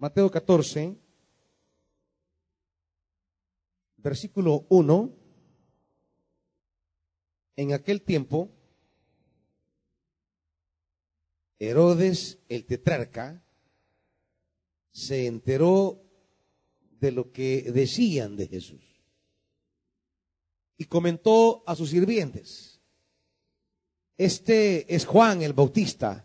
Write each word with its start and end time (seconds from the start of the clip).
Mateo 0.00 0.30
14, 0.30 0.96
versículo 3.96 4.64
1. 4.68 5.12
En 7.56 7.72
aquel 7.72 8.02
tiempo, 8.02 8.48
Herodes 11.58 12.38
el 12.48 12.64
tetrarca 12.64 13.42
se 14.92 15.26
enteró 15.26 16.00
de 17.00 17.10
lo 17.10 17.32
que 17.32 17.72
decían 17.72 18.36
de 18.36 18.46
Jesús 18.46 19.02
y 20.76 20.84
comentó 20.84 21.64
a 21.66 21.74
sus 21.74 21.90
sirvientes, 21.90 22.80
este 24.16 24.94
es 24.94 25.04
Juan 25.04 25.42
el 25.42 25.54
Bautista, 25.54 26.24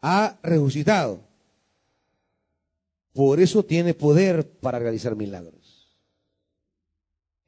ha 0.00 0.40
resucitado, 0.42 1.31
por 3.12 3.40
eso 3.40 3.64
tiene 3.64 3.94
poder 3.94 4.58
para 4.58 4.78
realizar 4.78 5.16
milagros. 5.16 5.88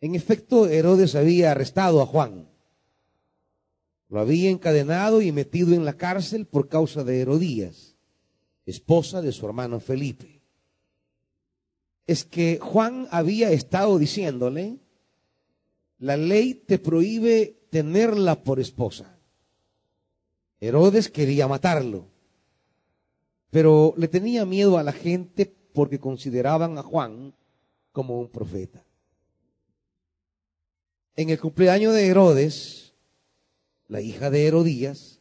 En 0.01 0.15
efecto, 0.15 0.69
Herodes 0.69 1.15
había 1.15 1.53
arrestado 1.53 2.03
a 2.03 2.07
Juan, 2.07 2.49
lo 4.09 4.21
había 4.21 4.51
encadenado 4.51 5.23
y 5.23 5.33
metido 5.33 5.75
en 5.75 5.85
la 5.85 5.95
cárcel 5.95 6.47
por 6.47 6.69
causa 6.69 7.05
de 7.05 7.21
Herodías, 7.21 7.97
esposa 8.67 9.23
de 9.23 9.33
su 9.33 9.47
hermano 9.47 9.81
Felipe. 9.81 10.43
Es 12.07 12.25
que 12.25 12.59
Juan 12.61 13.09
había 13.11 13.51
estado 13.51 13.99
diciéndole, 13.99 14.79
la 15.99 16.19
ley 16.19 16.55
te 16.55 16.79
prohíbe 16.79 17.67
tenerla 17.71 18.45
por 18.45 18.61
esposa. 18.61 19.19
Herodes 20.61 21.09
quería 21.11 21.49
matarlo, 21.49 22.11
pero 23.55 23.95
le 23.97 24.09
tenía 24.09 24.45
miedo 24.45 24.79
a 24.79 24.83
la 24.83 24.91
gente 24.91 25.47
porque 25.47 26.01
consideraban 26.01 26.77
a 26.77 26.83
Juan 26.83 27.37
como 27.93 28.19
un 28.19 28.29
profeta. 28.29 28.85
En 31.15 31.31
el 31.31 31.39
cumpleaños 31.39 31.95
de 31.95 32.09
Herodes, 32.09 32.95
la 33.87 34.01
hija 34.01 34.29
de 34.31 34.49
Herodías, 34.49 35.21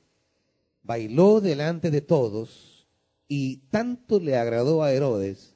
bailó 0.81 1.41
delante 1.41 1.91
de 1.91 2.01
todos 2.01 2.87
y 3.27 3.57
tanto 3.69 4.19
le 4.19 4.35
agradó 4.35 4.81
a 4.81 4.91
Herodes 4.91 5.55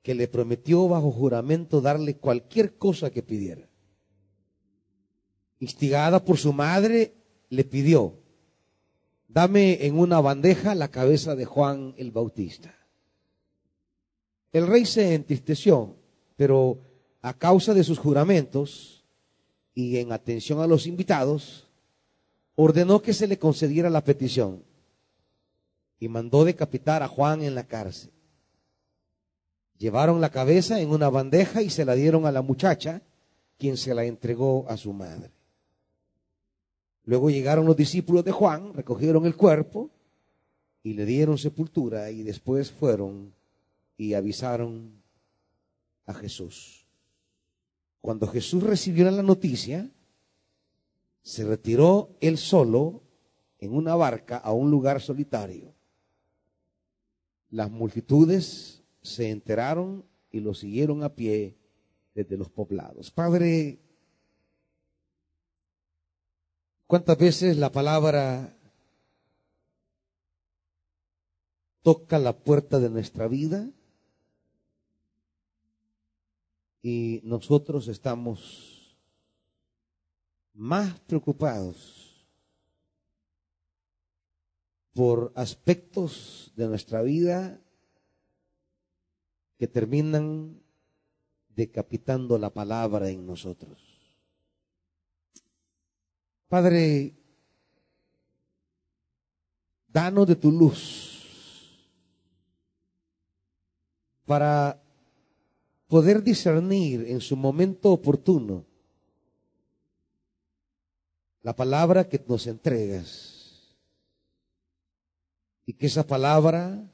que 0.00 0.14
le 0.14 0.26
prometió 0.26 0.88
bajo 0.88 1.12
juramento 1.12 1.82
darle 1.82 2.16
cualquier 2.16 2.78
cosa 2.78 3.10
que 3.10 3.22
pidiera 3.22 3.68
instigada 5.58 6.24
por 6.24 6.38
su 6.38 6.54
madre, 6.54 7.12
le 7.50 7.64
pidió, 7.64 8.19
dame 9.32 9.86
en 9.86 9.98
una 9.98 10.20
bandeja 10.20 10.74
la 10.74 10.88
cabeza 10.88 11.36
de 11.36 11.44
Juan 11.44 11.94
el 11.96 12.10
Bautista. 12.10 12.74
El 14.52 14.66
rey 14.66 14.84
se 14.84 15.14
entristeció, 15.14 15.96
pero 16.36 16.78
a 17.22 17.34
causa 17.34 17.72
de 17.72 17.84
sus 17.84 17.98
juramentos 17.98 19.04
y 19.74 19.98
en 19.98 20.12
atención 20.12 20.60
a 20.60 20.66
los 20.66 20.86
invitados, 20.86 21.68
ordenó 22.56 23.00
que 23.00 23.12
se 23.12 23.28
le 23.28 23.38
concediera 23.38 23.88
la 23.88 24.02
petición 24.02 24.64
y 26.00 26.08
mandó 26.08 26.44
decapitar 26.44 27.02
a 27.02 27.08
Juan 27.08 27.42
en 27.42 27.54
la 27.54 27.64
cárcel. 27.64 28.10
Llevaron 29.78 30.20
la 30.20 30.30
cabeza 30.30 30.80
en 30.80 30.90
una 30.90 31.08
bandeja 31.08 31.62
y 31.62 31.70
se 31.70 31.84
la 31.84 31.94
dieron 31.94 32.26
a 32.26 32.32
la 32.32 32.42
muchacha, 32.42 33.02
quien 33.58 33.76
se 33.76 33.94
la 33.94 34.04
entregó 34.04 34.66
a 34.68 34.76
su 34.76 34.92
madre. 34.92 35.30
Luego 37.10 37.28
llegaron 37.28 37.66
los 37.66 37.76
discípulos 37.76 38.24
de 38.24 38.30
Juan, 38.30 38.72
recogieron 38.72 39.26
el 39.26 39.34
cuerpo 39.34 39.90
y 40.84 40.94
le 40.94 41.04
dieron 41.04 41.38
sepultura 41.38 42.08
y 42.12 42.22
después 42.22 42.70
fueron 42.70 43.34
y 43.96 44.14
avisaron 44.14 45.02
a 46.06 46.14
Jesús. 46.14 46.86
Cuando 48.00 48.28
Jesús 48.28 48.62
recibió 48.62 49.10
la 49.10 49.24
noticia, 49.24 49.90
se 51.20 51.44
retiró 51.44 52.16
él 52.20 52.38
solo 52.38 53.02
en 53.58 53.74
una 53.74 53.96
barca 53.96 54.36
a 54.36 54.52
un 54.52 54.70
lugar 54.70 55.00
solitario. 55.00 55.74
Las 57.50 57.72
multitudes 57.72 58.84
se 59.02 59.30
enteraron 59.30 60.04
y 60.30 60.38
lo 60.38 60.54
siguieron 60.54 61.02
a 61.02 61.16
pie 61.16 61.56
desde 62.14 62.36
los 62.36 62.50
poblados. 62.50 63.10
Padre, 63.10 63.80
¿Cuántas 66.90 67.18
veces 67.18 67.56
la 67.56 67.70
palabra 67.70 68.52
toca 71.82 72.18
la 72.18 72.36
puerta 72.36 72.80
de 72.80 72.90
nuestra 72.90 73.28
vida 73.28 73.70
y 76.82 77.20
nosotros 77.22 77.86
estamos 77.86 78.98
más 80.52 80.98
preocupados 81.06 82.26
por 84.92 85.32
aspectos 85.36 86.52
de 86.56 86.66
nuestra 86.66 87.02
vida 87.02 87.60
que 89.58 89.68
terminan 89.68 90.60
decapitando 91.54 92.36
la 92.36 92.50
palabra 92.50 93.10
en 93.10 93.24
nosotros? 93.24 93.89
Padre, 96.50 97.14
danos 99.86 100.26
de 100.26 100.34
tu 100.34 100.50
luz 100.50 101.78
para 104.26 104.82
poder 105.86 106.24
discernir 106.24 107.06
en 107.06 107.20
su 107.20 107.36
momento 107.36 107.92
oportuno 107.92 108.64
la 111.42 111.54
palabra 111.54 112.08
que 112.08 112.20
nos 112.26 112.48
entregas 112.48 113.76
y 115.66 115.74
que 115.74 115.86
esa 115.86 116.04
palabra 116.04 116.84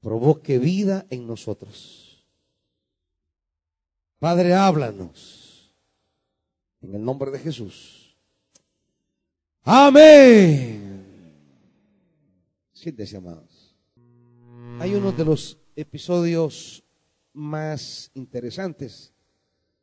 provoque 0.00 0.60
vida 0.60 1.06
en 1.10 1.26
nosotros. 1.26 2.24
Padre, 4.20 4.54
háblanos 4.54 5.45
en 6.86 6.94
el 6.94 7.04
nombre 7.04 7.30
de 7.30 7.38
Jesús. 7.38 8.16
Amén. 9.62 11.04
Siéntese, 12.72 13.16
amados. 13.16 13.74
Hay 14.78 14.94
uno 14.94 15.10
de 15.10 15.24
los 15.24 15.58
episodios 15.74 16.84
más 17.32 18.10
interesantes 18.14 19.12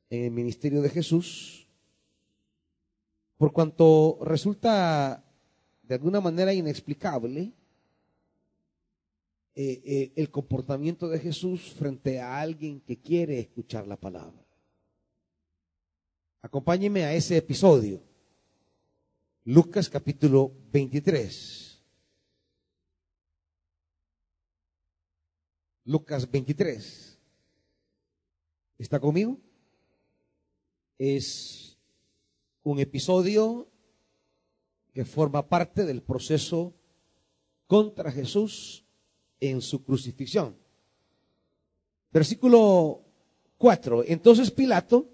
en 0.09 0.25
el 0.25 0.31
ministerio 0.31 0.81
de 0.81 0.89
Jesús, 0.89 1.67
por 3.37 3.51
cuanto 3.51 4.19
resulta 4.21 5.25
de 5.81 5.95
alguna 5.95 6.21
manera 6.21 6.53
inexplicable 6.53 7.51
eh, 9.55 9.81
eh, 9.85 10.13
el 10.15 10.31
comportamiento 10.31 11.09
de 11.09 11.19
Jesús 11.19 11.73
frente 11.77 12.21
a 12.21 12.39
alguien 12.39 12.79
que 12.79 13.01
quiere 13.01 13.39
escuchar 13.39 13.87
la 13.87 13.97
palabra. 13.97 14.42
Acompáñeme 16.43 17.05
a 17.05 17.13
ese 17.13 17.37
episodio. 17.37 18.03
Lucas 19.45 19.87
capítulo 19.87 20.51
23. 20.73 21.81
Lucas 25.85 26.29
23. 26.29 27.17
¿Está 28.77 28.99
conmigo? 28.99 29.39
Es 30.97 31.77
un 32.63 32.79
episodio 32.79 33.69
que 34.91 35.05
forma 35.05 35.47
parte 35.47 35.85
del 35.85 36.01
proceso 36.01 36.73
contra 37.67 38.11
Jesús 38.11 38.83
en 39.39 39.61
su 39.61 39.81
crucifixión. 39.81 40.57
Versículo 42.11 43.01
4. 43.57 44.03
Entonces 44.07 44.51
Pilato 44.51 45.12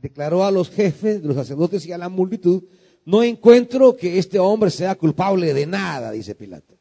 declaró 0.00 0.44
a 0.44 0.50
los 0.50 0.70
jefes 0.70 1.22
de 1.22 1.28
los 1.28 1.36
sacerdotes 1.36 1.84
y 1.86 1.92
a 1.92 1.98
la 1.98 2.08
multitud, 2.08 2.64
no 3.04 3.22
encuentro 3.22 3.96
que 3.96 4.18
este 4.18 4.38
hombre 4.38 4.70
sea 4.70 4.94
culpable 4.94 5.52
de 5.54 5.66
nada, 5.66 6.10
dice 6.12 6.34
Pilato. 6.34 6.78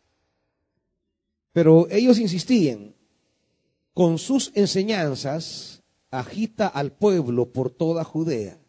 Pero 1.51 1.87
ellos 1.89 2.19
insistían, 2.19 2.95
con 3.93 4.17
sus 4.17 4.51
enseñanzas 4.55 5.83
agita 6.11 6.67
al 6.67 6.91
pueblo 6.91 7.51
por 7.51 7.69
toda 7.69 8.03
Judea, 8.03 8.59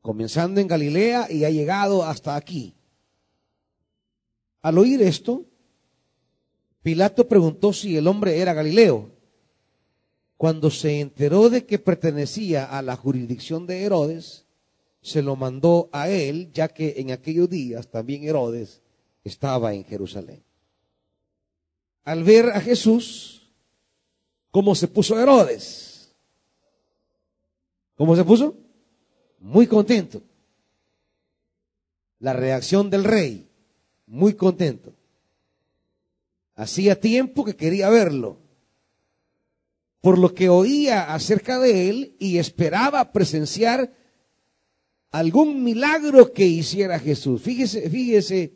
comenzando 0.00 0.60
en 0.60 0.68
Galilea 0.68 1.30
y 1.30 1.44
ha 1.44 1.50
llegado 1.50 2.04
hasta 2.04 2.36
aquí. 2.36 2.74
Al 4.60 4.78
oír 4.78 5.00
esto, 5.02 5.44
Pilato 6.82 7.28
preguntó 7.28 7.72
si 7.72 7.96
el 7.96 8.06
hombre 8.06 8.38
era 8.38 8.54
Galileo 8.54 9.17
cuando 10.38 10.70
se 10.70 11.00
enteró 11.00 11.50
de 11.50 11.66
que 11.66 11.80
pertenecía 11.80 12.64
a 12.64 12.80
la 12.80 12.94
jurisdicción 12.94 13.66
de 13.66 13.82
Herodes, 13.82 14.46
se 15.02 15.20
lo 15.20 15.34
mandó 15.34 15.90
a 15.92 16.08
él, 16.08 16.52
ya 16.52 16.68
que 16.68 16.94
en 16.98 17.10
aquellos 17.10 17.50
días 17.50 17.88
también 17.88 18.22
Herodes 18.22 18.80
estaba 19.24 19.74
en 19.74 19.84
Jerusalén. 19.84 20.42
al 22.04 22.24
ver 22.24 22.48
a 22.50 22.60
Jesús 22.62 23.50
cómo 24.50 24.74
se 24.74 24.88
puso 24.88 25.20
Herodes. 25.20 26.14
¿Cómo 27.96 28.16
se 28.16 28.24
puso? 28.24 28.56
Muy 29.40 29.66
contento. 29.66 30.22
La 32.20 32.32
reacción 32.32 32.88
del 32.88 33.04
rey, 33.04 33.46
muy 34.06 34.34
contento. 34.34 34.94
Hacía 36.54 36.98
tiempo 36.98 37.44
que 37.44 37.56
quería 37.56 37.90
verlo, 37.90 38.38
por 40.00 40.18
lo 40.18 40.34
que 40.34 40.48
oía 40.48 41.12
acerca 41.12 41.58
de 41.58 41.88
él 41.88 42.16
y 42.18 42.38
esperaba 42.38 43.12
presenciar 43.12 43.92
algún 45.10 45.64
milagro 45.64 46.32
que 46.32 46.46
hiciera 46.46 46.98
Jesús. 46.98 47.42
Fíjese, 47.42 47.88
fíjese 47.90 48.54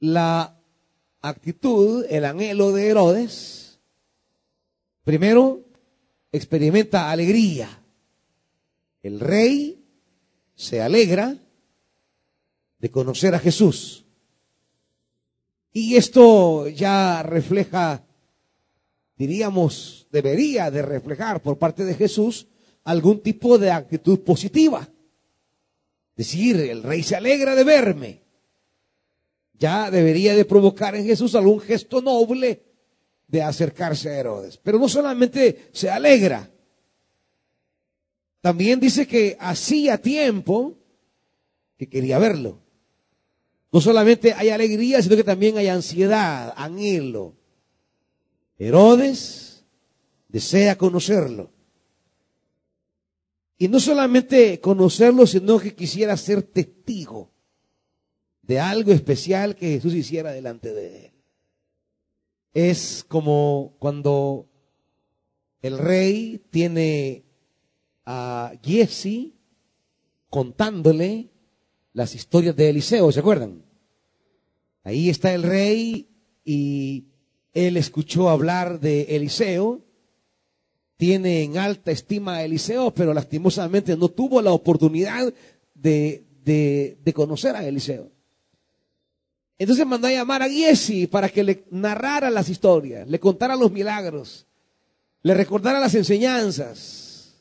la 0.00 0.58
actitud, 1.20 2.04
el 2.08 2.24
anhelo 2.24 2.72
de 2.72 2.88
Herodes. 2.88 3.78
Primero, 5.04 5.64
experimenta 6.32 7.10
alegría. 7.10 7.82
El 9.02 9.20
rey 9.20 9.84
se 10.54 10.82
alegra 10.82 11.36
de 12.78 12.90
conocer 12.90 13.34
a 13.34 13.38
Jesús. 13.38 14.04
Y 15.72 15.96
esto 15.96 16.68
ya 16.68 17.22
refleja, 17.22 18.04
diríamos, 19.18 20.06
debería 20.10 20.70
de 20.70 20.80
reflejar 20.80 21.42
por 21.42 21.58
parte 21.58 21.84
de 21.84 21.94
Jesús 21.94 22.46
algún 22.84 23.20
tipo 23.20 23.58
de 23.58 23.70
actitud 23.70 24.20
positiva. 24.20 24.88
Decir, 26.16 26.56
el 26.56 26.82
rey 26.82 27.02
se 27.02 27.16
alegra 27.16 27.54
de 27.54 27.64
verme. 27.64 28.22
Ya 29.54 29.90
debería 29.90 30.34
de 30.34 30.44
provocar 30.44 30.94
en 30.94 31.04
Jesús 31.04 31.34
algún 31.34 31.60
gesto 31.60 32.00
noble 32.00 32.62
de 33.26 33.42
acercarse 33.42 34.08
a 34.08 34.18
Herodes. 34.18 34.56
Pero 34.56 34.78
no 34.78 34.88
solamente 34.88 35.68
se 35.72 35.90
alegra, 35.90 36.48
también 38.40 38.78
dice 38.78 39.06
que 39.06 39.36
hacía 39.40 40.00
tiempo 40.00 40.78
que 41.76 41.88
quería 41.88 42.18
verlo. 42.18 42.60
No 43.70 43.80
solamente 43.80 44.32
hay 44.32 44.48
alegría, 44.48 45.02
sino 45.02 45.16
que 45.16 45.24
también 45.24 45.58
hay 45.58 45.68
ansiedad, 45.68 46.54
anhelo. 46.56 47.37
Herodes 48.58 49.64
desea 50.28 50.76
conocerlo. 50.76 51.50
Y 53.56 53.68
no 53.68 53.80
solamente 53.80 54.60
conocerlo, 54.60 55.26
sino 55.26 55.58
que 55.58 55.74
quisiera 55.74 56.16
ser 56.16 56.42
testigo 56.42 57.32
de 58.42 58.60
algo 58.60 58.92
especial 58.92 59.56
que 59.56 59.72
Jesús 59.72 59.94
hiciera 59.94 60.32
delante 60.32 60.72
de 60.72 61.06
él. 61.06 61.12
Es 62.54 63.04
como 63.06 63.76
cuando 63.78 64.48
el 65.60 65.78
rey 65.78 66.44
tiene 66.50 67.24
a 68.06 68.52
Giesi 68.62 69.34
contándole 70.30 71.30
las 71.92 72.14
historias 72.14 72.54
de 72.56 72.70
Eliseo, 72.70 73.10
¿se 73.12 73.20
acuerdan? 73.20 73.64
Ahí 74.84 75.10
está 75.10 75.34
el 75.34 75.42
rey 75.42 76.08
y 76.44 77.08
él 77.52 77.76
escuchó 77.76 78.28
hablar 78.28 78.80
de 78.80 79.16
Eliseo 79.16 79.82
tiene 80.98 81.44
en 81.44 81.56
alta 81.56 81.92
estima 81.92 82.36
a 82.36 82.44
Eliseo, 82.44 82.92
pero 82.92 83.14
lastimosamente 83.14 83.96
no 83.96 84.08
tuvo 84.08 84.42
la 84.42 84.52
oportunidad 84.52 85.32
de, 85.72 86.26
de, 86.44 87.12
conocer 87.14 87.54
a 87.54 87.64
Eliseo. 87.64 88.10
Entonces 89.58 89.86
mandó 89.86 90.08
a 90.08 90.12
llamar 90.12 90.42
a 90.42 90.48
Giesi 90.48 91.06
para 91.06 91.28
que 91.28 91.44
le 91.44 91.64
narrara 91.70 92.30
las 92.30 92.48
historias, 92.48 93.08
le 93.08 93.20
contara 93.20 93.54
los 93.54 93.70
milagros, 93.70 94.46
le 95.22 95.34
recordara 95.34 95.78
las 95.78 95.94
enseñanzas. 95.94 97.36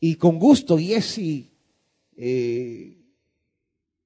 Y 0.00 0.16
con 0.16 0.40
gusto 0.40 0.76
Giesi 0.76 1.52
eh, 2.16 2.98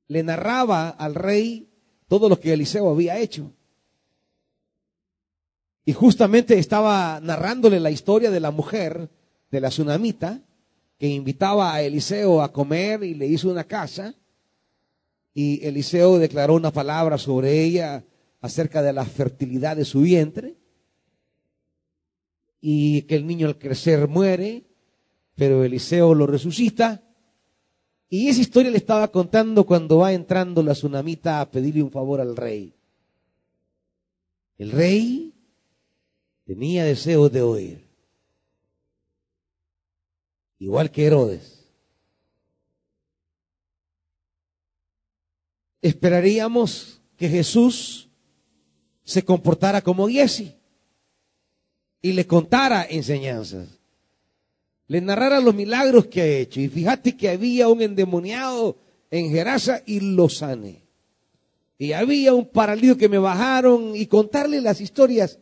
le 0.09 0.23
narraba 0.23 0.91
al 0.91 1.15
rey 1.15 1.71
todo 2.07 2.29
lo 2.29 2.39
que 2.39 2.53
Eliseo 2.53 2.91
había 2.91 3.19
hecho. 3.19 3.51
Y 5.89 5.95
justamente 5.95 6.59
estaba 6.59 7.19
narrándole 7.19 7.81
la 7.81 7.91
historia 7.91 8.31
de 8.31 8.41
la 8.41 8.51
mujer, 8.51 9.09
de 9.51 9.59
la 9.59 9.71
tsunamita, 9.71 10.43
que 10.99 11.07
invitaba 11.09 11.73
a 11.73 11.81
Eliseo 11.81 12.43
a 12.43 12.53
comer 12.53 13.03
y 13.05 13.15
le 13.15 13.27
hizo 13.27 13.51
una 13.51 13.65
casa. 13.65 14.15
Y 15.33 15.67
Eliseo 15.67 16.19
declaró 16.19 16.57
una 16.57 16.75
palabra 16.75 17.17
sobre 17.17 17.65
ella 17.65 18.05
acerca 18.43 18.83
de 18.83 18.93
la 18.93 19.07
fertilidad 19.07 19.79
de 19.79 19.87
su 19.87 20.03
vientre. 20.03 20.59
Y 22.61 23.01
que 23.05 23.17
el 23.17 23.27
niño 23.27 23.47
al 23.47 23.57
crecer 23.57 24.09
muere, 24.09 24.65
pero 25.37 25.65
Eliseo 25.65 26.13
lo 26.13 26.27
resucita. 26.27 27.03
Y 28.11 28.29
esa 28.29 28.43
historia 28.43 28.71
le 28.71 28.77
estaba 28.77 29.09
contando 29.09 29.65
cuando 29.65 29.97
va 29.97 30.13
entrando 30.13 30.63
la 30.63 30.75
tsunamita 30.75 31.41
a 31.41 31.51
pedirle 31.51 31.83
un 31.83 31.91
favor 31.91 32.21
al 32.21 32.37
rey. 32.37 32.75
El 34.59 34.71
rey 34.71 35.33
tenía 36.49 36.83
deseo 36.83 37.29
de 37.29 37.43
oír. 37.43 37.85
Igual 40.59 40.91
que 40.91 41.05
Herodes. 41.05 41.69
Esperaríamos 45.83 47.03
que 47.19 47.29
Jesús 47.29 48.09
se 49.05 49.23
comportara 49.23 49.83
como 49.83 50.09
Giesi 50.09 50.55
y 52.01 52.15
le 52.15 52.27
contara 52.27 52.87
enseñanzas. 52.89 53.69
Le 54.87 55.03
narrara 55.03 55.41
los 55.41 55.55
milagros 55.55 56.07
que 56.07 56.23
ha 56.23 56.27
hecho. 56.27 56.61
Y 56.63 56.69
fíjate 56.69 57.15
que 57.15 57.29
había 57.29 57.69
un 57.69 57.83
endemoniado 57.83 58.79
en 59.11 59.31
Gerasa 59.31 59.83
y 59.85 60.01
lo 60.01 60.31
sané. 60.31 60.81
Y 61.77 61.93
había 61.93 62.33
un 62.33 62.49
paralítico 62.49 62.97
que 62.97 63.11
me 63.11 63.19
bajaron 63.19 63.95
y 63.95 64.07
contarle 64.07 64.63
las 64.63 64.81
historias 64.81 65.39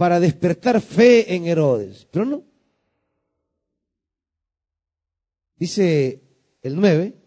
para 0.00 0.18
despertar 0.18 0.80
fe 0.80 1.34
en 1.34 1.46
Herodes. 1.46 2.08
Pero 2.10 2.24
no. 2.24 2.42
Dice 5.56 6.22
el 6.62 6.76
9, 6.76 7.20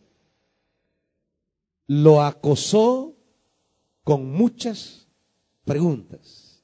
lo 1.86 2.24
acosó 2.24 3.16
con 4.04 4.26
muchas 4.32 5.08
preguntas. 5.66 6.64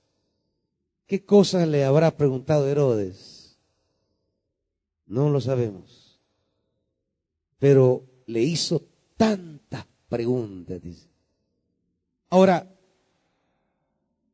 ¿Qué 1.06 1.24
cosas 1.24 1.68
le 1.68 1.86
habrá 1.86 2.18
preguntado 2.18 2.68
Herodes? 2.68 3.60
No 5.06 5.30
lo 5.30 5.40
sabemos. 5.40 6.20
Pero 7.60 8.04
le 8.26 8.42
hizo 8.42 8.82
tantas 9.16 9.86
preguntas, 10.08 10.82
dice. 10.82 11.08
Ahora, 12.32 12.79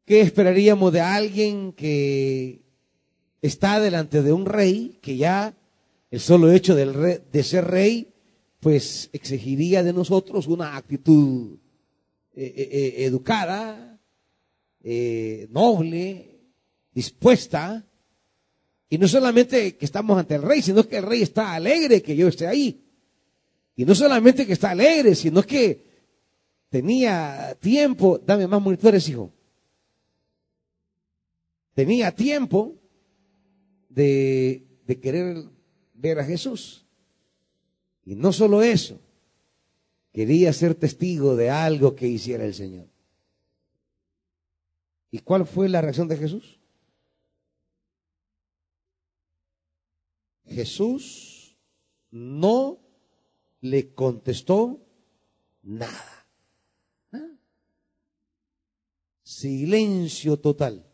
¿Qué 0.06 0.22
esperaríamos 0.22 0.94
de 0.94 1.02
alguien 1.02 1.74
que 1.74 2.62
está 3.42 3.80
delante 3.80 4.22
de 4.22 4.34
un 4.34 4.46
rey, 4.46 5.00
que 5.02 5.18
ya 5.18 5.58
el 6.12 6.20
solo 6.20 6.52
hecho 6.52 6.76
de 6.76 7.44
ser 7.44 7.66
rey, 7.66 8.14
pues 8.60 9.10
exigiría 9.14 9.82
de 9.82 9.94
nosotros 9.94 10.46
una 10.46 10.78
actitud 10.78 11.58
eh, 12.36 12.54
eh, 12.56 12.70
eh, 12.72 13.06
educada, 13.06 14.00
noble, 15.50 16.40
dispuesta, 16.94 17.84
y 18.88 19.00
no 19.00 19.08
solamente 19.08 19.76
que 19.76 19.86
estamos 19.86 20.20
ante 20.20 20.36
el 20.36 20.44
rey, 20.44 20.62
sino 20.62 20.88
que 20.88 20.98
el 20.98 21.04
rey 21.04 21.24
está 21.24 21.56
alegre 21.56 22.04
que 22.04 22.16
yo 22.16 22.28
esté 22.28 22.46
ahí. 22.46 22.86
Y 23.76 23.86
no 23.86 23.96
solamente 23.96 24.46
que 24.46 24.54
está 24.54 24.70
alegre, 24.70 25.16
sino 25.16 25.42
que 25.42 25.84
tenía 26.70 27.58
tiempo, 27.60 28.20
dame 28.24 28.46
más 28.46 28.62
monitores, 28.62 29.10
hijo 29.10 29.35
tenía 31.76 32.16
tiempo 32.16 32.82
de, 33.90 34.66
querer 35.02 35.44
ver 35.94 36.20
a 36.20 36.26
Jesús. 36.26 36.88
Y 38.06 38.16
no 38.16 38.32
solo 38.32 38.64
eso, 38.64 39.00
quería 40.12 40.52
ser 40.54 40.74
testigo 40.74 41.36
de 41.36 41.50
algo 41.50 41.96
que 41.96 42.08
hiciera 42.08 42.46
el 42.46 42.54
Señor. 42.54 42.88
¿Y 45.12 45.20
cuál 45.20 45.46
fue 45.46 45.70
la 45.70 45.82
reacción 45.82 46.08
de 46.08 46.18
Jesús? 46.18 46.60
Jesús 50.46 51.58
no 52.12 52.80
le 53.62 53.94
contestó 53.94 54.80
nada. 55.64 56.28
Silencio 59.24 60.38
total. 60.40 60.86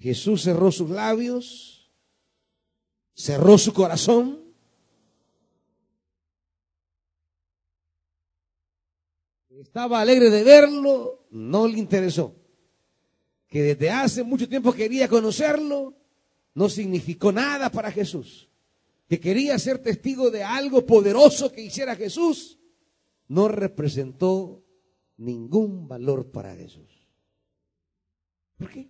Jesús 0.00 0.42
cerró 0.42 0.72
sus 0.72 0.88
labios, 0.88 1.92
cerró 3.14 3.58
su 3.58 3.74
corazón. 3.74 4.40
Estaba 9.50 10.00
alegre 10.00 10.30
de 10.30 10.42
verlo, 10.42 11.26
no 11.30 11.68
le 11.68 11.78
interesó. 11.78 12.34
Que 13.46 13.62
desde 13.62 13.90
hace 13.90 14.22
mucho 14.22 14.48
tiempo 14.48 14.72
quería 14.72 15.06
conocerlo, 15.06 15.94
no 16.54 16.68
significó 16.70 17.30
nada 17.30 17.70
para 17.70 17.92
Jesús. 17.92 18.48
Que 19.06 19.20
quería 19.20 19.58
ser 19.58 19.82
testigo 19.82 20.30
de 20.30 20.42
algo 20.42 20.86
poderoso 20.86 21.52
que 21.52 21.60
hiciera 21.60 21.94
Jesús, 21.94 22.58
no 23.28 23.48
representó 23.48 24.64
ningún 25.18 25.86
valor 25.86 26.30
para 26.30 26.54
Jesús. 26.56 26.88
¿Por 28.56 28.70
qué? 28.70 28.88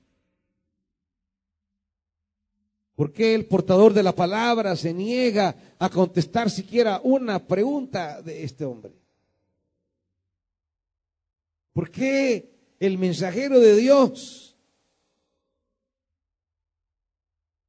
¿Por 3.01 3.15
qué 3.15 3.35
el 3.35 3.47
portador 3.47 3.95
de 3.95 4.03
la 4.03 4.15
palabra 4.15 4.77
se 4.77 4.93
niega 4.93 5.57
a 5.79 5.89
contestar 5.89 6.51
siquiera 6.51 7.01
una 7.03 7.39
pregunta 7.39 8.21
de 8.21 8.45
este 8.45 8.67
hombre? 8.67 8.93
¿Por 11.73 11.91
qué 11.91 12.75
el 12.79 12.99
mensajero 12.99 13.59
de 13.59 13.75
Dios 13.75 14.55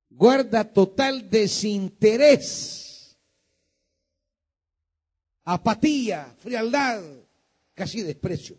guarda 0.09 0.65
total 0.65 1.29
desinterés, 1.29 3.17
apatía, 5.45 6.35
frialdad, 6.39 7.01
casi 7.73 8.01
desprecio 8.01 8.57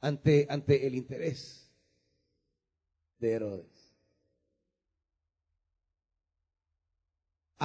ante, 0.00 0.46
ante 0.48 0.86
el 0.86 0.94
interés 0.94 1.68
de 3.18 3.32
Herodes? 3.32 3.73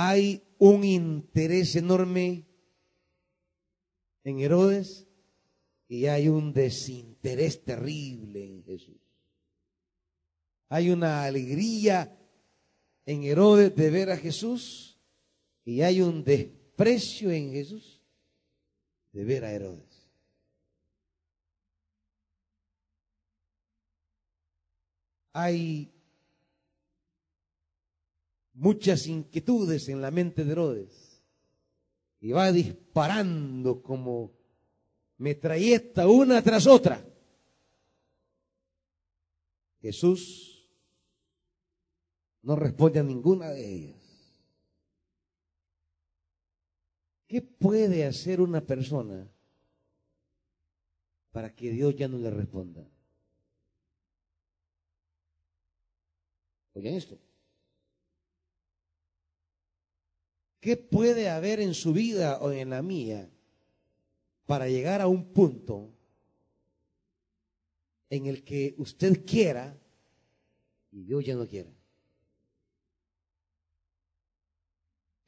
Hay 0.02 0.42
un 0.60 0.86
interés 0.86 1.76
enorme 1.76 2.46
en 4.24 4.40
Herodes 4.40 5.06
y 5.90 6.06
hay 6.06 6.30
un 6.30 6.54
desinterés 6.54 7.66
terrible 7.66 8.46
en 8.46 8.64
Jesús. 8.64 9.02
Hay 10.70 10.90
una 10.90 11.26
alegría 11.26 12.18
en 13.06 13.24
Herodes 13.24 13.76
de 13.76 13.90
ver 13.90 14.12
a 14.12 14.16
Jesús 14.16 14.98
y 15.66 15.82
hay 15.82 16.00
un 16.00 16.24
desprecio 16.24 17.30
en 17.32 17.52
Jesús 17.52 18.02
de 19.12 19.26
ver 19.26 19.44
a 19.44 19.52
Herodes. 19.52 20.10
Hay 25.34 25.99
muchas 28.60 29.08
inquietudes 29.08 29.88
en 29.88 30.02
la 30.02 30.12
mente 30.12 30.44
de 30.44 30.52
Herodes 30.52 31.24
y 32.20 32.32
va 32.32 32.52
disparando 32.52 33.82
como 33.82 34.34
metralleta 35.18 36.08
una 36.08 36.42
tras 36.42 36.68
otra. 36.68 37.06
Jesús 39.82 40.70
no 42.42 42.58
responde 42.58 43.00
a 43.00 43.04
ninguna 43.04 43.50
de 43.50 43.74
ellas. 43.74 44.36
¿Qué 47.28 47.42
puede 47.42 48.06
hacer 48.06 48.42
una 48.42 48.60
persona 48.60 49.26
para 51.32 51.56
que 51.56 51.72
Dios 51.72 51.96
ya 51.96 52.10
no 52.10 52.18
le 52.18 52.30
responda? 52.30 52.86
Oigan 56.74 56.96
esto. 56.96 57.29
¿Qué 60.60 60.76
puede 60.76 61.30
haber 61.30 61.62
en 61.62 61.74
su 61.74 61.94
vida 61.94 62.40
o 62.40 62.52
en 62.52 62.72
la 62.72 62.82
mía 62.82 63.30
para 64.46 64.68
llegar 64.68 65.00
a 65.02 65.08
un 65.08 65.32
punto 65.32 65.90
en 68.10 68.26
el 68.26 68.44
que 68.44 68.76
usted 68.78 69.26
quiera 69.26 69.80
y 70.92 71.04
Dios 71.04 71.26
ya 71.26 71.36
no 71.36 71.48
quiera? 71.48 71.72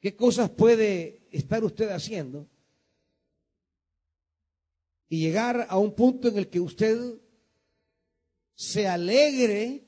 ¿Qué 0.00 0.16
cosas 0.16 0.50
puede 0.50 1.26
estar 1.30 1.64
usted 1.64 1.88
haciendo 1.90 2.48
y 5.08 5.20
llegar 5.20 5.66
a 5.68 5.78
un 5.78 5.94
punto 5.94 6.28
en 6.28 6.38
el 6.38 6.50
que 6.50 6.58
usted 6.58 7.20
se 8.54 8.88
alegre 8.88 9.86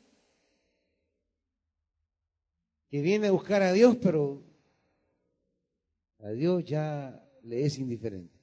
que 2.89 3.03
viene 3.03 3.27
a 3.27 3.33
buscar 3.33 3.61
a 3.63 3.73
Dios, 3.73 3.97
pero 3.97 4.54
a 6.25 6.31
Dios 6.31 6.65
ya 6.65 7.23
le 7.43 7.67
es 7.67 7.79
indiferente. 7.79 8.35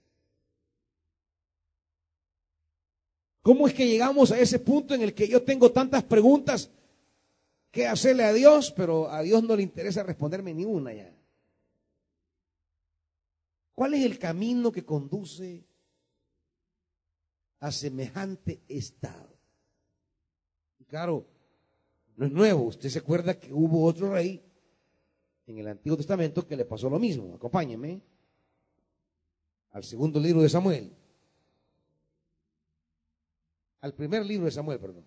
¿Cómo 3.41 3.67
es 3.67 3.73
que 3.73 3.87
llegamos 3.87 4.31
a 4.31 4.39
ese 4.39 4.59
punto 4.59 4.93
en 4.93 5.01
el 5.01 5.15
que 5.15 5.27
yo 5.27 5.41
tengo 5.41 5.71
tantas 5.71 6.03
preguntas 6.03 6.69
que 7.71 7.87
hacerle 7.87 8.23
a 8.23 8.33
Dios, 8.33 8.71
pero 8.71 9.09
a 9.09 9.23
Dios 9.23 9.41
no 9.43 9.55
le 9.55 9.63
interesa 9.63 10.03
responderme 10.03 10.53
ni 10.53 10.63
una 10.63 10.93
ya? 10.93 11.11
¿Cuál 13.73 13.95
es 13.95 14.05
el 14.05 14.19
camino 14.19 14.71
que 14.71 14.85
conduce 14.85 15.65
a 17.59 17.71
semejante 17.71 18.61
estado? 18.67 19.31
claro, 20.87 21.25
no 22.17 22.25
es 22.25 22.31
nuevo. 22.33 22.63
Usted 22.63 22.89
se 22.89 22.99
acuerda 22.99 23.39
que 23.39 23.53
hubo 23.53 23.85
otro 23.85 24.11
rey 24.11 24.43
en 25.51 25.59
el 25.59 25.67
Antiguo 25.67 25.97
Testamento 25.97 26.47
que 26.47 26.55
le 26.55 26.65
pasó 26.65 26.89
lo 26.89 26.99
mismo. 26.99 27.35
Acompáñeme 27.35 28.01
al 29.71 29.83
segundo 29.83 30.19
libro 30.19 30.41
de 30.41 30.49
Samuel. 30.49 30.95
Al 33.81 33.93
primer 33.93 34.25
libro 34.25 34.45
de 34.45 34.51
Samuel, 34.51 34.79
perdón. 34.79 35.05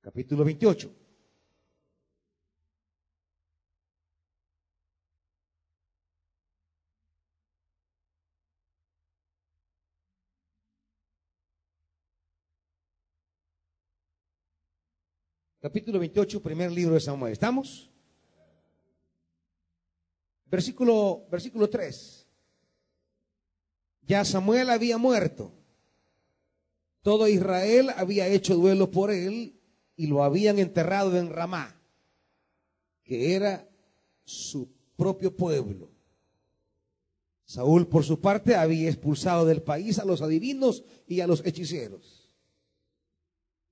Capítulo 0.00 0.44
28. 0.44 1.01
Capítulo 15.62 16.00
28, 16.00 16.42
primer 16.42 16.72
libro 16.72 16.94
de 16.94 17.00
Samuel. 17.00 17.32
¿Estamos? 17.32 17.88
Versículo, 20.46 21.24
versículo 21.30 21.70
3. 21.70 22.26
Ya 24.02 24.24
Samuel 24.24 24.70
había 24.70 24.98
muerto. 24.98 25.52
Todo 27.02 27.28
Israel 27.28 27.90
había 27.96 28.26
hecho 28.26 28.56
duelo 28.56 28.90
por 28.90 29.12
él 29.12 29.56
y 29.94 30.08
lo 30.08 30.24
habían 30.24 30.58
enterrado 30.58 31.16
en 31.16 31.30
Ramá, 31.30 31.80
que 33.04 33.36
era 33.36 33.68
su 34.24 34.68
propio 34.96 35.36
pueblo. 35.36 35.92
Saúl, 37.44 37.86
por 37.86 38.02
su 38.02 38.20
parte, 38.20 38.56
había 38.56 38.88
expulsado 38.88 39.44
del 39.46 39.62
país 39.62 40.00
a 40.00 40.04
los 40.04 40.22
adivinos 40.22 40.84
y 41.06 41.20
a 41.20 41.28
los 41.28 41.46
hechiceros. 41.46 42.21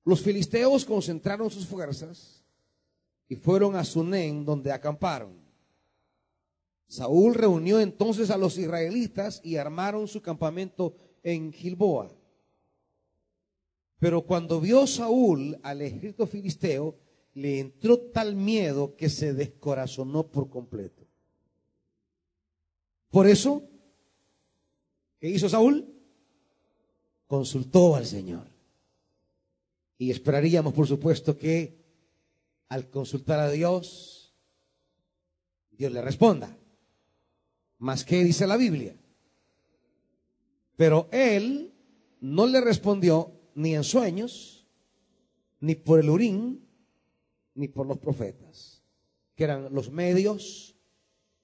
Los 0.05 0.23
filisteos 0.23 0.85
concentraron 0.85 1.51
sus 1.51 1.67
fuerzas 1.67 2.43
y 3.29 3.37
fueron 3.37 3.77
a 3.77 3.85
Sunén 3.85 4.45
donde 4.45 4.73
acamparon. 4.73 5.41
Saúl 6.89 7.35
reunió 7.35 7.79
entonces 7.79 8.31
a 8.31 8.37
los 8.37 8.59
israelitas 8.59 9.41
y 9.45 9.57
armaron 9.57 10.09
su 10.09 10.21
campamento 10.21 10.97
en 11.23 11.53
Gilboa. 11.53 12.11
Pero 14.01 14.23
cuando 14.23 14.61
vio 14.61 14.87
Saúl 14.89 15.57
al 15.63 15.83
ejército 15.83 16.27
filisteo, 16.27 16.97
le 17.35 17.61
entró 17.61 17.99
tal 17.99 18.35
miedo 18.35 18.97
que 18.97 19.09
se 19.09 19.35
descorazonó 19.35 20.27
por 20.27 20.51
completo. 20.51 21.07
Por 23.11 23.29
eso, 23.29 23.63
¿qué 25.21 25.29
hizo 25.29 25.49
Saúl? 25.49 25.87
Consultó 27.29 27.95
al 27.95 28.07
Señor. 28.07 28.50
Y 30.01 30.11
esperaríamos, 30.11 30.73
por 30.73 30.87
supuesto, 30.87 31.37
que 31.37 31.77
al 32.71 32.89
consultar 32.89 33.39
a 33.39 33.51
Dios, 33.51 34.35
Dios 35.73 35.93
le 35.93 36.01
responda. 36.01 36.57
Más 37.77 38.03
que 38.03 38.25
dice 38.25 38.47
la 38.47 38.57
Biblia. 38.57 38.97
Pero 40.75 41.07
él 41.13 41.75
no 42.19 42.47
le 42.47 42.63
respondió 42.63 43.31
ni 43.55 43.75
en 43.75 43.85
sueños, 43.85 44.67
ni 45.61 45.75
por 45.75 46.01
el 46.01 46.09
urín, 46.09 46.67
ni 47.55 47.69
por 47.69 47.87
los 47.87 47.99
profetas, 47.99 48.83
que 49.35 49.45
eran 49.45 49.69
los 49.71 49.91
medios 49.91 50.77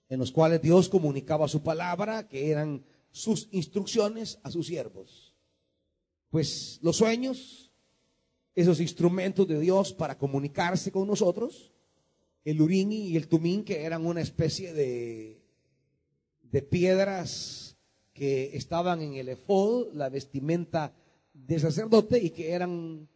en 0.08 0.18
los 0.18 0.32
cuales 0.32 0.62
Dios 0.62 0.88
comunicaba 0.88 1.46
su 1.46 1.62
palabra, 1.62 2.26
que 2.26 2.50
eran 2.50 2.86
sus 3.10 3.50
instrucciones 3.52 4.38
a 4.44 4.50
sus 4.50 4.66
siervos. 4.66 5.34
Pues 6.30 6.78
los 6.80 6.96
sueños 6.96 7.65
esos 8.56 8.80
instrumentos 8.80 9.46
de 9.46 9.60
Dios 9.60 9.92
para 9.92 10.16
comunicarse 10.16 10.90
con 10.90 11.06
nosotros, 11.06 11.72
el 12.42 12.60
urín 12.62 12.90
y 12.90 13.16
el 13.16 13.28
tumín, 13.28 13.62
que 13.64 13.82
eran 13.82 14.06
una 14.06 14.22
especie 14.22 14.72
de, 14.72 15.42
de 16.42 16.62
piedras 16.62 17.76
que 18.14 18.56
estaban 18.56 19.02
en 19.02 19.14
el 19.14 19.28
efod, 19.28 19.92
la 19.92 20.08
vestimenta 20.08 20.94
de 21.34 21.58
sacerdote, 21.58 22.18
y 22.18 22.30
que 22.30 22.52
eran 22.52 23.06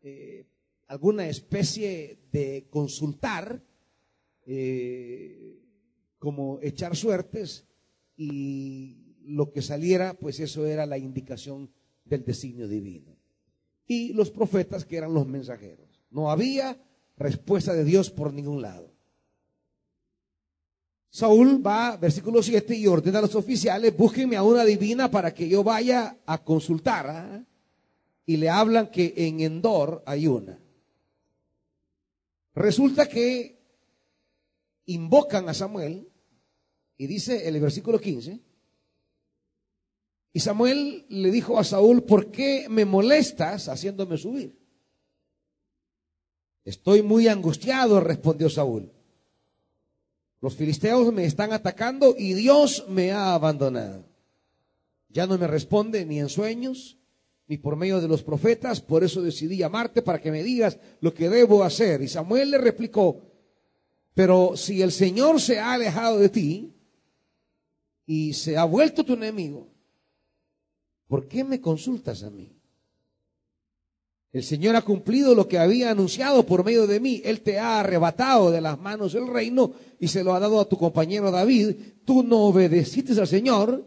eh, 0.00 0.46
alguna 0.86 1.28
especie 1.28 2.18
de 2.32 2.66
consultar, 2.70 3.62
eh, 4.46 5.58
como 6.18 6.58
echar 6.62 6.96
suertes, 6.96 7.66
y 8.16 9.16
lo 9.24 9.52
que 9.52 9.60
saliera, 9.60 10.14
pues 10.14 10.40
eso 10.40 10.64
era 10.64 10.86
la 10.86 10.96
indicación 10.96 11.70
del 12.04 12.24
designio 12.24 12.66
divino. 12.66 13.15
Y 13.86 14.12
los 14.12 14.30
profetas 14.30 14.84
que 14.84 14.96
eran 14.96 15.14
los 15.14 15.26
mensajeros. 15.26 15.86
No 16.10 16.30
había 16.30 16.76
respuesta 17.16 17.72
de 17.72 17.84
Dios 17.84 18.10
por 18.10 18.32
ningún 18.32 18.62
lado. 18.62 18.90
Saúl 21.10 21.66
va, 21.66 21.96
versículo 21.96 22.42
7, 22.42 22.76
y 22.76 22.86
ordena 22.86 23.20
a 23.20 23.22
los 23.22 23.34
oficiales, 23.34 23.96
búsquenme 23.96 24.36
a 24.36 24.42
una 24.42 24.64
divina 24.64 25.10
para 25.10 25.32
que 25.32 25.48
yo 25.48 25.64
vaya 25.64 26.18
a 26.26 26.44
consultar. 26.44 27.06
¿ah? 27.08 27.44
Y 28.26 28.36
le 28.36 28.50
hablan 28.50 28.90
que 28.90 29.14
en 29.16 29.40
Endor 29.40 30.02
hay 30.04 30.26
una. 30.26 30.58
Resulta 32.54 33.08
que 33.08 33.58
invocan 34.86 35.48
a 35.48 35.54
Samuel, 35.54 36.08
y 36.98 37.06
dice 37.06 37.48
el 37.48 37.60
versículo 37.60 38.00
15, 38.00 38.40
y 40.36 40.40
Samuel 40.40 41.06
le 41.08 41.30
dijo 41.30 41.58
a 41.58 41.64
Saúl, 41.64 42.02
¿por 42.02 42.30
qué 42.30 42.66
me 42.68 42.84
molestas 42.84 43.70
haciéndome 43.70 44.18
subir? 44.18 44.54
Estoy 46.62 47.00
muy 47.00 47.26
angustiado, 47.26 48.00
respondió 48.00 48.50
Saúl. 48.50 48.92
Los 50.42 50.54
filisteos 50.54 51.10
me 51.10 51.24
están 51.24 51.54
atacando 51.54 52.14
y 52.18 52.34
Dios 52.34 52.84
me 52.86 53.12
ha 53.12 53.32
abandonado. 53.32 54.04
Ya 55.08 55.26
no 55.26 55.38
me 55.38 55.46
responde 55.46 56.04
ni 56.04 56.20
en 56.20 56.28
sueños, 56.28 56.98
ni 57.46 57.56
por 57.56 57.76
medio 57.76 58.02
de 58.02 58.08
los 58.08 58.22
profetas, 58.22 58.82
por 58.82 59.04
eso 59.04 59.22
decidí 59.22 59.56
llamarte 59.56 60.02
para 60.02 60.20
que 60.20 60.30
me 60.30 60.42
digas 60.42 60.78
lo 61.00 61.14
que 61.14 61.30
debo 61.30 61.64
hacer. 61.64 62.02
Y 62.02 62.08
Samuel 62.08 62.50
le 62.50 62.58
replicó, 62.58 63.22
pero 64.12 64.54
si 64.54 64.82
el 64.82 64.92
Señor 64.92 65.40
se 65.40 65.60
ha 65.60 65.72
alejado 65.72 66.18
de 66.18 66.28
ti 66.28 66.74
y 68.04 68.34
se 68.34 68.58
ha 68.58 68.64
vuelto 68.64 69.02
tu 69.02 69.14
enemigo, 69.14 69.74
¿por 71.06 71.28
qué 71.28 71.44
me 71.44 71.60
consultas 71.60 72.22
a 72.22 72.30
mí? 72.30 72.56
El 74.36 74.42
Señor 74.44 74.76
ha 74.76 74.82
cumplido 74.82 75.34
lo 75.34 75.48
que 75.48 75.58
había 75.58 75.90
anunciado 75.90 76.44
por 76.44 76.62
medio 76.62 76.86
de 76.86 77.00
mí. 77.00 77.22
Él 77.24 77.40
te 77.40 77.58
ha 77.58 77.80
arrebatado 77.80 78.50
de 78.50 78.60
las 78.60 78.78
manos 78.78 79.14
el 79.14 79.28
reino 79.28 79.72
y 79.98 80.08
se 80.08 80.22
lo 80.22 80.34
ha 80.34 80.40
dado 80.40 80.60
a 80.60 80.68
tu 80.68 80.76
compañero 80.76 81.30
David. 81.30 81.74
Tú 82.04 82.22
no 82.22 82.42
obedeciste 82.42 83.18
al 83.18 83.26
Señor, 83.26 83.86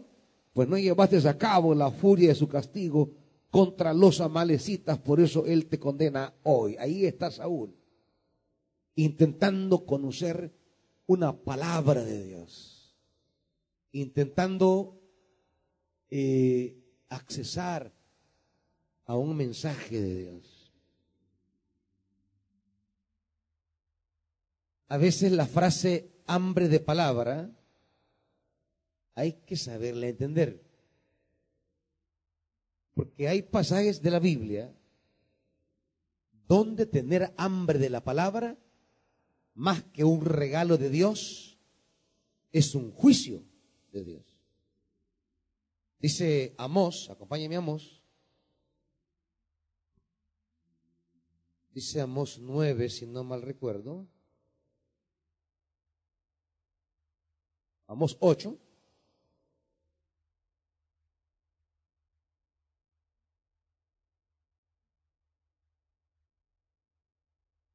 pues 0.52 0.68
no 0.68 0.76
llevaste 0.76 1.18
a 1.28 1.38
cabo 1.38 1.72
la 1.72 1.92
furia 1.92 2.30
de 2.30 2.34
su 2.34 2.48
castigo 2.48 3.12
contra 3.48 3.94
los 3.94 4.20
amalecitas. 4.20 4.98
Por 4.98 5.20
eso 5.20 5.46
Él 5.46 5.66
te 5.66 5.78
condena 5.78 6.34
hoy. 6.42 6.76
Ahí 6.80 7.06
está 7.06 7.30
Saúl, 7.30 7.72
intentando 8.96 9.86
conocer 9.86 10.52
una 11.06 11.32
palabra 11.32 12.02
de 12.02 12.24
Dios, 12.24 12.96
intentando 13.92 15.00
eh, 16.10 16.79
accesar 17.10 17.92
a 19.04 19.16
un 19.16 19.36
mensaje 19.36 20.00
de 20.00 20.16
Dios. 20.16 20.72
A 24.88 24.96
veces 24.96 25.30
la 25.32 25.46
frase 25.46 26.10
hambre 26.26 26.68
de 26.68 26.80
palabra 26.80 27.50
hay 29.14 29.34
que 29.44 29.56
saberla 29.56 30.08
entender. 30.08 30.62
Porque 32.94 33.28
hay 33.28 33.42
pasajes 33.42 34.02
de 34.02 34.10
la 34.10 34.18
Biblia 34.18 34.74
donde 36.48 36.86
tener 36.86 37.32
hambre 37.36 37.78
de 37.78 37.90
la 37.90 38.02
palabra, 38.02 38.58
más 39.54 39.84
que 39.84 40.02
un 40.02 40.24
regalo 40.24 40.76
de 40.76 40.90
Dios, 40.90 41.58
es 42.50 42.74
un 42.74 42.90
juicio 42.90 43.44
de 43.92 44.04
Dios. 44.04 44.29
Dice 46.00 46.54
Amós, 46.56 47.10
acompáñame 47.10 47.56
Amós, 47.56 48.00
Dice 51.72 52.00
Amos 52.00 52.38
9, 52.38 52.88
si 52.90 53.06
no 53.06 53.22
mal 53.22 53.42
recuerdo. 53.42 54.08
Amos 57.86 58.16
8. 58.20 58.58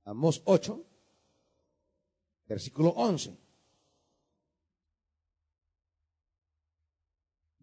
Amos 0.03 0.41
8, 0.45 0.85
versículo 2.47 2.89
11. 2.89 3.44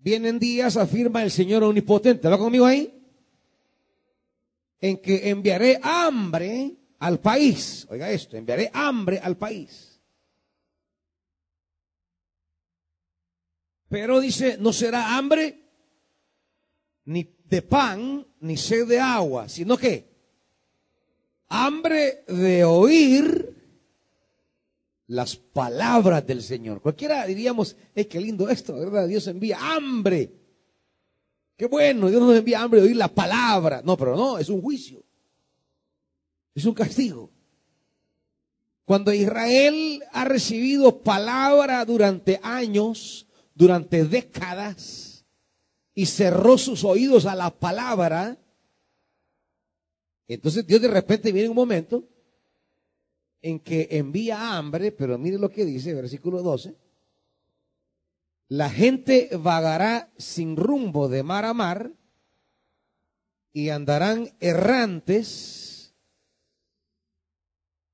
Vienen 0.02 0.38
días, 0.38 0.76
afirma 0.76 1.22
el 1.22 1.30
Señor 1.30 1.62
Omnipotente. 1.62 2.28
¿Va 2.28 2.36
conmigo 2.36 2.66
ahí? 2.66 3.02
en 4.82 4.98
que 4.98 5.30
enviaré 5.30 5.78
hambre 5.80 6.74
al 6.98 7.20
país. 7.20 7.86
Oiga 7.88 8.10
esto, 8.10 8.36
enviaré 8.36 8.68
hambre 8.74 9.20
al 9.22 9.36
país. 9.38 10.00
Pero 13.88 14.20
dice, 14.20 14.56
no 14.58 14.72
será 14.72 15.16
hambre 15.16 15.60
ni 17.04 17.36
de 17.44 17.62
pan, 17.62 18.26
ni 18.40 18.56
sed 18.56 18.88
de 18.88 18.98
agua, 18.98 19.48
sino 19.48 19.76
que 19.76 20.10
hambre 21.48 22.24
de 22.26 22.64
oír 22.64 23.41
las 25.12 25.36
palabras 25.36 26.26
del 26.26 26.42
Señor. 26.42 26.80
Cualquiera 26.80 27.26
diríamos, 27.26 27.76
es 27.94 28.06
que 28.06 28.20
lindo 28.20 28.48
esto, 28.48 28.74
¿verdad? 28.74 29.06
Dios 29.06 29.26
envía 29.26 29.58
hambre 29.60 30.42
Qué 31.62 31.68
bueno, 31.68 32.08
Dios 32.08 32.20
nos 32.20 32.36
envía 32.36 32.60
hambre 32.60 32.80
de 32.80 32.88
oír 32.88 32.96
la 32.96 33.06
palabra. 33.06 33.82
No, 33.84 33.96
pero 33.96 34.16
no, 34.16 34.36
es 34.36 34.48
un 34.48 34.60
juicio. 34.60 35.04
Es 36.56 36.64
un 36.64 36.74
castigo. 36.74 37.30
Cuando 38.84 39.12
Israel 39.12 40.02
ha 40.12 40.24
recibido 40.24 41.02
palabra 41.02 41.84
durante 41.84 42.40
años, 42.42 43.28
durante 43.54 44.04
décadas, 44.04 45.24
y 45.94 46.06
cerró 46.06 46.58
sus 46.58 46.82
oídos 46.82 47.26
a 47.26 47.36
la 47.36 47.50
palabra, 47.50 48.38
entonces 50.26 50.66
Dios 50.66 50.80
de 50.80 50.88
repente 50.88 51.30
viene 51.30 51.48
un 51.48 51.54
momento 51.54 52.08
en 53.42 53.58
que 53.58 53.88
envía 53.90 54.56
hambre, 54.56 54.92
pero 54.92 55.18
mire 55.18 55.38
lo 55.38 55.50
que 55.50 55.64
dice, 55.64 55.92
versículo 55.92 56.42
12, 56.42 56.76
la 58.48 58.70
gente 58.70 59.30
vagará 59.36 60.12
sin 60.16 60.56
rumbo 60.56 61.08
de 61.08 61.22
mar 61.22 61.44
a 61.44 61.52
mar 61.52 61.92
y 63.52 63.68
andarán 63.70 64.30
errantes 64.40 65.94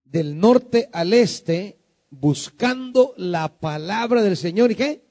del 0.05 0.39
norte 0.39 0.89
al 0.93 1.13
este 1.13 1.79
buscando 2.11 3.15
la 3.17 3.59
palabra 3.59 4.23
del 4.23 4.37
Señor 4.37 4.71
y 4.71 4.75
qué? 4.75 5.05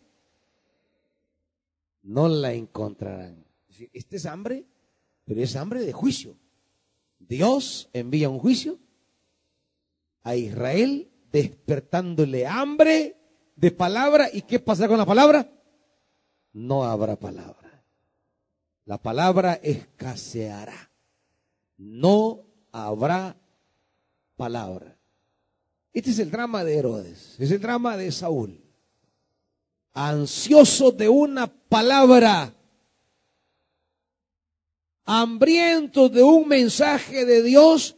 No 2.04 2.28
la 2.28 2.54
encontrarán. 2.54 3.46
Este 3.94 4.18
es 4.18 4.26
hambre, 4.26 4.66
pero 5.26 5.42
es 5.42 5.56
hambre 5.56 5.82
de 5.82 5.94
juicio. 5.94 6.38
Dios 7.20 7.90
envía 7.94 8.30
un 8.30 8.40
juicio 8.40 8.80
a 10.28 10.36
Israel 10.36 11.10
despertándole 11.32 12.46
hambre 12.46 13.16
de 13.56 13.72
palabra. 13.72 14.28
¿Y 14.32 14.42
qué 14.42 14.60
pasará 14.60 14.90
con 14.90 14.98
la 14.98 15.06
palabra? 15.06 15.50
No 16.52 16.84
habrá 16.84 17.16
palabra. 17.16 17.86
La 18.84 19.02
palabra 19.02 19.54
escaseará. 19.64 20.92
No 21.78 22.44
habrá 22.74 23.38
palabra. 24.36 24.98
Este 25.94 26.12
es 26.12 26.20
el 26.20 26.30
drama 26.30 26.66
de 26.66 26.78
Herodes, 26.78 27.36
es 27.40 27.50
el 27.50 27.62
drama 27.62 27.96
de 27.96 28.12
Saúl. 28.12 28.62
Ansioso 29.94 30.92
de 30.92 31.08
una 31.08 31.48
palabra, 31.48 32.54
hambriento 35.06 36.10
de 36.10 36.22
un 36.22 36.48
mensaje 36.48 37.26
de 37.26 37.42
Dios, 37.42 37.97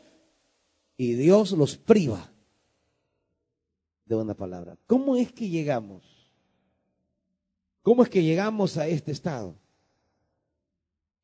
y 0.99 1.13
Dios 1.13 1.53
los 1.53 1.77
priva 1.77 2.29
de 4.03 4.17
una 4.17 4.33
palabra. 4.33 4.77
¿Cómo 4.85 5.15
es 5.15 5.31
que 5.31 5.47
llegamos? 5.47 6.03
¿Cómo 7.81 8.03
es 8.03 8.09
que 8.09 8.21
llegamos 8.21 8.75
a 8.75 8.85
este 8.85 9.13
estado 9.13 9.55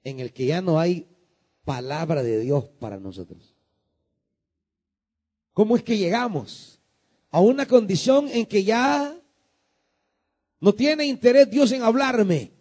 en 0.02 0.22
el 0.22 0.32
que 0.32 0.46
ya 0.46 0.62
no 0.62 0.80
hay 0.80 1.06
palabra 1.66 2.24
de 2.24 2.40
Dios 2.40 2.70
para 2.80 3.02
nosotros? 3.02 3.54
¿Cómo 5.52 5.76
es 5.76 5.84
que 5.84 5.98
llegamos 5.98 6.80
a 7.30 7.42
una 7.42 7.68
condición 7.68 8.30
en 8.30 8.46
que 8.46 8.64
ya 8.64 9.14
no 10.62 10.74
tiene 10.74 11.06
interés 11.06 11.52
Dios 11.52 11.74
en 11.74 11.84
hablarme? 11.84 12.54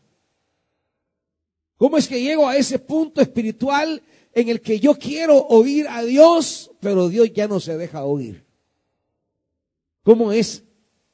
¿Cómo 1.76 1.96
es 1.96 2.08
que 2.08 2.20
llego 2.20 2.48
a 2.48 2.56
ese 2.56 2.80
punto 2.80 3.20
espiritual 3.20 4.02
en 4.34 4.48
el 4.48 4.60
que 4.60 4.80
yo 4.80 4.94
quiero 4.94 5.38
oír 5.46 5.86
a 5.88 6.02
Dios, 6.02 6.70
pero 6.80 7.08
Dios 7.08 7.32
ya 7.32 7.46
no 7.46 7.60
se 7.60 7.76
deja 7.76 8.04
oír? 8.04 8.44
¿Cómo 10.02 10.32
es 10.32 10.64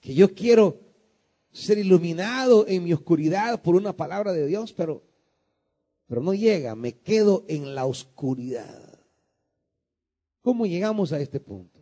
que 0.01 0.15
yo 0.15 0.35
quiero 0.35 0.81
ser 1.53 1.79
iluminado 1.79 2.67
en 2.67 2.83
mi 2.85 2.93
oscuridad 2.93 3.63
por 3.63 3.75
una 3.77 3.97
palabra 3.97 4.33
de 4.33 4.47
Dios, 4.47 4.73
pero, 4.73 5.03
pero 6.07 6.23
no 6.23 6.35
llega, 6.35 6.75
me 6.75 6.95
quedo 6.99 7.45
en 7.49 7.75
la 7.75 7.85
oscuridad? 7.85 8.99
¿Cómo 10.43 10.67
llegamos 10.67 11.13
a 11.13 11.21
este 11.21 11.39
punto? 11.39 11.79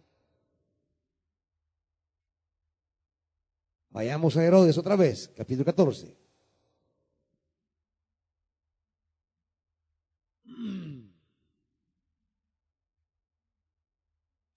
Vayamos 3.90 4.37
a 4.37 4.44
Herodes 4.44 4.77
otra 4.77 4.96
vez, 4.96 5.31
capítulo 5.37 5.64
14. 5.64 6.28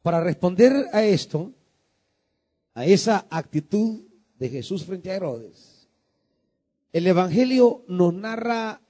Para 0.02 0.22
responder 0.22 0.88
a 0.94 1.04
esto, 1.04 1.54
a 2.74 2.86
esa 2.86 3.28
actitud 3.30 4.02
de 4.38 4.50
Jesús 4.50 4.86
frente 4.86 5.12
a 5.12 5.16
Herodes, 5.16 5.88
el 6.92 7.08
Evangelio 7.08 7.86
nos 7.88 8.14
narra 8.14 8.82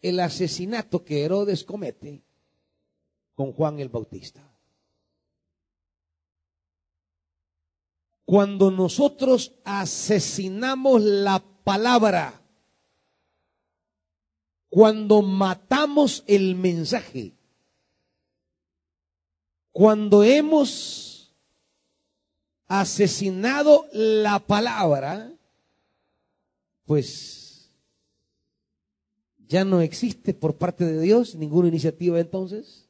el 0.00 0.20
asesinato 0.20 1.04
que 1.04 1.24
Herodes 1.24 1.64
comete 1.64 2.22
con 3.34 3.52
Juan 3.52 3.80
el 3.80 3.88
Bautista. 3.88 4.42
Cuando 8.24 8.70
nosotros 8.70 9.54
asesinamos 9.64 11.00
la 11.02 11.44
palabra, 11.64 12.42
cuando 14.68 15.22
matamos 15.22 16.24
el 16.26 16.56
mensaje, 16.56 17.35
cuando 19.76 20.24
hemos 20.24 21.36
asesinado 22.66 23.84
la 23.92 24.38
palabra, 24.38 25.30
pues 26.86 27.70
ya 29.46 29.66
no 29.66 29.82
existe 29.82 30.32
por 30.32 30.56
parte 30.56 30.86
de 30.86 30.98
Dios 30.98 31.34
ninguna 31.34 31.68
iniciativa 31.68 32.18
entonces 32.18 32.88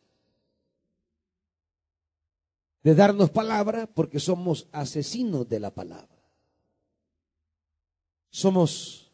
de 2.84 2.94
darnos 2.94 3.30
palabra 3.30 3.88
porque 3.88 4.20
somos 4.20 4.68
asesinos 4.70 5.48
de 5.48 5.58
la 5.58 5.72
palabra. 5.72 6.30
Somos, 8.30 9.10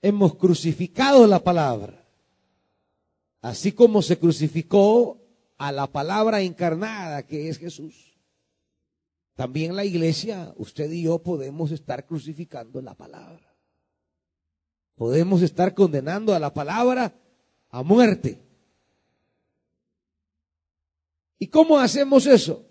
hemos 0.00 0.34
crucificado 0.34 1.28
la 1.28 1.38
palabra. 1.38 2.01
Así 3.42 3.72
como 3.72 4.02
se 4.02 4.18
crucificó 4.18 5.20
a 5.58 5.72
la 5.72 5.88
palabra 5.88 6.40
encarnada 6.40 7.26
que 7.26 7.48
es 7.48 7.58
Jesús, 7.58 8.16
también 9.34 9.74
la 9.74 9.84
iglesia, 9.84 10.54
usted 10.56 10.90
y 10.90 11.02
yo 11.02 11.18
podemos 11.18 11.72
estar 11.72 12.06
crucificando 12.06 12.80
la 12.80 12.94
palabra. 12.94 13.54
Podemos 14.94 15.42
estar 15.42 15.74
condenando 15.74 16.34
a 16.34 16.38
la 16.38 16.54
palabra 16.54 17.14
a 17.70 17.82
muerte. 17.82 18.40
¿Y 21.38 21.48
cómo 21.48 21.78
hacemos 21.78 22.26
eso? 22.26 22.64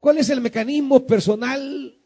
¿Cuál 0.00 0.18
es 0.18 0.30
el 0.30 0.40
mecanismo 0.40 1.06
personal 1.06 1.98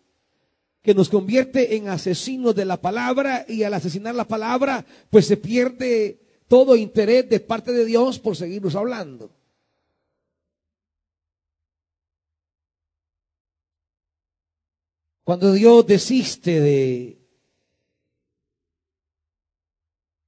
que 0.83 0.95
nos 0.95 1.09
convierte 1.09 1.77
en 1.77 1.89
asesinos 1.89 2.55
de 2.55 2.65
la 2.65 2.81
palabra 2.81 3.47
y 3.49 3.63
al 3.63 3.73
asesinar 3.73 4.15
la 4.15 4.27
palabra, 4.27 4.85
pues 5.11 5.27
se 5.27 5.37
pierde 5.37 6.22
todo 6.53 6.77
interés 6.77 7.31
de 7.31 7.41
parte 7.41 7.73
de 7.73 7.87
Dios 7.87 8.19
por 8.19 8.37
seguirnos 8.37 8.75
hablando. 8.75 9.31
Cuando 15.25 15.55
Dios 15.55 15.87
desiste 15.87 16.61
de, 16.61 17.19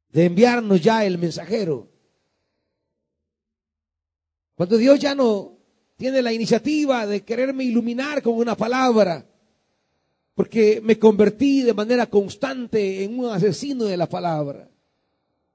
de 0.08 0.24
enviarnos 0.24 0.80
ya 0.80 1.04
el 1.04 1.18
mensajero, 1.18 1.90
cuando 4.54 4.78
Dios 4.78 4.98
ya 4.98 5.14
no 5.14 5.58
tiene 5.94 6.22
la 6.22 6.32
iniciativa 6.32 7.06
de 7.06 7.22
quererme 7.22 7.64
iluminar 7.64 8.22
con 8.22 8.32
una 8.32 8.56
palabra, 8.56 9.26
porque 10.34 10.80
me 10.82 10.98
convertí 10.98 11.60
de 11.60 11.74
manera 11.74 12.06
constante 12.06 13.04
en 13.04 13.18
un 13.18 13.30
asesino 13.30 13.84
de 13.84 13.98
la 13.98 14.08
palabra. 14.08 14.70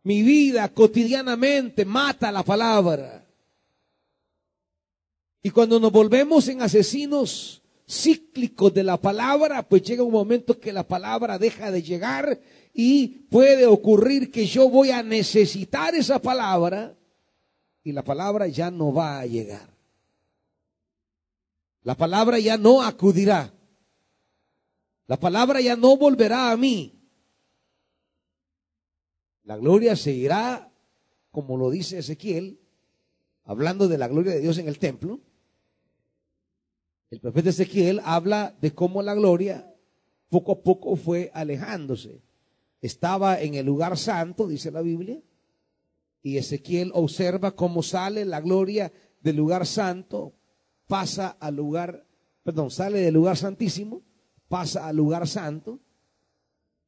Mi 0.03 0.23
vida 0.23 0.69
cotidianamente 0.69 1.85
mata 1.85 2.31
la 2.31 2.43
palabra. 2.43 3.25
Y 5.41 5.49
cuando 5.51 5.79
nos 5.79 5.91
volvemos 5.91 6.47
en 6.47 6.62
asesinos 6.62 7.62
cíclicos 7.88 8.73
de 8.73 8.83
la 8.83 8.97
palabra, 8.97 9.63
pues 9.63 9.81
llega 9.83 10.03
un 10.03 10.12
momento 10.12 10.59
que 10.59 10.71
la 10.71 10.88
palabra 10.88 11.39
deja 11.39 11.71
de 11.71 11.81
llegar 11.81 12.39
y 12.73 13.07
puede 13.07 13.65
ocurrir 13.65 14.31
que 14.31 14.45
yo 14.45 14.69
voy 14.69 14.91
a 14.91 15.01
necesitar 15.01 15.95
esa 15.95 16.19
palabra 16.19 16.95
y 17.83 17.91
la 17.91 18.03
palabra 18.03 18.47
ya 18.47 18.69
no 18.69 18.93
va 18.93 19.19
a 19.19 19.25
llegar. 19.25 19.69
La 21.83 21.95
palabra 21.95 22.38
ya 22.38 22.57
no 22.57 22.83
acudirá. 22.83 23.51
La 25.07 25.17
palabra 25.17 25.59
ya 25.59 25.75
no 25.75 25.97
volverá 25.97 26.51
a 26.51 26.57
mí. 26.57 26.98
La 29.49 29.57
gloria 29.57 29.95
se 29.95 30.12
irá, 30.12 30.71
como 31.31 31.57
lo 31.57 31.71
dice 31.71 31.97
Ezequiel, 31.97 32.59
hablando 33.45 33.88
de 33.88 33.97
la 33.97 34.07
gloria 34.07 34.33
de 34.33 34.41
Dios 34.41 34.59
en 34.59 34.67
el 34.67 34.77
templo. 34.77 35.21
El 37.09 37.19
profeta 37.19 37.49
Ezequiel 37.49 37.99
habla 38.03 38.55
de 38.62 38.75
cómo 38.75 39.01
la 39.01 39.15
gloria 39.15 39.73
poco 40.29 40.51
a 40.51 40.62
poco 40.62 40.95
fue 40.95 41.31
alejándose. 41.33 42.21
Estaba 42.79 43.41
en 43.41 43.55
el 43.55 43.65
lugar 43.65 43.97
santo, 43.97 44.47
dice 44.47 44.69
la 44.69 44.83
Biblia, 44.83 45.19
y 46.21 46.38
Ezequiel 46.38 46.91
observa 46.93 47.55
cómo 47.55 47.81
sale 47.81 48.25
la 48.25 48.41
gloria 48.41 48.93
del 49.21 49.38
lugar 49.38 49.65
santo, 49.65 50.35
pasa 50.85 51.29
al 51.39 51.55
lugar, 51.55 52.05
perdón, 52.43 52.69
sale 52.69 52.99
del 52.99 53.15
lugar 53.15 53.35
santísimo, 53.35 54.03
pasa 54.47 54.88
al 54.88 54.97
lugar 54.97 55.27
santo, 55.27 55.79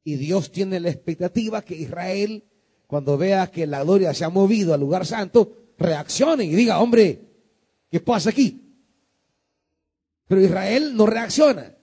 y 0.04 0.14
Dios 0.14 0.52
tiene 0.52 0.78
la 0.78 0.90
expectativa 0.90 1.62
que 1.62 1.74
Israel 1.74 2.44
cuando 2.92 3.16
vea 3.16 3.50
que 3.50 3.66
la 3.66 3.82
gloria 3.82 4.12
se 4.12 4.22
ha 4.22 4.28
movido 4.28 4.74
al 4.74 4.80
lugar 4.80 5.06
santo, 5.06 5.72
reaccione 5.78 6.44
y 6.44 6.54
diga, 6.54 6.78
hombre, 6.78 7.22
¿qué 7.90 8.00
pasa 8.00 8.28
aquí? 8.28 8.60
Pero 10.26 10.42
Israel 10.42 10.94
no 10.94 11.06
reacciona. 11.06 11.74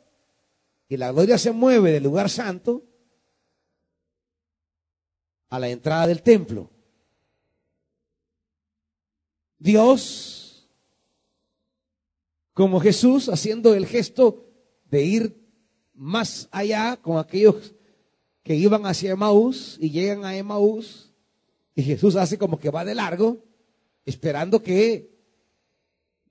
Y 0.87 0.97
la 0.97 1.11
gloria 1.11 1.39
se 1.39 1.51
mueve 1.51 1.93
del 1.93 2.03
lugar 2.03 2.29
santo 2.29 2.83
a 5.49 5.57
la 5.57 5.69
entrada 5.69 6.05
del 6.05 6.21
templo. 6.21 6.69
Dios, 9.57 10.69
como 12.53 12.79
Jesús, 12.79 13.29
haciendo 13.29 13.73
el 13.73 13.87
gesto 13.87 14.45
de 14.85 15.01
ir 15.01 15.49
más 15.95 16.47
allá 16.51 16.97
con 16.97 17.17
aquellos 17.17 17.73
que 18.49 18.55
iban 18.55 18.83
hacia 18.87 19.11
Emaús 19.11 19.77
y 19.79 19.91
llegan 19.91 20.25
a 20.25 20.35
Emaús 20.35 21.11
y 21.75 21.83
Jesús 21.83 22.15
hace 22.15 22.35
como 22.35 22.57
que 22.57 22.71
va 22.71 22.83
de 22.83 22.95
largo, 22.95 23.45
esperando 24.05 24.63
que 24.63 25.15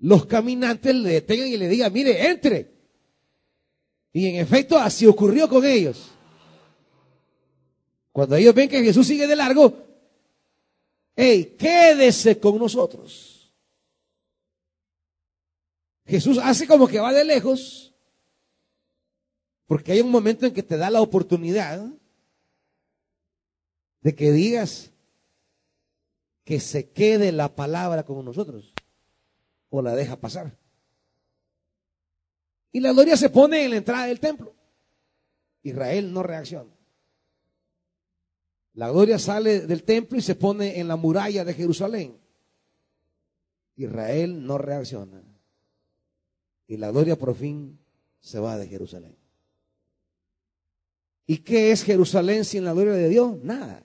los 0.00 0.26
caminantes 0.26 0.96
le 0.96 1.10
detengan 1.10 1.46
y 1.46 1.56
le 1.56 1.68
digan, 1.68 1.92
mire, 1.92 2.28
entre. 2.28 2.72
Y 4.12 4.26
en 4.26 4.34
efecto 4.34 4.76
así 4.76 5.06
ocurrió 5.06 5.48
con 5.48 5.64
ellos. 5.64 6.10
Cuando 8.10 8.34
ellos 8.34 8.52
ven 8.52 8.68
que 8.68 8.82
Jesús 8.82 9.06
sigue 9.06 9.28
de 9.28 9.36
largo, 9.36 9.76
hey, 11.14 11.54
quédese 11.56 12.40
con 12.40 12.58
nosotros. 12.58 13.54
Jesús 16.04 16.36
hace 16.42 16.66
como 16.66 16.88
que 16.88 16.98
va 16.98 17.12
de 17.12 17.24
lejos, 17.24 17.94
porque 19.66 19.92
hay 19.92 20.00
un 20.00 20.10
momento 20.10 20.46
en 20.46 20.52
que 20.52 20.64
te 20.64 20.76
da 20.76 20.90
la 20.90 21.00
oportunidad 21.00 21.88
de 24.08 24.14
que 24.14 24.32
digas 24.32 24.90
que 26.42 26.60
se 26.60 26.88
quede 26.88 27.30
la 27.30 27.54
palabra 27.54 28.06
con 28.06 28.24
nosotros 28.24 28.72
o 29.68 29.82
la 29.82 29.94
deja 29.94 30.16
pasar. 30.16 30.56
Y 32.72 32.80
la 32.80 32.92
gloria 32.92 33.18
se 33.18 33.28
pone 33.28 33.66
en 33.66 33.72
la 33.72 33.76
entrada 33.76 34.06
del 34.06 34.18
templo. 34.18 34.54
Israel 35.62 36.10
no 36.10 36.22
reacciona. 36.22 36.74
La 38.72 38.88
gloria 38.88 39.18
sale 39.18 39.66
del 39.66 39.82
templo 39.82 40.16
y 40.16 40.22
se 40.22 40.36
pone 40.36 40.80
en 40.80 40.88
la 40.88 40.96
muralla 40.96 41.44
de 41.44 41.52
Jerusalén. 41.52 42.18
Israel 43.76 44.46
no 44.46 44.56
reacciona. 44.56 45.22
Y 46.66 46.78
la 46.78 46.90
gloria 46.90 47.18
por 47.18 47.34
fin 47.34 47.78
se 48.20 48.38
va 48.38 48.56
de 48.56 48.68
Jerusalén. 48.68 49.14
¿Y 51.26 51.36
qué 51.36 51.72
es 51.72 51.84
Jerusalén 51.84 52.46
sin 52.46 52.64
la 52.64 52.72
gloria 52.72 52.94
de 52.94 53.10
Dios? 53.10 53.36
Nada. 53.42 53.84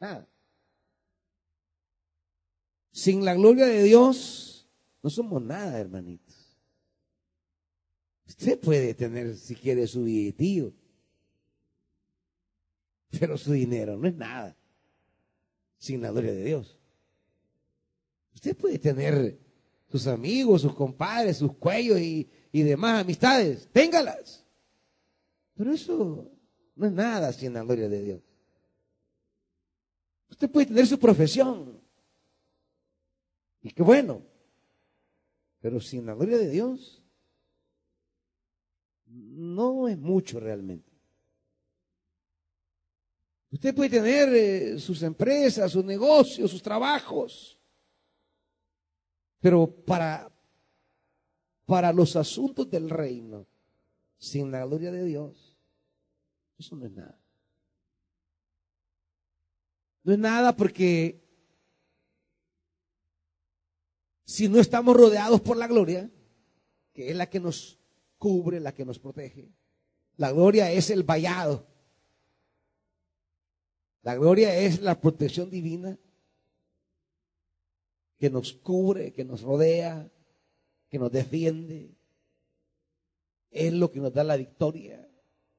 Nada. 0.00 0.28
Sin 2.92 3.24
la 3.24 3.34
gloria 3.34 3.66
de 3.66 3.82
Dios 3.82 4.68
no 5.02 5.10
somos 5.10 5.42
nada, 5.42 5.78
hermanitos. 5.78 6.36
Usted 8.26 8.58
puede 8.60 8.94
tener, 8.94 9.36
si 9.36 9.54
quiere, 9.54 9.86
su 9.86 10.04
billetío, 10.04 10.72
pero 13.18 13.38
su 13.38 13.52
dinero 13.52 13.96
no 13.96 14.06
es 14.06 14.14
nada 14.14 14.56
sin 15.78 16.02
la 16.02 16.10
gloria 16.10 16.32
de 16.32 16.44
Dios. 16.44 16.78
Usted 18.34 18.56
puede 18.56 18.78
tener 18.78 19.38
sus 19.90 20.06
amigos, 20.06 20.62
sus 20.62 20.74
compadres, 20.74 21.38
sus 21.38 21.54
cuellos 21.56 21.98
y, 21.98 22.28
y 22.52 22.62
demás 22.62 23.00
amistades. 23.00 23.68
Téngalas. 23.72 24.44
Pero 25.54 25.72
eso 25.72 26.30
no 26.76 26.86
es 26.86 26.92
nada 26.92 27.32
sin 27.32 27.54
la 27.54 27.62
gloria 27.62 27.88
de 27.88 28.02
Dios. 28.02 28.27
Usted 30.30 30.50
puede 30.50 30.66
tener 30.66 30.86
su 30.86 30.98
profesión. 30.98 31.80
Y 33.62 33.70
qué 33.70 33.82
bueno. 33.82 34.22
Pero 35.60 35.80
sin 35.80 36.06
la 36.06 36.14
gloria 36.14 36.38
de 36.38 36.50
Dios, 36.50 37.02
no 39.06 39.88
es 39.88 39.98
mucho 39.98 40.38
realmente. 40.38 40.88
Usted 43.50 43.74
puede 43.74 43.90
tener 43.90 44.28
eh, 44.34 44.78
sus 44.78 45.02
empresas, 45.02 45.72
sus 45.72 45.84
negocios, 45.84 46.50
sus 46.50 46.62
trabajos. 46.62 47.58
Pero 49.40 49.66
para, 49.66 50.30
para 51.64 51.92
los 51.92 52.14
asuntos 52.16 52.68
del 52.70 52.90
reino, 52.90 53.46
sin 54.18 54.50
la 54.50 54.64
gloria 54.66 54.90
de 54.90 55.04
Dios, 55.04 55.56
eso 56.58 56.76
no 56.76 56.86
es 56.86 56.92
nada. 56.92 57.17
No 60.08 60.14
es 60.14 60.20
nada 60.20 60.56
porque 60.56 61.20
si 64.24 64.48
no 64.48 64.58
estamos 64.58 64.96
rodeados 64.96 65.42
por 65.42 65.58
la 65.58 65.66
gloria, 65.66 66.10
que 66.94 67.10
es 67.10 67.14
la 67.14 67.28
que 67.28 67.38
nos 67.38 67.78
cubre, 68.16 68.58
la 68.58 68.72
que 68.72 68.86
nos 68.86 68.98
protege, 68.98 69.52
la 70.16 70.32
gloria 70.32 70.72
es 70.72 70.88
el 70.88 71.02
vallado. 71.02 71.66
La 74.00 74.14
gloria 74.14 74.56
es 74.58 74.80
la 74.80 74.98
protección 74.98 75.50
divina 75.50 75.98
que 78.16 78.30
nos 78.30 78.54
cubre, 78.54 79.12
que 79.12 79.26
nos 79.26 79.42
rodea, 79.42 80.10
que 80.88 80.98
nos 80.98 81.12
defiende. 81.12 81.94
Es 83.50 83.74
lo 83.74 83.92
que 83.92 84.00
nos 84.00 84.14
da 84.14 84.24
la 84.24 84.36
victoria, 84.36 85.06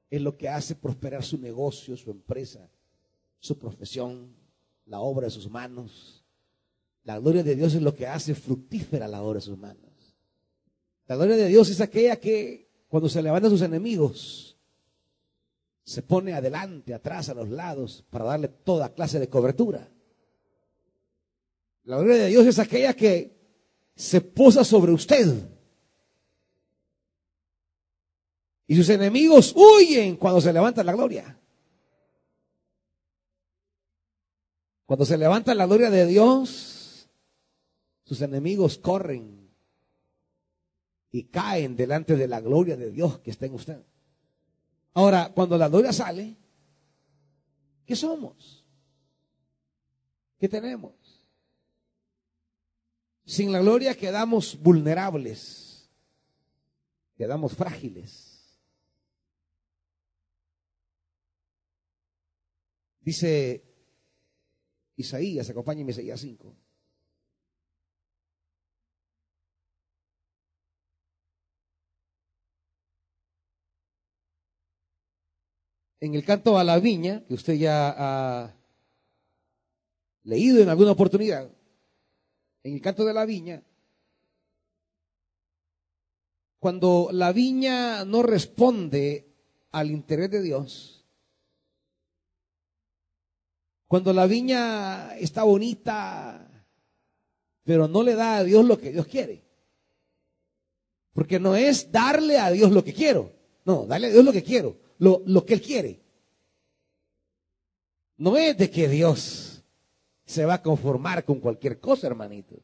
es 0.09 0.19
lo 0.23 0.35
que 0.37 0.49
hace 0.49 0.73
prosperar 0.73 1.23
su 1.23 1.37
negocio, 1.37 1.95
su 1.95 2.09
empresa, 2.09 2.67
su 3.39 3.55
profesión, 3.59 4.38
la 4.89 4.99
obra 4.99 5.27
de 5.27 5.31
sus 5.31 5.49
manos. 5.49 6.23
La 7.03 7.17
gloria 7.19 7.43
de 7.43 7.55
Dios 7.55 7.73
es 7.75 7.81
lo 7.81 7.95
que 7.95 8.07
hace 8.07 8.35
fructífera 8.35 9.07
la 9.07 9.21
obra 9.21 9.37
de 9.37 9.45
sus 9.45 9.57
manos. 9.57 9.85
La 11.07 11.15
gloria 11.15 11.37
de 11.37 11.47
Dios 11.47 11.69
es 11.69 11.79
aquella 11.79 12.19
que 12.19 12.69
cuando 12.87 13.07
se 13.07 13.21
levantan 13.21 13.51
sus 13.51 13.61
enemigos, 13.61 14.57
se 15.83 16.01
pone 16.03 16.33
adelante, 16.33 16.93
atrás, 16.93 17.29
a 17.29 17.33
los 17.33 17.49
lados, 17.49 18.03
para 18.09 18.25
darle 18.25 18.47
toda 18.47 18.93
clase 18.93 19.19
de 19.19 19.29
cobertura. 19.29 19.89
La 21.85 21.97
gloria 21.97 22.23
de 22.23 22.27
Dios 22.27 22.45
es 22.45 22.59
aquella 22.59 22.93
que 22.93 23.39
se 23.95 24.21
posa 24.21 24.63
sobre 24.63 24.91
usted. 24.91 25.49
Y 28.67 28.75
sus 28.75 28.89
enemigos 28.89 29.53
huyen 29.55 30.15
cuando 30.15 30.41
se 30.41 30.53
levanta 30.53 30.83
la 30.83 30.93
gloria. 30.93 31.39
Cuando 34.89 35.05
se 35.05 35.19
levanta 35.19 35.53
la 35.53 35.67
gloria 35.67 35.91
de 35.91 36.07
Dios, 36.07 37.07
sus 38.05 38.19
enemigos 38.23 38.79
corren 38.79 39.53
y 41.11 41.25
caen 41.25 41.75
delante 41.75 42.15
de 42.15 42.27
la 42.27 42.41
gloria 42.41 42.75
de 42.75 42.89
Dios 42.89 43.19
que 43.19 43.29
está 43.29 43.45
en 43.45 43.53
usted. 43.53 43.85
Ahora, 44.95 45.31
cuando 45.35 45.59
la 45.59 45.69
gloria 45.69 45.93
sale, 45.93 46.35
¿qué 47.85 47.95
somos? 47.95 48.65
¿Qué 50.39 50.49
tenemos? 50.49 50.95
Sin 53.25 53.51
la 53.51 53.59
gloria 53.59 53.93
quedamos 53.93 54.57
vulnerables, 54.59 55.87
quedamos 57.15 57.53
frágiles. 57.53 58.59
Dice 63.01 63.68
Isaías, 64.99 65.49
acompáñenme 65.49 65.91
Isaías 65.91 66.19
5. 66.19 66.55
En 76.01 76.15
el 76.15 76.25
canto 76.25 76.57
a 76.57 76.65
la 76.65 76.79
viña, 76.79 77.25
que 77.25 77.33
usted 77.33 77.53
ya 77.53 77.95
ha 77.97 78.55
leído 80.23 80.61
en 80.61 80.67
alguna 80.67 80.91
oportunidad, 80.91 81.49
en 82.63 82.73
el 82.73 82.81
canto 82.81 83.05
de 83.05 83.13
la 83.13 83.25
viña, 83.25 83.63
cuando 86.59 87.07
la 87.13 87.31
viña 87.31 88.03
no 88.03 88.21
responde 88.21 89.31
al 89.71 89.91
interés 89.91 90.29
de 90.29 90.41
Dios, 90.41 90.98
cuando 93.89 94.13
la 94.13 94.27
viña 94.27 95.17
está 95.17 95.41
bonita, 95.41 96.47
pero 97.63 97.87
no 97.87 98.03
le 98.03 98.13
da 98.13 98.37
a 98.37 98.43
Dios 98.43 98.63
lo 98.63 98.77
que 98.77 98.91
Dios 98.91 99.07
quiere. 99.07 99.43
Porque 101.11 101.39
no 101.39 101.55
es 101.55 101.91
darle 101.91 102.37
a 102.37 102.51
Dios 102.51 102.71
lo 102.71 102.83
que 102.83 102.93
quiero. 102.93 103.33
No, 103.65 103.87
darle 103.87 104.07
a 104.07 104.09
Dios 104.11 104.23
lo 104.23 104.31
que 104.31 104.43
quiero, 104.43 104.77
lo, 104.99 105.23
lo 105.25 105.43
que 105.43 105.55
Él 105.55 105.61
quiere. 105.63 106.01
No 108.17 108.37
es 108.37 108.55
de 108.59 108.69
que 108.69 108.87
Dios 108.87 109.63
se 110.23 110.45
va 110.45 110.53
a 110.53 110.61
conformar 110.61 111.25
con 111.25 111.39
cualquier 111.39 111.79
cosa, 111.79 112.05
hermanito. 112.05 112.61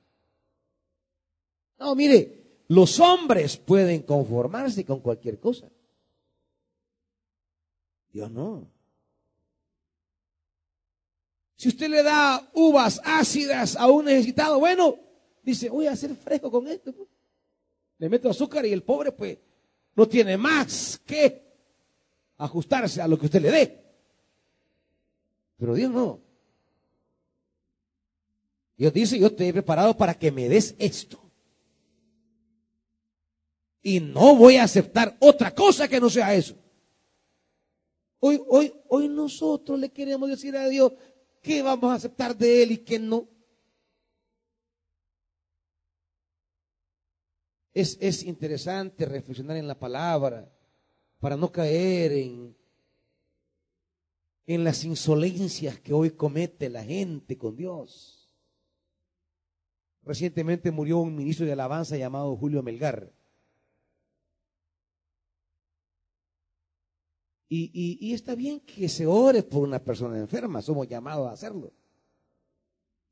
No, 1.80 1.96
mire, 1.96 2.62
los 2.68 3.00
hombres 3.00 3.58
pueden 3.58 4.04
conformarse 4.04 4.86
con 4.86 5.00
cualquier 5.00 5.40
cosa. 5.40 5.72
Dios 8.12 8.30
no. 8.30 8.75
Si 11.56 11.70
usted 11.70 11.90
le 11.90 12.04
da 12.04 12.50
uvas 12.54 13.00
ácidas 13.04 13.76
a 13.76 13.88
un 13.88 14.06
necesitado, 14.06 14.60
bueno, 14.60 14.98
dice, 15.42 15.70
voy 15.70 15.88
a 15.88 15.94
hacer 15.94 16.16
fresco 16.16 16.52
con 16.52 16.68
esto. 16.68 16.94
Pues". 16.94 17.08
Le 17.98 18.10
meto 18.10 18.30
azúcar 18.30 18.66
y 18.66 18.74
el 18.74 18.84
pobre 18.84 19.12
pues 19.12 19.38
no 19.96 20.08
tiene 20.08 20.38
más 20.38 21.02
que 21.06 21.44
ajustarse 22.38 23.02
a 23.02 23.08
lo 23.08 23.18
que 23.18 23.26
usted 23.28 23.42
le 23.42 23.52
dé. 23.52 23.86
Pero 25.58 25.74
Dios 25.74 25.92
no. 25.92 26.20
Dios 28.78 28.92
dice, 28.92 29.18
yo 29.18 29.34
te 29.34 29.48
he 29.48 29.54
preparado 29.54 29.96
para 29.96 30.14
que 30.14 30.32
me 30.32 30.50
des 30.50 30.76
esto. 30.78 31.22
Y 33.82 34.02
no 34.02 34.36
voy 34.36 34.58
a 34.58 34.64
aceptar 34.64 35.16
otra 35.20 35.56
cosa 35.56 35.88
que 35.88 36.02
no 36.02 36.10
sea 36.10 36.34
eso. 36.34 36.56
Hoy, 38.20 38.42
hoy, 38.50 38.74
hoy 38.90 39.08
nosotros 39.08 39.80
le 39.80 39.90
queremos 39.90 40.28
decir 40.28 40.58
a 40.58 40.68
Dios 40.68 40.92
qué 41.46 41.62
vamos 41.62 41.92
a 41.92 41.96
aceptar 41.96 42.36
de 42.36 42.64
Él 42.64 42.72
y 42.72 42.78
qué 42.80 42.98
no. 42.98 43.30
Es, 47.74 47.98
es 48.02 48.24
interesante 48.24 49.06
reflexionar 49.06 49.58
en 49.58 49.68
la 49.68 49.78
palabra 49.78 50.52
para 51.20 51.38
no 51.38 51.52
caer 51.52 52.14
en, 52.14 52.58
en 54.48 54.64
las 54.64 54.84
insolencias 54.84 55.80
que 55.80 55.94
hoy 55.94 56.12
comete 56.12 56.70
la 56.70 56.84
gente 56.84 57.38
con 57.38 57.56
Dios. 57.56 58.34
Recientemente 60.04 60.72
murió 60.72 61.00
un 61.00 61.16
ministro 61.16 61.46
de 61.46 61.52
alabanza 61.52 61.98
llamado 61.98 62.36
Julio 62.38 62.64
Melgar. 62.64 63.12
Y, 67.48 68.14
está 68.14 68.34
bien 68.36 68.60
que 68.62 68.90
se 68.90 69.06
ore 69.06 69.44
por 69.44 69.62
una 69.62 69.84
persona 69.84 70.18
enferma, 70.18 70.62
somos 70.62 70.88
llamados 70.88 71.28
a 71.28 71.34
hacerlo. 71.34 71.74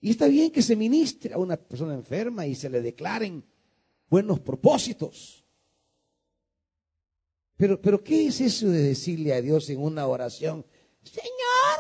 Y 0.02 0.10
está 0.10 0.28
bien 0.28 0.52
que 0.52 0.62
se 0.62 0.76
ministre 0.76 1.34
a 1.34 1.38
una 1.38 1.56
persona 1.56 1.94
enferma 1.94 2.46
y 2.46 2.56
se 2.56 2.70
le 2.70 2.82
declaren 2.82 3.46
buenos 4.10 4.40
propósitos. 4.40 5.46
Pero, 7.56 7.80
pero 7.80 8.04
¿qué 8.04 8.28
es 8.28 8.42
eso 8.42 8.68
de 8.70 8.82
decirle 8.82 9.34
a 9.34 9.42
Dios 9.42 9.70
en 9.70 9.80
una 9.80 10.08
oración? 10.08 10.66
Señor, 11.04 11.80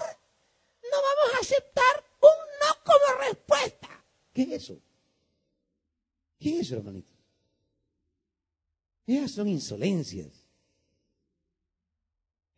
no 0.83 0.97
vamos 0.97 1.35
a 1.35 1.39
aceptar 1.41 2.05
un 2.21 2.29
no 2.61 2.83
como 2.85 3.21
respuesta. 3.29 4.05
¿Qué 4.31 4.43
es 4.43 4.51
eso? 4.63 4.79
¿Qué 6.39 6.59
es 6.59 6.67
eso, 6.67 6.75
hermanito? 6.75 7.13
Esas 9.05 9.31
son 9.31 9.47
insolencias. 9.47 10.42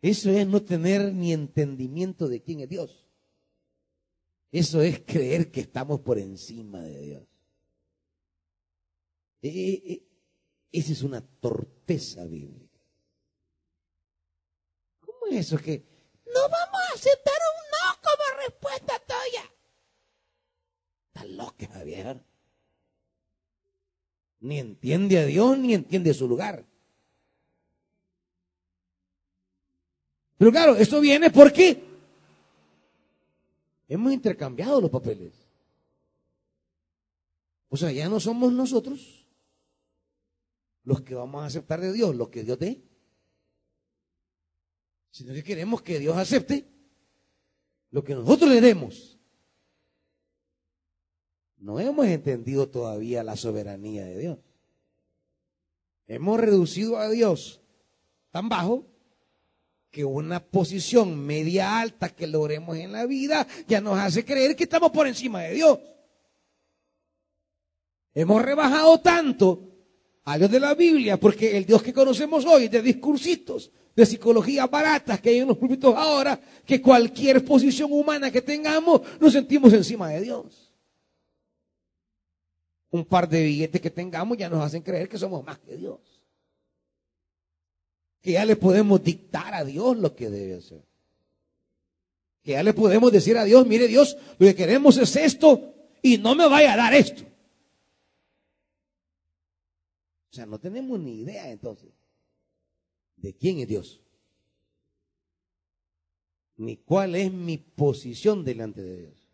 Eso 0.02 0.30
es 0.30 0.46
no 0.48 0.62
tener 0.62 1.14
ni 1.14 1.34
entendimiento 1.34 2.28
de 2.28 2.42
quién 2.42 2.60
es 2.60 2.70
Dios. 2.70 3.06
Eso 4.52 4.82
es 4.82 5.02
creer 5.02 5.52
que 5.52 5.62
estamos 5.62 6.00
por 6.02 6.18
encima 6.18 6.82
de 6.82 7.02
Dios. 7.02 7.24
E, 9.42 9.50
e, 9.50 9.94
e, 9.94 10.08
esa 10.72 10.92
es 10.92 11.04
una 11.04 11.22
torpeza 11.22 12.26
bíblica. 12.26 12.80
¿Cómo 15.00 15.28
es 15.30 15.48
eso 15.48 15.58
que 15.58 15.84
no 16.26 16.42
vamos 16.42 16.82
a 16.90 16.96
aceptar 16.96 17.34
un 17.34 17.62
no 17.72 18.02
como 18.02 18.42
respuesta 18.44 19.00
tuya? 19.06 19.52
Está 21.08 21.26
loca, 21.26 21.68
Javier. 21.68 22.24
Ni 24.40 24.60
entiende 24.60 25.20
a 25.20 25.26
Dios 25.26 25.58
ni 25.58 25.74
entiende 25.74 26.14
su 26.14 26.28
lugar. 26.28 26.66
Pero 30.38 30.52
claro, 30.52 30.76
esto 30.76 31.00
viene 31.00 31.30
porque 31.30 31.84
hemos 33.88 34.12
intercambiado 34.12 34.82
los 34.82 34.90
papeles. 34.90 35.34
O 37.70 37.78
sea, 37.78 37.92
ya 37.92 38.10
no 38.10 38.20
somos 38.20 38.52
nosotros 38.52 39.26
los 40.84 41.02
que 41.02 41.16
vamos 41.16 41.44
a 41.44 41.48
aceptar 41.48 41.82
de 41.82 41.92
Dios 41.92 42.16
lo 42.16 42.30
que 42.30 42.44
Dios 42.44 42.60
dé, 42.60 42.84
sino 45.12 45.34
que 45.34 45.44
queremos 45.44 45.82
que 45.82 46.00
Dios 46.00 46.16
acepte 46.16 46.66
lo 47.92 48.04
que 48.04 48.14
nosotros 48.14 48.50
le 48.50 48.62
demos. 48.62 49.18
No 51.58 51.80
hemos 51.80 52.06
entendido 52.06 52.70
todavía 52.70 53.24
la 53.24 53.36
soberanía 53.36 54.06
de 54.06 54.18
Dios. 54.20 54.40
Hemos 56.08 56.40
reducido 56.40 56.98
a 56.98 57.10
Dios 57.10 57.62
tan 58.30 58.50
bajo 58.50 58.86
que 59.96 60.04
una 60.04 60.42
posición 60.42 61.18
media 61.18 61.80
alta 61.80 62.10
que 62.10 62.28
logremos 62.28 62.76
en 62.76 62.92
la 62.92 63.06
vida 63.06 63.48
ya 63.66 63.80
nos 63.80 63.98
hace 63.98 64.26
creer 64.26 64.54
que 64.54 64.66
estamos 64.66 64.92
por 64.92 65.08
encima 65.08 65.44
de 65.44 65.54
Dios. 65.54 65.80
Hemos 68.14 68.42
rebajado 68.42 69.00
tanto 69.00 69.62
a 70.26 70.38
Dios 70.38 70.52
de 70.52 70.60
la 70.60 70.74
Biblia 70.74 71.16
porque 71.16 71.56
el 71.56 71.66
Dios 71.66 71.82
que 71.82 71.94
conocemos 71.94 72.46
hoy 72.46 72.68
de 72.68 72.82
discursitos, 72.82 73.72
de 73.96 74.06
psicología 74.06 74.68
baratas 74.68 75.22
que 75.22 75.30
hay 75.30 75.38
en 75.38 75.48
los 75.48 75.58
púlpitos 75.58 75.96
ahora, 75.96 76.42
que 76.66 76.82
cualquier 76.82 77.46
posición 77.46 77.90
humana 77.94 78.30
que 78.30 78.42
tengamos 78.42 79.00
nos 79.22 79.32
sentimos 79.32 79.72
encima 79.72 80.10
de 80.10 80.20
Dios. 80.20 80.74
Un 82.90 83.06
par 83.06 83.30
de 83.30 83.46
billetes 83.46 83.80
que 83.80 83.92
tengamos 83.92 84.38
ya 84.38 84.50
nos 84.50 84.62
hacen 84.62 84.82
creer 84.82 85.08
que 85.08 85.18
somos 85.18 85.42
más 85.42 85.58
que 85.60 85.78
Dios 85.78 86.15
que 88.26 88.32
ya 88.32 88.44
le 88.44 88.56
podemos 88.56 89.04
dictar 89.04 89.54
a 89.54 89.64
Dios 89.64 89.96
lo 89.98 90.16
que 90.16 90.32
debe 90.32 90.56
hacer. 90.56 90.84
Que 92.42 92.54
ya 92.54 92.64
le 92.64 92.74
podemos 92.74 93.12
decir 93.12 93.38
a 93.38 93.44
Dios, 93.44 93.68
mire 93.68 93.88
Dios, 93.88 94.18
lo 94.40 94.48
que 94.48 94.56
queremos 94.56 94.98
es 94.98 95.16
esto 95.16 95.76
y 96.02 96.18
no 96.18 96.34
me 96.34 96.50
vaya 96.50 96.74
a 96.74 96.78
dar 96.78 96.96
esto. 96.96 97.22
O 100.32 100.34
sea, 100.34 100.48
no 100.48 100.58
tenemos 100.58 101.00
ni 101.00 101.20
idea 101.20 101.52
entonces 101.52 101.92
de 103.18 103.36
quién 103.36 103.60
es 103.60 103.68
Dios. 103.68 104.02
Ni 106.58 106.78
cuál 106.78 107.14
es 107.14 107.32
mi 107.32 107.60
posición 107.60 108.44
delante 108.44 108.82
de 108.82 109.02
Dios. 109.02 109.30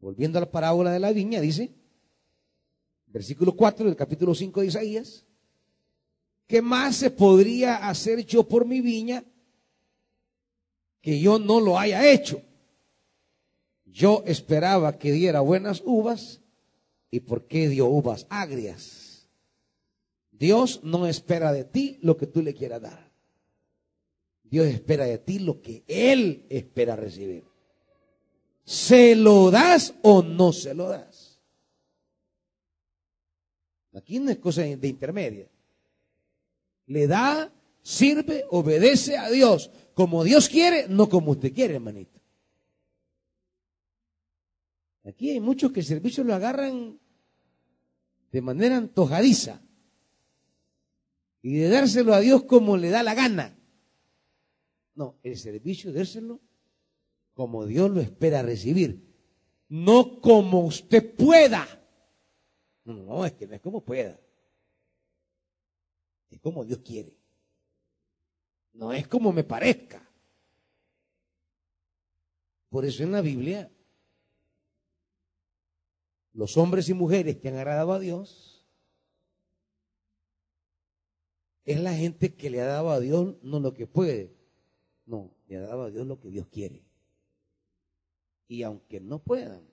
Volviendo 0.00 0.38
a 0.38 0.40
la 0.40 0.50
parábola 0.50 0.90
de 0.90 0.98
la 0.98 1.12
viña, 1.12 1.40
dice, 1.40 1.72
versículo 3.12 3.52
4 3.52 3.86
del 3.86 3.96
capítulo 3.96 4.34
5 4.34 4.60
de 4.60 4.66
Isaías, 4.66 5.24
¿qué 6.46 6.62
más 6.62 6.96
se 6.96 7.10
podría 7.10 7.88
hacer 7.88 8.24
yo 8.24 8.44
por 8.48 8.64
mi 8.64 8.80
viña 8.80 9.24
que 11.00 11.20
yo 11.20 11.38
no 11.38 11.60
lo 11.60 11.78
haya 11.78 12.10
hecho? 12.10 12.42
Yo 13.84 14.22
esperaba 14.26 14.98
que 14.98 15.12
diera 15.12 15.40
buenas 15.40 15.82
uvas 15.84 16.40
y 17.10 17.20
¿por 17.20 17.46
qué 17.46 17.68
dio 17.68 17.86
uvas 17.86 18.26
agrias? 18.30 19.28
Dios 20.30 20.80
no 20.82 21.06
espera 21.06 21.52
de 21.52 21.64
ti 21.64 21.98
lo 22.00 22.16
que 22.16 22.26
tú 22.26 22.42
le 22.42 22.54
quieras 22.54 22.80
dar. 22.80 23.12
Dios 24.42 24.66
espera 24.66 25.04
de 25.04 25.18
ti 25.18 25.38
lo 25.38 25.60
que 25.60 25.84
Él 25.86 26.46
espera 26.48 26.96
recibir. 26.96 27.44
¿Se 28.64 29.14
lo 29.14 29.50
das 29.50 29.94
o 30.02 30.22
no 30.22 30.52
se 30.52 30.74
lo 30.74 30.88
das? 30.88 31.11
Aquí 33.94 34.18
no 34.18 34.30
es 34.30 34.38
cosa 34.38 34.62
de 34.62 34.88
intermedia. 34.88 35.48
Le 36.86 37.06
da, 37.06 37.52
sirve, 37.82 38.44
obedece 38.50 39.16
a 39.16 39.30
Dios 39.30 39.70
como 39.94 40.24
Dios 40.24 40.48
quiere, 40.48 40.86
no 40.88 41.08
como 41.08 41.32
usted 41.32 41.52
quiere, 41.52 41.74
hermanito. 41.74 42.20
Aquí 45.04 45.30
hay 45.30 45.40
muchos 45.40 45.72
que 45.72 45.80
el 45.80 45.86
servicio 45.86 46.24
lo 46.24 46.34
agarran 46.34 46.98
de 48.30 48.40
manera 48.40 48.76
antojadiza 48.76 49.60
y 51.42 51.54
de 51.56 51.68
dárselo 51.68 52.14
a 52.14 52.20
Dios 52.20 52.44
como 52.44 52.76
le 52.76 52.90
da 52.90 53.02
la 53.02 53.14
gana. 53.14 53.58
No, 54.94 55.18
el 55.22 55.36
servicio 55.36 55.92
dárselo 55.92 56.40
como 57.34 57.66
Dios 57.66 57.90
lo 57.90 58.00
espera 58.00 58.42
recibir, 58.42 59.02
no 59.68 60.20
como 60.20 60.60
usted 60.60 61.14
pueda. 61.14 61.66
No, 62.84 63.24
es 63.24 63.32
que 63.32 63.46
no 63.46 63.54
es 63.54 63.60
como 63.60 63.84
pueda. 63.84 64.18
Es 66.30 66.40
como 66.40 66.64
Dios 66.64 66.80
quiere. 66.84 67.16
No 68.72 68.92
es 68.92 69.06
como 69.06 69.32
me 69.32 69.44
parezca. 69.44 70.08
Por 72.70 72.84
eso 72.84 73.02
en 73.02 73.12
la 73.12 73.20
Biblia, 73.20 73.70
los 76.32 76.56
hombres 76.56 76.88
y 76.88 76.94
mujeres 76.94 77.36
que 77.36 77.48
han 77.48 77.56
agradado 77.56 77.92
a 77.92 77.98
Dios, 77.98 78.66
es 81.64 81.80
la 81.80 81.94
gente 81.94 82.34
que 82.34 82.50
le 82.50 82.60
ha 82.60 82.66
dado 82.66 82.90
a 82.90 82.98
Dios 82.98 83.36
no 83.42 83.60
lo 83.60 83.74
que 83.74 83.86
puede, 83.86 84.34
no, 85.06 85.30
le 85.46 85.56
ha 85.56 85.60
dado 85.60 85.82
a 85.84 85.90
Dios 85.90 86.06
lo 86.06 86.18
que 86.18 86.28
Dios 86.30 86.46
quiere. 86.48 86.82
Y 88.48 88.62
aunque 88.62 89.00
no 89.00 89.18
puedan, 89.18 89.68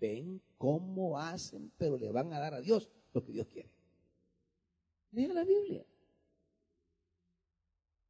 ven 0.00 0.40
cómo 0.58 1.18
hacen, 1.18 1.72
pero 1.78 1.96
le 1.96 2.10
van 2.10 2.32
a 2.32 2.40
dar 2.40 2.52
a 2.52 2.60
Dios 2.60 2.90
lo 3.14 3.24
que 3.24 3.32
Dios 3.32 3.46
quiere. 3.46 3.70
Lea 5.12 5.32
la 5.32 5.44
Biblia. 5.44 5.86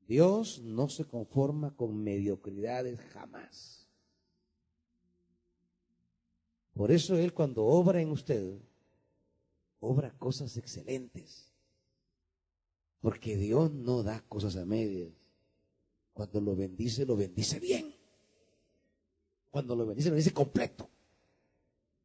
Dios 0.09 0.61
no 0.63 0.89
se 0.89 1.05
conforma 1.05 1.77
con 1.77 2.03
mediocridades 2.03 2.99
jamás. 3.13 3.87
Por 6.73 6.91
eso 6.91 7.17
Él 7.17 7.35
cuando 7.35 7.65
obra 7.65 8.01
en 8.01 8.11
usted, 8.11 8.59
obra 9.81 10.17
cosas 10.17 10.57
excelentes. 10.57 11.53
Porque 13.01 13.37
Dios 13.37 13.71
no 13.71 14.03
da 14.03 14.23
cosas 14.23 14.57
a 14.57 14.65
medias. 14.65 15.13
Cuando 16.15 16.41
lo 16.41 16.57
bendice, 16.57 17.05
lo 17.05 17.17
bendice 17.17 17.61
bien. 17.61 17.95
Cuando 19.51 19.77
lo 19.77 19.87
bendice, 19.87 20.09
lo 20.09 20.15
bendice 20.15 20.33
completo 20.33 20.89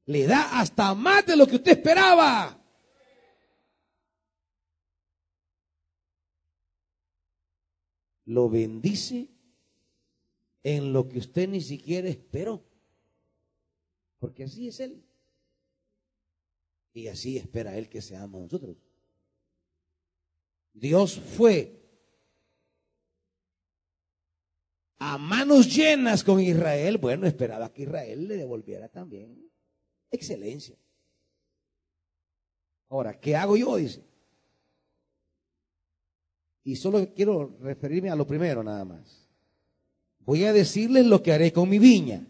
le 0.06 0.28
da 0.28 0.60
hasta 0.60 0.94
más 0.94 1.26
de 1.26 1.36
lo 1.36 1.48
que 1.48 1.56
usted 1.56 1.72
esperaba. 1.72 2.60
Lo 8.26 8.50
bendice 8.50 9.30
en 10.64 10.94
lo 10.94 11.08
que 11.08 11.20
usted 11.20 11.48
ni 11.50 11.62
siquiera 11.62 12.08
esperó. 12.08 12.64
Porque 14.20 14.46
así 14.46 14.68
es 14.68 14.80
Él. 14.80 15.04
Y 16.94 17.08
así 17.08 17.38
espera 17.38 17.78
Él 17.78 17.90
que 17.90 18.02
seamos 18.02 18.42
nosotros. 18.42 18.78
Dios 20.74 21.20
fue 21.20 21.80
a 24.98 25.18
manos 25.18 25.74
llenas 25.74 26.24
con 26.24 26.40
Israel. 26.40 26.98
Bueno, 26.98 27.28
esperaba 27.28 27.72
que 27.72 27.84
Israel 27.84 28.28
le 28.28 28.38
devolviera 28.38 28.88
también 28.90 29.53
excelencia. 30.16 30.76
Ahora, 32.90 33.20
¿qué 33.20 33.36
hago 33.36 33.58
yo? 33.58 33.76
Dice. 33.76 34.04
Y 36.64 36.76
solo 36.76 37.14
quiero 37.14 37.58
referirme 37.60 38.10
a 38.10 38.16
lo 38.16 38.26
primero 38.26 38.64
nada 38.64 38.86
más. 38.86 39.28
Voy 40.20 40.46
a 40.46 40.54
decirles 40.54 41.06
lo 41.06 41.22
que 41.22 41.34
haré 41.34 41.52
con 41.52 41.68
mi 41.70 41.80
viña. 41.80 42.26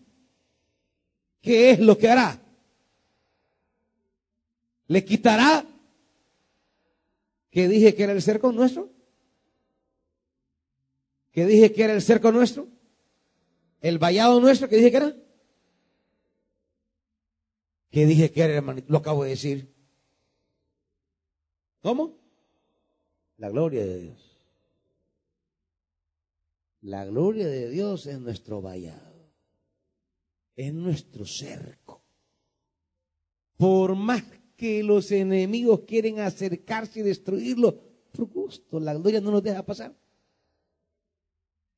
¿Qué 1.42 1.72
es 1.72 1.80
lo 1.80 1.98
que 1.98 2.10
hará? 2.10 2.42
¿Le 4.88 5.06
quitará? 5.06 5.66
¿Qué 7.52 7.68
dije 7.68 7.94
que 7.94 8.04
era 8.04 8.14
el 8.14 8.22
cerco 8.22 8.52
nuestro? 8.52 8.90
¿Qué 11.32 11.46
dije 11.46 11.72
que 11.72 11.84
era 11.84 11.94
el 11.94 12.02
cerco 12.02 12.32
nuestro? 12.32 12.68
¿El 13.82 14.00
vallado 14.00 14.40
nuestro? 14.40 14.70
¿Qué 14.70 14.78
dije 14.78 14.92
que 14.92 14.98
era? 14.98 15.16
¿Qué 17.94 18.08
dije 18.08 18.32
que 18.32 18.42
era, 18.42 18.56
hermanito? 18.56 18.92
Lo 18.92 18.98
acabo 18.98 19.24
de 19.24 19.30
decir. 19.30 19.72
¿Cómo? 21.80 22.18
La 23.38 23.50
gloria 23.50 23.86
de 23.86 24.00
Dios. 24.00 24.40
La 26.82 27.06
gloria 27.06 27.46
de 27.46 27.70
Dios 27.70 28.08
es 28.08 28.20
nuestro 28.20 28.64
vallado, 28.64 29.32
es 30.56 30.74
nuestro 30.74 31.24
cerco. 31.24 32.04
Por 33.58 33.96
más 33.96 34.24
que 34.58 34.82
los 34.82 35.12
enemigos 35.12 35.82
quieren 35.82 36.20
acercarse 36.20 37.02
y 37.02 37.04
destruirlo, 37.04 37.80
por 38.12 38.26
gusto, 38.26 38.80
la 38.80 38.96
gloria 38.96 39.22
no 39.22 39.30
nos 39.30 39.44
deja 39.44 39.64
pasar. 39.64 39.96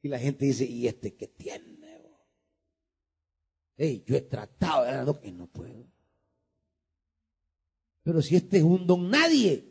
Y 0.02 0.08
la 0.08 0.18
gente 0.18 0.46
dice, 0.46 0.64
¿y 0.64 0.88
este 0.88 1.14
qué 1.14 1.28
tiene? 1.28 1.76
Hey, 3.78 4.02
yo 4.08 4.16
he 4.16 4.22
tratado 4.22 5.14
de 5.14 5.20
que 5.20 5.32
no 5.34 5.48
puedo. 5.48 5.95
Pero 8.06 8.22
si 8.22 8.36
este 8.36 8.58
es 8.58 8.64
un 8.64 8.86
don 8.86 9.10
nadie, 9.10 9.66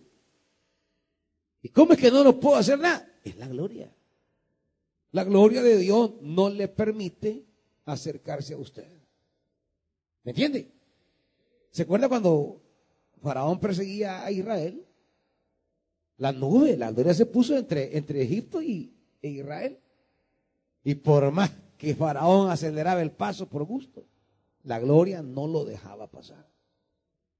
¿y 1.62 1.68
cómo 1.68 1.93
es 1.93 2.01
que 2.01 2.11
no 2.11 2.24
lo 2.24 2.41
puedo 2.41 2.57
hacer 2.57 2.80
nada? 2.80 3.09
Es 3.22 3.37
la 3.37 3.47
gloria. 3.47 3.95
La 5.12 5.22
gloria 5.22 5.62
de 5.62 5.78
Dios 5.78 6.14
no 6.20 6.51
le 6.51 6.66
permite 6.66 7.45
acercarse 7.85 8.55
a 8.55 8.59
usted. 8.59 8.89
¿Me 10.24 10.32
entiende? 10.32 10.68
¿Se 11.70 11.82
acuerda 11.82 12.09
cuando 12.09 12.61
Faraón 13.22 13.61
perseguía 13.61 14.24
a 14.24 14.32
Israel? 14.32 14.85
La 16.16 16.32
nube, 16.32 16.76
la 16.76 16.91
gloria 16.91 17.14
se 17.14 17.26
puso 17.26 17.57
entre, 17.57 17.97
entre 17.97 18.20
Egipto 18.20 18.61
y, 18.61 18.93
e 19.22 19.28
Israel. 19.28 19.78
Y 20.82 20.97
por 20.97 21.30
más 21.30 21.53
que 21.78 21.95
Faraón 21.95 22.51
aceleraba 22.51 23.01
el 23.01 23.12
paso 23.12 23.49
por 23.49 23.62
gusto, 23.62 24.05
la 24.64 24.80
gloria 24.80 25.22
no 25.22 25.47
lo 25.47 25.64
dejaba 25.64 26.09
pasar. 26.11 26.53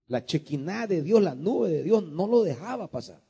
La 0.09 0.25
chequiná 0.25 0.87
de 0.87 1.03
Dios, 1.03 1.23
la 1.23 1.35
nube 1.35 1.71
de 1.71 1.83
Dios, 1.83 2.05
no 2.05 2.27
lo 2.27 2.43
dejaba 2.43 2.91
pasar. 2.91 3.23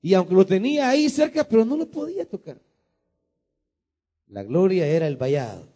Y 0.00 0.14
aunque 0.14 0.34
lo 0.34 0.46
tenía 0.46 0.88
ahí 0.88 1.08
cerca, 1.08 1.44
pero 1.44 1.64
no 1.64 1.76
lo 1.76 1.90
podía 1.90 2.28
tocar. 2.28 2.60
La 4.28 4.42
gloria 4.42 4.86
era 4.86 5.06
el 5.06 5.16
vallado. 5.16 5.68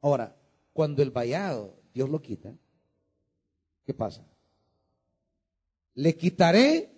Ahora, 0.00 0.36
cuando 0.72 1.02
el 1.02 1.10
vallado 1.10 1.76
Dios 1.92 2.08
lo 2.08 2.22
quita, 2.22 2.54
¿qué 3.84 3.92
pasa? 3.92 4.24
Le 5.94 6.16
quitaré 6.16 6.90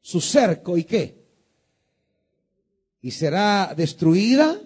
su 0.00 0.20
cerco 0.20 0.76
y 0.76 0.84
qué? 0.84 1.24
Y 3.00 3.12
será 3.12 3.74
destruida, 3.76 4.60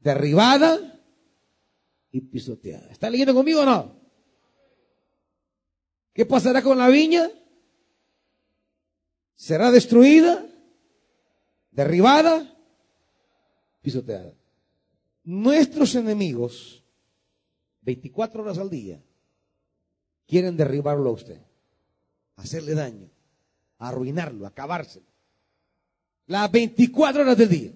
derribada 0.00 0.93
y 2.14 2.20
pisoteada. 2.20 2.92
¿Está 2.92 3.10
leyendo 3.10 3.34
conmigo 3.34 3.62
o 3.62 3.64
no? 3.64 4.00
¿Qué 6.12 6.24
pasará 6.24 6.62
con 6.62 6.78
la 6.78 6.86
viña? 6.86 7.28
Será 9.34 9.72
destruida, 9.72 10.46
derribada, 11.72 12.56
pisoteada. 13.82 14.32
Nuestros 15.24 15.96
enemigos, 15.96 16.84
24 17.80 18.44
horas 18.44 18.58
al 18.58 18.70
día, 18.70 19.02
quieren 20.28 20.56
derribarlo 20.56 21.10
a 21.10 21.14
usted, 21.14 21.40
hacerle 22.36 22.74
daño, 22.74 23.10
arruinarlo, 23.78 24.46
acabárselo. 24.46 25.06
Las 26.26 26.48
24 26.52 27.22
horas 27.22 27.36
del 27.36 27.48
día. 27.48 27.72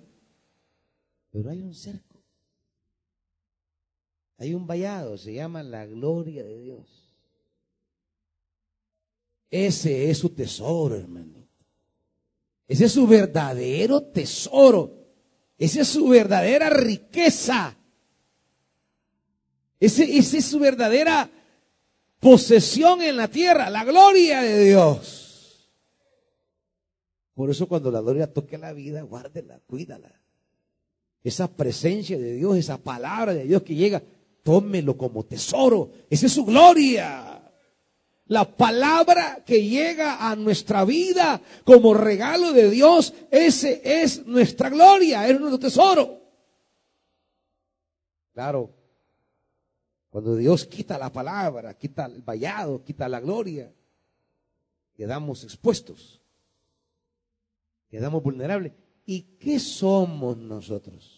Pero 1.32 1.50
hay 1.50 1.60
un 1.60 1.74
cerco. 1.74 2.07
Hay 4.38 4.54
un 4.54 4.66
vallado, 4.66 5.18
se 5.18 5.34
llama 5.34 5.62
la 5.62 5.84
gloria 5.84 6.44
de 6.44 6.60
Dios. 6.60 6.86
Ese 9.50 10.10
es 10.10 10.18
su 10.18 10.30
tesoro, 10.30 10.94
hermano. 10.94 11.46
Ese 12.68 12.84
es 12.84 12.92
su 12.92 13.06
verdadero 13.06 14.02
tesoro. 14.02 14.94
Esa 15.56 15.80
es 15.80 15.88
su 15.88 16.08
verdadera 16.08 16.70
riqueza. 16.70 17.76
Ese, 19.80 20.18
es 20.18 20.44
su 20.44 20.58
verdadera 20.58 21.30
posesión 22.20 23.00
en 23.02 23.16
la 23.16 23.28
tierra, 23.28 23.70
la 23.70 23.84
gloria 23.84 24.42
de 24.42 24.64
Dios. 24.64 25.68
Por 27.34 27.50
eso 27.50 27.66
cuando 27.66 27.90
la 27.90 28.00
gloria 28.00 28.32
toque 28.32 28.58
la 28.58 28.72
vida, 28.72 29.02
guárdela, 29.02 29.60
cuídala. 29.66 30.12
Esa 31.24 31.48
presencia 31.48 32.18
de 32.18 32.34
Dios, 32.34 32.56
esa 32.56 32.78
palabra 32.78 33.34
de 33.34 33.44
Dios 33.44 33.62
que 33.62 33.74
llega, 33.74 34.02
tómelo 34.48 34.96
como 34.96 35.26
tesoro. 35.26 35.90
Esa 36.08 36.24
es 36.24 36.32
su 36.32 36.42
gloria. 36.46 37.52
La 38.28 38.56
palabra 38.56 39.44
que 39.44 39.62
llega 39.62 40.26
a 40.26 40.34
nuestra 40.36 40.86
vida 40.86 41.42
como 41.64 41.92
regalo 41.92 42.54
de 42.54 42.70
Dios, 42.70 43.12
ese 43.30 43.82
es 43.84 44.24
nuestra 44.24 44.70
gloria, 44.70 45.28
es 45.28 45.38
nuestro 45.38 45.58
tesoro. 45.58 46.22
Claro, 48.32 48.74
cuando 50.08 50.34
Dios 50.34 50.64
quita 50.64 50.96
la 50.96 51.12
palabra, 51.12 51.76
quita 51.76 52.06
el 52.06 52.22
vallado, 52.22 52.82
quita 52.82 53.06
la 53.06 53.20
gloria, 53.20 53.70
quedamos 54.94 55.44
expuestos, 55.44 56.22
quedamos 57.90 58.22
vulnerables. 58.22 58.72
¿Y 59.04 59.36
qué 59.38 59.60
somos 59.60 60.38
nosotros? 60.38 61.17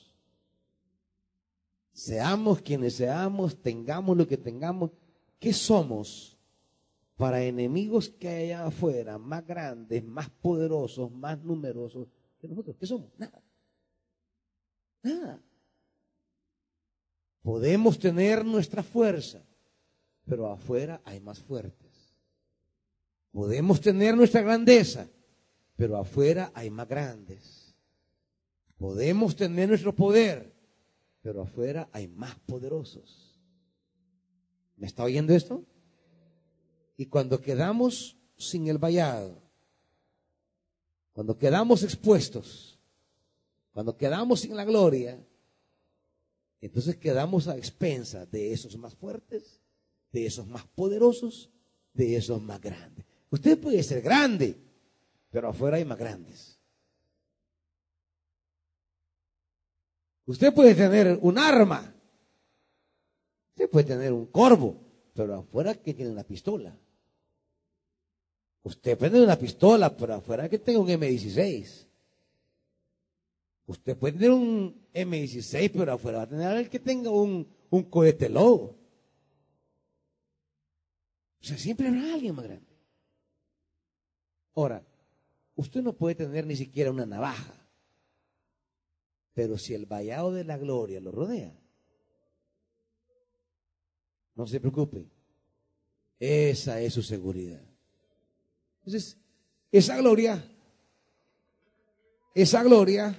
Seamos 1.93 2.61
quienes 2.63 2.95
seamos, 2.95 3.61
tengamos 3.61 4.17
lo 4.17 4.27
que 4.27 4.37
tengamos, 4.37 4.91
¿qué 5.39 5.53
somos? 5.53 6.41
para 7.21 7.45
enemigos 7.45 8.09
que 8.09 8.29
hay 8.29 8.45
allá 8.47 8.65
afuera, 8.65 9.19
más 9.19 9.47
grandes, 9.47 10.03
más 10.03 10.31
poderosos, 10.31 11.13
más 11.13 11.39
numerosos 11.45 12.09
que 12.41 12.49
nosotros. 12.49 12.75
¿Qué 12.81 12.87
somos? 12.87 13.11
Nada. 13.19 13.43
Nada. 15.03 15.39
Podemos 17.43 17.99
tener 17.99 18.43
nuestra 18.43 18.83
fuerza, 18.83 19.45
pero 20.25 20.51
afuera 20.51 21.03
hay 21.05 21.21
más 21.21 21.39
fuertes. 21.39 21.91
Podemos 23.33 23.83
tener 23.83 24.17
nuestra 24.17 24.41
grandeza, 24.41 25.07
pero 25.77 25.99
afuera 25.99 26.51
hay 26.55 26.71
más 26.71 26.89
grandes. 26.89 27.75
Podemos 28.79 29.37
tener 29.37 29.69
nuestro 29.69 29.95
poder, 29.95 30.50
pero 31.23 31.43
afuera 31.43 31.89
hay 31.93 32.09
más 32.09 32.35
poderosos. 32.47 33.39
¿Me 34.77 34.87
está 34.87 35.05
oyendo 35.05 35.35
esto? 35.35 35.65
Y 36.97 37.07
cuando 37.07 37.41
quedamos 37.41 38.17
sin 38.37 38.69
el 38.69 38.79
vallado, 38.79 39.43
cuando 41.13 41.37
quedamos 41.37 41.83
expuestos, 41.83 42.79
cuando 43.73 43.97
quedamos 43.97 44.41
sin 44.41 44.57
la 44.57 44.65
gloria, 44.65 45.23
entonces 46.61 46.97
quedamos 46.97 47.49
a 47.49 47.57
expensas 47.57 48.31
de 48.31 48.53
esos 48.53 48.77
más 48.77 48.95
fuertes, 48.95 49.61
de 50.13 50.27
esos 50.27 50.47
más 50.47 50.67
poderosos, 50.67 51.51
de 51.93 52.17
esos 52.17 52.41
más 52.43 52.61
grandes. 52.61 53.05
Usted 53.31 53.59
puede 53.59 53.83
ser 53.83 54.03
grande, 54.03 54.57
pero 55.31 55.49
afuera 55.49 55.77
hay 55.77 55.85
más 55.85 55.99
grandes. 55.99 56.50
Usted 60.31 60.55
puede 60.55 60.77
tener 60.77 61.19
un 61.23 61.39
arma, 61.39 61.93
usted 63.49 63.69
puede 63.69 63.85
tener 63.85 64.13
un 64.13 64.27
corvo, 64.27 64.81
pero 65.13 65.35
afuera 65.35 65.75
que 65.75 65.93
tiene 65.93 66.13
una 66.13 66.23
pistola. 66.23 66.73
Usted 68.63 68.97
prende 68.97 69.21
una 69.21 69.37
pistola, 69.37 69.97
pero 69.97 70.15
afuera 70.15 70.49
que 70.49 70.61
tenga 70.61 70.79
un 70.79 70.87
M16. 70.87 71.85
Usted 73.67 73.97
puede 73.97 74.13
tener 74.13 74.31
un 74.31 74.87
M16, 74.95 75.73
pero 75.73 75.95
afuera 75.95 76.19
va 76.19 76.23
a 76.23 76.29
tener 76.29 76.57
el 76.59 76.71
que 76.71 76.79
tenga 76.79 77.11
un, 77.11 77.49
un 77.69 77.83
cohete 77.91 78.29
lobo. 78.29 78.77
O 81.41 81.45
sea, 81.45 81.59
siempre 81.59 81.89
habrá 81.89 82.15
alguien 82.15 82.37
más 82.37 82.45
grande. 82.45 82.73
Ahora, 84.55 84.87
usted 85.57 85.83
no 85.83 85.93
puede 85.93 86.15
tener 86.15 86.47
ni 86.47 86.55
siquiera 86.55 86.93
una 86.93 87.05
navaja. 87.05 87.60
Pero 89.41 89.57
si 89.57 89.73
el 89.73 89.87
vallado 89.87 90.33
de 90.33 90.45
la 90.45 90.59
gloria 90.59 91.01
lo 91.01 91.11
rodea, 91.11 91.59
no 94.35 94.47
se 94.47 94.61
preocupe. 94.61 95.09
Esa 96.19 96.79
es 96.79 96.93
su 96.93 97.03
seguridad. 97.03 97.65
Entonces, 98.81 99.17
esa 99.73 99.97
gloria, 99.97 100.45
esa 102.35 102.63
gloria 102.63 103.19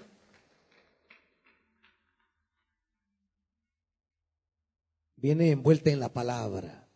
viene 5.15 5.49
envuelta 5.49 5.89
en 5.89 5.99
la 5.99 6.13
palabra, 6.13 6.87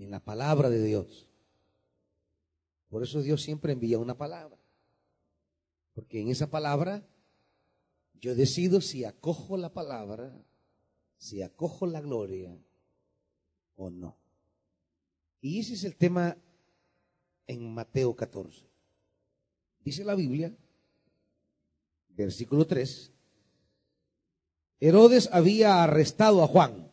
en 0.00 0.10
la 0.10 0.18
palabra 0.18 0.70
de 0.70 0.82
Dios. 0.82 1.28
Por 2.88 3.04
eso 3.04 3.22
Dios 3.22 3.42
siempre 3.42 3.74
envía 3.74 4.00
una 4.00 4.18
palabra. 4.18 4.58
Porque 5.94 6.20
en 6.20 6.30
esa 6.30 6.50
palabra 6.50 7.06
yo 8.22 8.36
decido 8.36 8.80
si 8.80 9.04
acojo 9.04 9.56
la 9.56 9.72
palabra, 9.74 10.32
si 11.18 11.42
acojo 11.42 11.86
la 11.88 12.00
gloria 12.00 12.56
o 13.74 13.90
no. 13.90 14.16
Y 15.40 15.58
ese 15.58 15.74
es 15.74 15.82
el 15.82 15.96
tema 15.96 16.38
en 17.48 17.74
Mateo 17.74 18.14
14. 18.14 18.64
Dice 19.80 20.04
la 20.04 20.14
Biblia, 20.14 20.56
versículo 22.10 22.64
3, 22.64 23.12
Herodes 24.78 25.28
había 25.32 25.82
arrestado 25.82 26.44
a 26.44 26.46
Juan. 26.46 26.92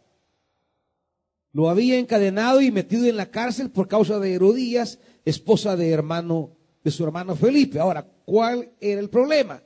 Lo 1.52 1.70
había 1.70 2.00
encadenado 2.00 2.60
y 2.62 2.72
metido 2.72 3.06
en 3.06 3.18
la 3.18 3.30
cárcel 3.30 3.70
por 3.70 3.88
causa 3.88 4.18
de 4.18 4.34
Herodías, 4.34 4.98
esposa 5.26 5.76
de 5.76 5.92
hermano 5.92 6.58
de 6.84 6.90
su 6.90 7.04
hermano 7.04 7.36
Felipe. 7.36 7.80
Ahora, 7.80 8.04
¿cuál 8.26 8.74
era 8.80 9.00
el 9.00 9.12
problema? 9.12 9.62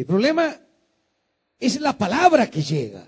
El 0.00 0.06
problema 0.06 0.58
es 1.58 1.78
la 1.78 1.92
palabra 1.98 2.48
que 2.48 2.62
llega. 2.62 3.06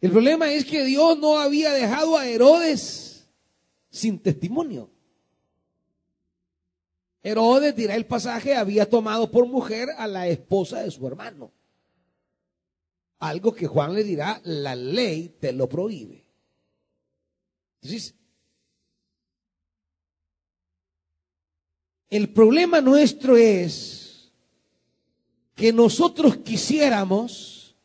El 0.00 0.10
problema 0.10 0.50
es 0.50 0.64
que 0.64 0.84
Dios 0.84 1.18
no 1.18 1.38
había 1.38 1.70
dejado 1.72 2.16
a 2.16 2.26
Herodes 2.26 3.28
sin 3.90 4.18
testimonio. 4.18 4.88
Herodes, 7.22 7.76
dirá 7.76 7.94
el 7.94 8.06
pasaje, 8.06 8.56
había 8.56 8.88
tomado 8.88 9.30
por 9.30 9.46
mujer 9.46 9.90
a 9.98 10.06
la 10.06 10.26
esposa 10.26 10.80
de 10.80 10.90
su 10.90 11.06
hermano. 11.06 11.52
Algo 13.18 13.54
que 13.54 13.66
Juan 13.66 13.92
le 13.92 14.02
dirá, 14.02 14.40
la 14.44 14.74
ley 14.74 15.36
te 15.40 15.52
lo 15.52 15.68
prohíbe. 15.68 16.24
Entonces, 17.82 18.14
el 22.08 22.32
problema 22.32 22.80
nuestro 22.80 23.36
es 23.36 24.01
que 25.54 25.72
nosotros 25.72 26.38
quisiéramos 26.38 27.76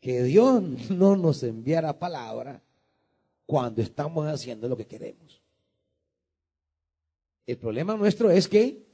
que 0.00 0.22
Dios 0.22 0.62
no 0.90 1.16
nos 1.16 1.42
enviara 1.42 1.98
palabra 1.98 2.62
cuando 3.46 3.82
estamos 3.82 4.26
haciendo 4.26 4.68
lo 4.68 4.76
que 4.76 4.86
queremos. 4.86 5.42
El 7.46 7.58
problema 7.58 7.96
nuestro 7.96 8.30
es 8.30 8.48
que 8.48 8.84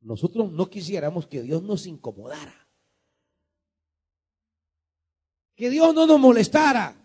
nosotros 0.00 0.50
no 0.52 0.68
quisiéramos 0.68 1.26
que 1.26 1.42
Dios 1.42 1.62
nos 1.62 1.86
incomodara. 1.86 2.54
Que 5.54 5.70
Dios 5.70 5.94
no 5.94 6.06
nos 6.06 6.18
molestara. 6.18 6.96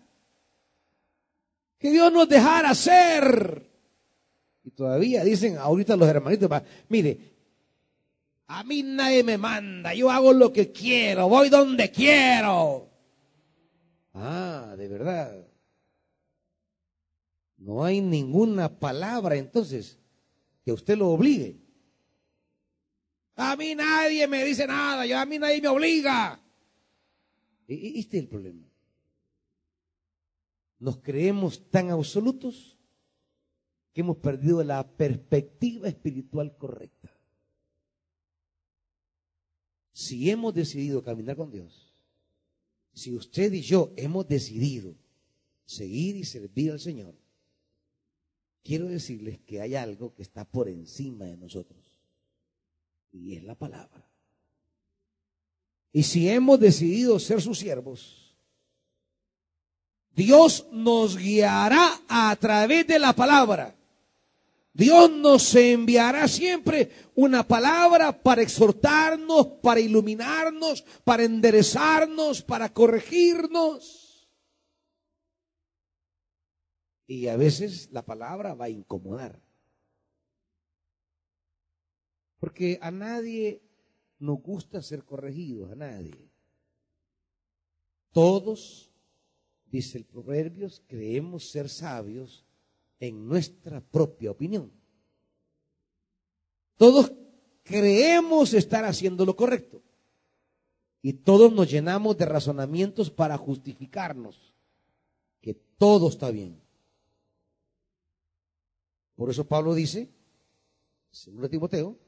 Que 1.78 1.90
Dios 1.90 2.12
nos 2.12 2.28
dejara 2.28 2.74
ser. 2.74 3.68
Y 4.64 4.70
todavía 4.70 5.22
dicen 5.24 5.58
ahorita 5.58 5.96
los 5.96 6.08
hermanitos, 6.08 6.50
mire, 6.88 7.37
a 8.48 8.64
mí 8.64 8.82
nadie 8.82 9.22
me 9.22 9.36
manda, 9.36 9.92
yo 9.92 10.10
hago 10.10 10.32
lo 10.32 10.52
que 10.52 10.72
quiero, 10.72 11.28
voy 11.28 11.50
donde 11.50 11.90
quiero. 11.90 12.90
Ah, 14.14 14.74
de 14.76 14.88
verdad. 14.88 15.46
No 17.58 17.84
hay 17.84 18.00
ninguna 18.00 18.78
palabra 18.78 19.36
entonces 19.36 19.98
que 20.64 20.72
usted 20.72 20.96
lo 20.96 21.10
obligue. 21.10 21.60
A 23.36 23.54
mí 23.54 23.74
nadie 23.74 24.26
me 24.26 24.42
dice 24.44 24.66
nada, 24.66 25.04
yo, 25.04 25.18
a 25.18 25.26
mí 25.26 25.38
nadie 25.38 25.60
me 25.60 25.68
obliga. 25.68 26.40
E, 27.66 27.74
e, 27.74 27.98
este 28.00 28.16
es 28.16 28.22
el 28.22 28.28
problema. 28.28 28.66
Nos 30.78 30.98
creemos 30.98 31.68
tan 31.70 31.90
absolutos 31.90 32.78
que 33.92 34.00
hemos 34.00 34.16
perdido 34.16 34.64
la 34.64 34.88
perspectiva 34.88 35.86
espiritual 35.86 36.56
correcta. 36.56 37.17
Si 39.98 40.30
hemos 40.30 40.54
decidido 40.54 41.02
caminar 41.02 41.34
con 41.34 41.50
Dios, 41.50 41.92
si 42.94 43.16
usted 43.16 43.52
y 43.52 43.62
yo 43.62 43.92
hemos 43.96 44.28
decidido 44.28 44.94
seguir 45.64 46.14
y 46.14 46.22
servir 46.22 46.70
al 46.70 46.78
Señor, 46.78 47.16
quiero 48.62 48.86
decirles 48.86 49.40
que 49.40 49.60
hay 49.60 49.74
algo 49.74 50.14
que 50.14 50.22
está 50.22 50.44
por 50.44 50.68
encima 50.68 51.24
de 51.24 51.36
nosotros. 51.36 51.84
Y 53.10 53.34
es 53.34 53.42
la 53.42 53.56
palabra. 53.56 54.08
Y 55.92 56.04
si 56.04 56.28
hemos 56.28 56.60
decidido 56.60 57.18
ser 57.18 57.42
sus 57.42 57.58
siervos, 57.58 58.36
Dios 60.14 60.68
nos 60.70 61.16
guiará 61.16 62.04
a 62.08 62.36
través 62.36 62.86
de 62.86 63.00
la 63.00 63.14
palabra. 63.14 63.76
Dios 64.72 65.10
nos 65.10 65.54
enviará 65.54 66.28
siempre 66.28 66.90
una 67.14 67.46
palabra 67.46 68.22
para 68.22 68.42
exhortarnos, 68.42 69.46
para 69.62 69.80
iluminarnos, 69.80 70.82
para 71.04 71.24
enderezarnos, 71.24 72.42
para 72.42 72.72
corregirnos. 72.72 74.30
Y 77.06 77.26
a 77.28 77.36
veces 77.36 77.90
la 77.90 78.04
palabra 78.04 78.54
va 78.54 78.66
a 78.66 78.70
incomodar. 78.70 79.42
Porque 82.38 82.78
a 82.80 82.90
nadie 82.90 83.62
nos 84.18 84.40
gusta 84.40 84.82
ser 84.82 85.04
corregidos, 85.04 85.72
a 85.72 85.74
nadie. 85.74 86.30
Todos, 88.12 88.92
dice 89.66 89.98
el 89.98 90.04
Proverbios, 90.04 90.82
creemos 90.86 91.50
ser 91.50 91.68
sabios 91.68 92.47
en 93.00 93.26
nuestra 93.26 93.80
propia 93.80 94.30
opinión. 94.30 94.72
Todos 96.76 97.12
creemos 97.64 98.54
estar 98.54 98.84
haciendo 98.84 99.24
lo 99.24 99.36
correcto. 99.36 99.82
Y 101.02 101.12
todos 101.12 101.52
nos 101.52 101.70
llenamos 101.70 102.16
de 102.16 102.26
razonamientos 102.26 103.10
para 103.10 103.36
justificarnos 103.36 104.54
que 105.40 105.54
todo 105.54 106.08
está 106.08 106.30
bien. 106.30 106.60
Por 109.14 109.30
eso 109.30 109.46
Pablo 109.46 109.74
dice, 109.74 110.08
según 111.10 111.48
Timoteo, 111.48 111.98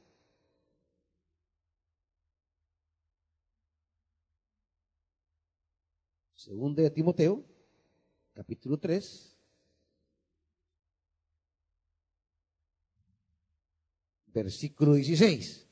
segundo 6.34 6.82
de 6.82 6.91
Timoteo, 6.91 7.45
capítulo 8.32 8.78
3, 8.78 9.29
versículo 14.32 14.94
16. 14.94 15.66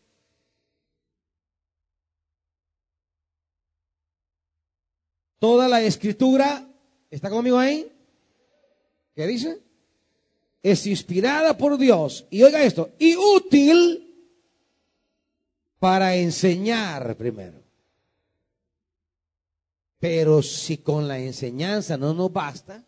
Toda 5.39 5.69
la 5.69 5.83
escritura, 5.83 6.69
¿está 7.11 7.31
conmigo 7.31 7.59
ahí? 7.59 7.93
¿Qué 9.15 9.27
dice? 9.27 9.69
es 10.63 10.87
inspirada 10.87 11.57
por 11.57 11.79
Dios, 11.79 12.27
y 12.31 12.43
oiga 12.43 12.63
esto, 12.63 12.91
y 12.99 13.17
útil 13.17 14.05
para 15.79 16.17
enseñar 16.17 17.17
primero. 17.17 17.63
Pero 19.99 20.43
si 20.43 20.79
con 20.79 21.09
la 21.09 21.19
enseñanza 21.19 21.97
no 21.97 22.15
nos 22.15 22.33
basta, 22.33 22.85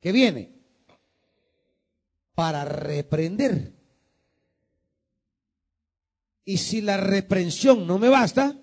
¿qué 0.00 0.12
viene? 0.12 0.59
Para 2.34 2.64
reprender. 2.64 3.72
Y 6.44 6.56
si 6.56 6.80
la 6.80 6.96
reprensión 6.96 7.86
no 7.86 7.98
me 7.98 8.08
basta, 8.08 8.56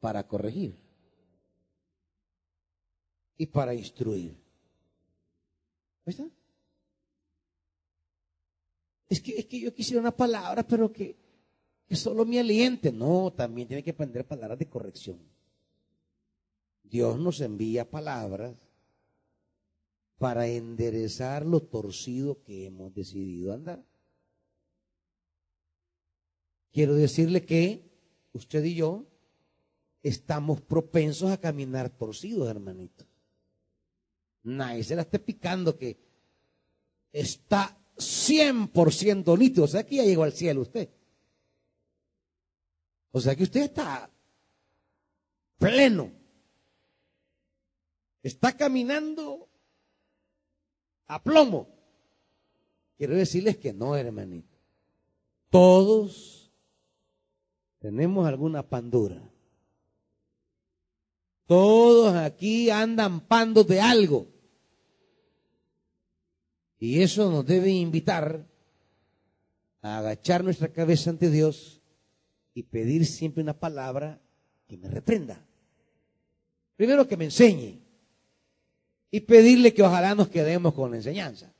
para 0.00 0.26
corregir 0.26 0.76
y 3.36 3.46
para 3.46 3.74
instruir. 3.74 4.36
¿Está? 6.06 6.24
Es 9.08 9.20
que, 9.20 9.38
es 9.38 9.46
que 9.46 9.60
yo 9.60 9.74
quisiera 9.74 10.00
una 10.00 10.16
palabra, 10.16 10.62
pero 10.62 10.92
que, 10.92 11.16
que 11.86 11.96
solo 11.96 12.24
me 12.24 12.38
aliente. 12.40 12.92
No, 12.92 13.32
también 13.32 13.68
tiene 13.68 13.82
que 13.82 13.90
aprender 13.90 14.24
palabras 14.24 14.58
de 14.58 14.68
corrección. 14.68 15.18
Dios 16.84 17.18
nos 17.18 17.40
envía 17.40 17.88
palabras 17.88 18.54
para 20.20 20.46
enderezar 20.46 21.46
lo 21.46 21.60
torcido 21.60 22.42
que 22.42 22.66
hemos 22.66 22.92
decidido 22.92 23.54
andar. 23.54 23.82
Quiero 26.70 26.94
decirle 26.94 27.46
que 27.46 27.90
usted 28.34 28.62
y 28.64 28.74
yo 28.74 29.06
estamos 30.02 30.60
propensos 30.60 31.30
a 31.30 31.38
caminar 31.40 31.88
torcidos, 31.88 32.50
hermanitos. 32.50 33.06
Nadie 34.42 34.84
se 34.84 34.94
la 34.94 35.02
esté 35.02 35.20
picando 35.20 35.78
que 35.78 35.98
está 37.14 37.78
100% 37.96 39.38
nítido. 39.38 39.64
O 39.64 39.68
sea 39.68 39.86
que 39.86 39.96
ya 39.96 40.04
llegó 40.04 40.24
al 40.24 40.34
cielo 40.34 40.60
usted. 40.60 40.90
O 43.10 43.22
sea 43.22 43.34
que 43.34 43.44
usted 43.44 43.62
está 43.62 44.10
pleno. 45.56 46.12
Está 48.22 48.54
caminando 48.54 49.49
a 51.10 51.22
plomo. 51.22 51.68
Quiero 52.96 53.16
decirles 53.16 53.56
que 53.56 53.72
no, 53.72 53.96
hermanito. 53.96 54.56
Todos 55.50 56.52
tenemos 57.80 58.28
alguna 58.28 58.62
pandura. 58.68 59.20
Todos 61.46 62.14
aquí 62.14 62.70
andan 62.70 63.20
pandos 63.26 63.66
de 63.66 63.80
algo. 63.80 64.28
Y 66.78 67.02
eso 67.02 67.28
nos 67.30 67.44
debe 67.44 67.70
invitar 67.70 68.46
a 69.82 69.98
agachar 69.98 70.44
nuestra 70.44 70.72
cabeza 70.72 71.10
ante 71.10 71.28
Dios 71.28 71.82
y 72.54 72.62
pedir 72.62 73.04
siempre 73.04 73.42
una 73.42 73.58
palabra 73.58 74.20
que 74.68 74.76
me 74.76 74.88
reprenda. 74.88 75.44
Primero 76.76 77.08
que 77.08 77.16
me 77.16 77.24
enseñe 77.24 77.89
y 79.10 79.20
pedirle 79.20 79.74
que 79.74 79.82
ojalá 79.82 80.14
nos 80.14 80.28
quedemos 80.28 80.74
con 80.74 80.90
la 80.90 80.98
enseñanza. 80.98 81.52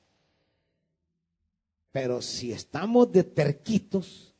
Pero 1.92 2.22
si 2.22 2.52
estamos 2.52 3.10
de 3.10 3.24
terquitos, 3.24 4.34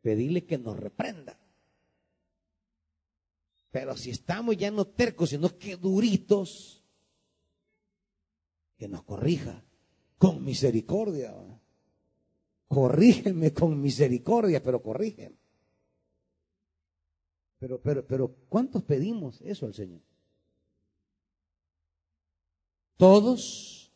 pedirle 0.00 0.44
que 0.44 0.56
nos 0.56 0.78
reprenda. 0.78 1.38
Pero 3.70 3.96
si 3.96 4.10
estamos 4.10 4.56
ya 4.56 4.70
no 4.70 4.86
tercos, 4.86 5.30
sino 5.30 5.58
que 5.58 5.76
duritos, 5.76 6.82
que 8.78 8.88
nos 8.88 9.02
corrija 9.02 9.62
con 10.18 10.42
misericordia. 10.44 11.34
Corrígeme 12.68 13.52
con 13.52 13.80
misericordia, 13.80 14.62
pero 14.62 14.82
corrígeme. 14.82 15.36
Pero, 17.58 17.80
pero, 17.80 18.06
pero, 18.06 18.34
¿cuántos 18.48 18.82
pedimos 18.82 19.40
eso 19.42 19.66
al 19.66 19.74
Señor? 19.74 20.00
Todos 22.96 23.92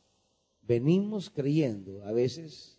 venimos 0.62 1.30
creyendo 1.30 2.04
a 2.04 2.12
veces 2.12 2.78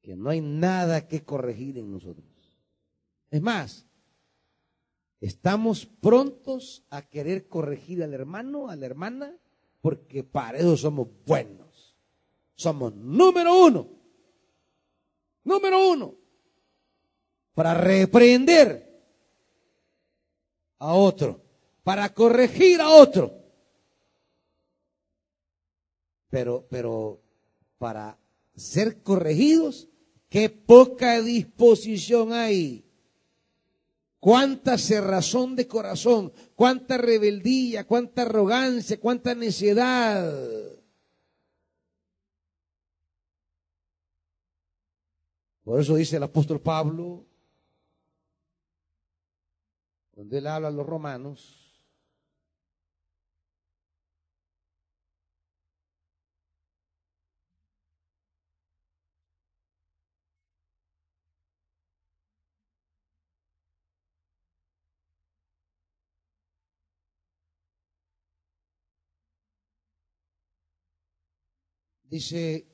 que 0.00 0.16
no 0.16 0.30
hay 0.30 0.40
nada 0.40 1.06
que 1.06 1.24
corregir 1.24 1.78
en 1.78 1.92
nosotros. 1.92 2.26
Es 3.30 3.42
más, 3.42 3.86
estamos 5.20 5.86
prontos 5.86 6.84
a 6.88 7.02
querer 7.02 7.48
corregir 7.48 8.02
al 8.02 8.14
hermano, 8.14 8.70
a 8.70 8.76
la 8.76 8.86
hermana, 8.86 9.36
porque 9.82 10.24
para 10.24 10.58
eso 10.58 10.76
somos 10.76 11.08
buenos. 11.26 11.94
Somos 12.54 12.94
número 12.94 13.66
uno. 13.66 13.88
Número 15.44 15.90
uno. 15.90 16.14
Para 17.54 17.74
reprender 17.74 19.04
a 20.78 20.94
otro. 20.94 21.42
Para 21.82 22.14
corregir 22.14 22.80
a 22.80 22.88
otro 22.88 23.43
pero, 26.34 26.66
pero 26.68 27.22
para 27.78 28.18
ser 28.56 29.04
corregidos, 29.04 29.88
qué 30.28 30.50
poca 30.50 31.20
disposición 31.20 32.32
hay. 32.32 32.90
Cuánta 34.18 34.76
cerrazón 34.76 35.54
de 35.54 35.68
corazón, 35.68 36.32
cuánta 36.56 36.98
rebeldía, 36.98 37.86
cuánta 37.86 38.22
arrogancia, 38.22 38.98
cuánta 38.98 39.36
necedad. 39.36 40.34
Por 45.62 45.80
eso 45.80 45.94
dice 45.94 46.16
el 46.16 46.24
apóstol 46.24 46.60
Pablo, 46.60 47.24
donde 50.16 50.38
él 50.38 50.48
habla 50.48 50.66
a 50.66 50.72
los 50.72 50.84
romanos, 50.84 51.63
dice 72.14 72.64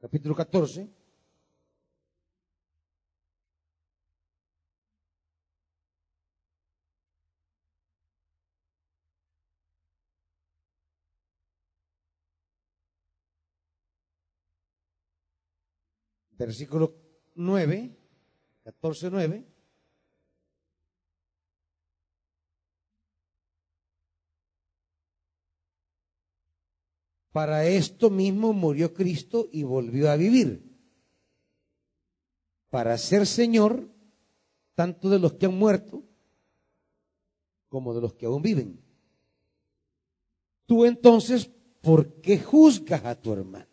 capítulo 0.00 0.34
14, 0.34 0.88
versículo 16.32 16.96
9, 17.34 17.94
14, 18.64 19.10
9. 19.10 19.51
Para 27.32 27.64
esto 27.64 28.10
mismo 28.10 28.52
murió 28.52 28.92
Cristo 28.92 29.48
y 29.50 29.62
volvió 29.62 30.10
a 30.10 30.16
vivir. 30.16 30.70
Para 32.68 32.96
ser 32.98 33.26
Señor 33.26 33.88
tanto 34.74 35.10
de 35.10 35.18
los 35.18 35.34
que 35.34 35.46
han 35.46 35.56
muerto 35.56 36.02
como 37.68 37.94
de 37.94 38.02
los 38.02 38.14
que 38.14 38.26
aún 38.26 38.42
viven. 38.42 38.78
Tú 40.66 40.84
entonces, 40.84 41.50
¿por 41.80 42.20
qué 42.20 42.38
juzgas 42.38 43.04
a 43.04 43.14
tu 43.14 43.32
hermano? 43.32 43.66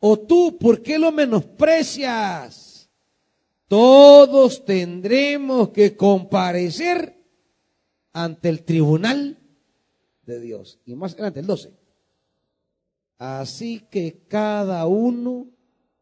¿O 0.00 0.18
tú, 0.18 0.58
por 0.58 0.82
qué 0.82 0.98
lo 0.98 1.10
menosprecias? 1.12 2.90
Todos 3.68 4.64
tendremos 4.64 5.70
que 5.70 5.96
comparecer 5.96 7.18
ante 8.12 8.50
el 8.50 8.64
tribunal 8.64 9.41
de 10.24 10.40
Dios. 10.40 10.80
Y 10.84 10.94
más 10.94 11.14
adelante, 11.14 11.40
el 11.40 11.46
12. 11.46 11.72
Así 13.18 13.80
que 13.90 14.24
cada 14.28 14.86
uno 14.86 15.48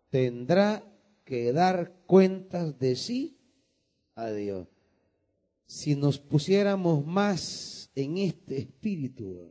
tendrá 0.09 0.85
que 1.25 1.53
dar 1.53 1.93
cuentas 2.07 2.79
de 2.79 2.97
sí 2.97 3.37
a 4.15 4.31
Dios. 4.31 4.69
Si 5.67 5.95
nos 5.95 6.19
pusiéramos 6.19 7.07
más 7.07 7.91
en 7.95 8.19
este 8.19 8.59
espíritu, 8.59 9.51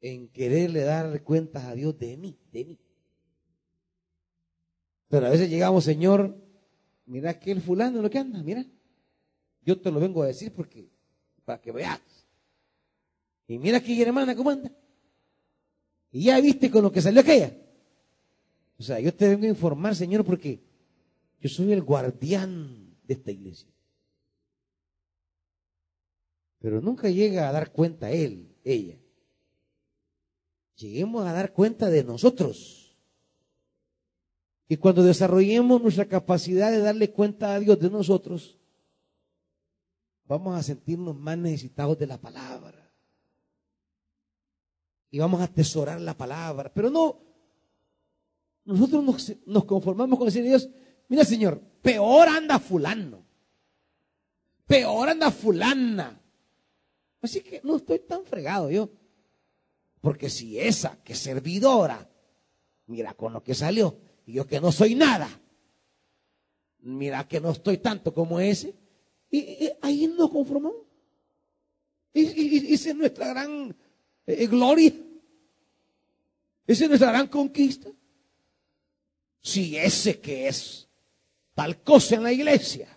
en 0.00 0.28
quererle 0.28 0.82
dar 0.82 1.22
cuentas 1.22 1.64
a 1.64 1.74
Dios 1.74 1.98
de 1.98 2.16
mí, 2.16 2.38
de 2.52 2.64
mí. 2.64 2.78
Pero 5.08 5.26
a 5.26 5.30
veces 5.30 5.50
llegamos, 5.50 5.84
Señor, 5.84 6.40
mira 7.04 7.38
que 7.38 7.50
el 7.50 7.60
fulano 7.60 8.00
lo 8.00 8.08
que 8.08 8.18
anda, 8.18 8.42
mira. 8.42 8.64
Yo 9.62 9.80
te 9.80 9.90
lo 9.90 10.00
vengo 10.00 10.22
a 10.22 10.28
decir 10.28 10.54
porque 10.54 10.88
para 11.44 11.60
que 11.60 11.72
veas. 11.72 12.00
Y 13.46 13.58
mira 13.58 13.78
aquí, 13.78 14.00
hermana, 14.00 14.34
cómo 14.36 14.50
anda. 14.50 14.70
Y 16.12 16.24
ya 16.24 16.40
viste 16.40 16.70
con 16.70 16.82
lo 16.82 16.92
que 16.92 17.00
salió 17.00 17.20
aquella. 17.20 17.52
O 18.78 18.82
sea, 18.82 19.00
yo 19.00 19.12
te 19.14 19.28
vengo 19.28 19.44
a 19.44 19.48
informar, 19.48 19.94
Señor, 19.94 20.24
porque 20.24 20.60
yo 21.40 21.48
soy 21.48 21.72
el 21.72 21.82
guardián 21.82 22.96
de 23.04 23.14
esta 23.14 23.30
iglesia. 23.30 23.68
Pero 26.60 26.80
nunca 26.80 27.08
llega 27.08 27.48
a 27.48 27.52
dar 27.52 27.72
cuenta 27.72 28.10
él, 28.10 28.54
ella. 28.62 28.98
Lleguemos 30.76 31.26
a 31.26 31.32
dar 31.32 31.52
cuenta 31.52 31.88
de 31.88 32.04
nosotros. 32.04 32.96
Y 34.68 34.76
cuando 34.76 35.02
desarrollemos 35.02 35.82
nuestra 35.82 36.04
capacidad 36.04 36.70
de 36.70 36.78
darle 36.78 37.10
cuenta 37.10 37.54
a 37.54 37.58
Dios 37.58 37.80
de 37.80 37.90
nosotros, 37.90 38.59
vamos 40.30 40.56
a 40.56 40.62
sentirnos 40.62 41.16
más 41.16 41.36
necesitados 41.36 41.98
de 41.98 42.06
la 42.06 42.16
palabra. 42.16 42.88
Y 45.10 45.18
vamos 45.18 45.40
a 45.40 45.44
atesorar 45.44 46.00
la 46.00 46.16
palabra. 46.16 46.72
Pero 46.72 46.88
no, 46.88 47.20
nosotros 48.64 49.40
nos, 49.44 49.64
conformamos 49.64 50.16
con 50.16 50.26
decir 50.26 50.42
a 50.42 50.46
Dios, 50.46 50.70
mira 51.08 51.24
Señor, 51.24 51.60
peor 51.82 52.28
anda 52.28 52.60
fulano. 52.60 53.26
Peor 54.68 55.08
anda 55.08 55.32
fulana. 55.32 56.22
Así 57.20 57.40
que 57.40 57.60
no 57.64 57.78
estoy 57.78 57.98
tan 57.98 58.24
fregado 58.24 58.70
yo. 58.70 58.88
Porque 60.00 60.30
si 60.30 60.60
esa 60.60 61.02
que 61.02 61.16
servidora, 61.16 62.08
mira 62.86 63.14
con 63.14 63.32
lo 63.32 63.42
que 63.42 63.54
salió, 63.54 63.98
y 64.26 64.34
yo 64.34 64.46
que 64.46 64.60
no 64.60 64.70
soy 64.70 64.94
nada, 64.94 65.28
mira 66.78 67.26
que 67.26 67.40
no 67.40 67.50
estoy 67.50 67.78
tanto 67.78 68.14
como 68.14 68.38
ese, 68.38 68.76
y, 69.30 69.70
ahí 69.80 70.06
nos 70.06 70.30
conformamos. 70.30 70.82
Esa 72.12 72.90
es 72.90 72.96
nuestra 72.96 73.28
gran 73.28 73.76
eh, 74.26 74.46
gloria. 74.46 74.92
Esa 76.66 76.84
es 76.84 76.88
nuestra 76.88 77.10
gran 77.10 77.28
conquista. 77.28 77.90
Si 79.40 79.76
ese 79.76 80.20
que 80.20 80.48
es 80.48 80.88
tal 81.54 81.82
cosa 81.82 82.16
en 82.16 82.24
la 82.24 82.32
iglesia, 82.32 82.88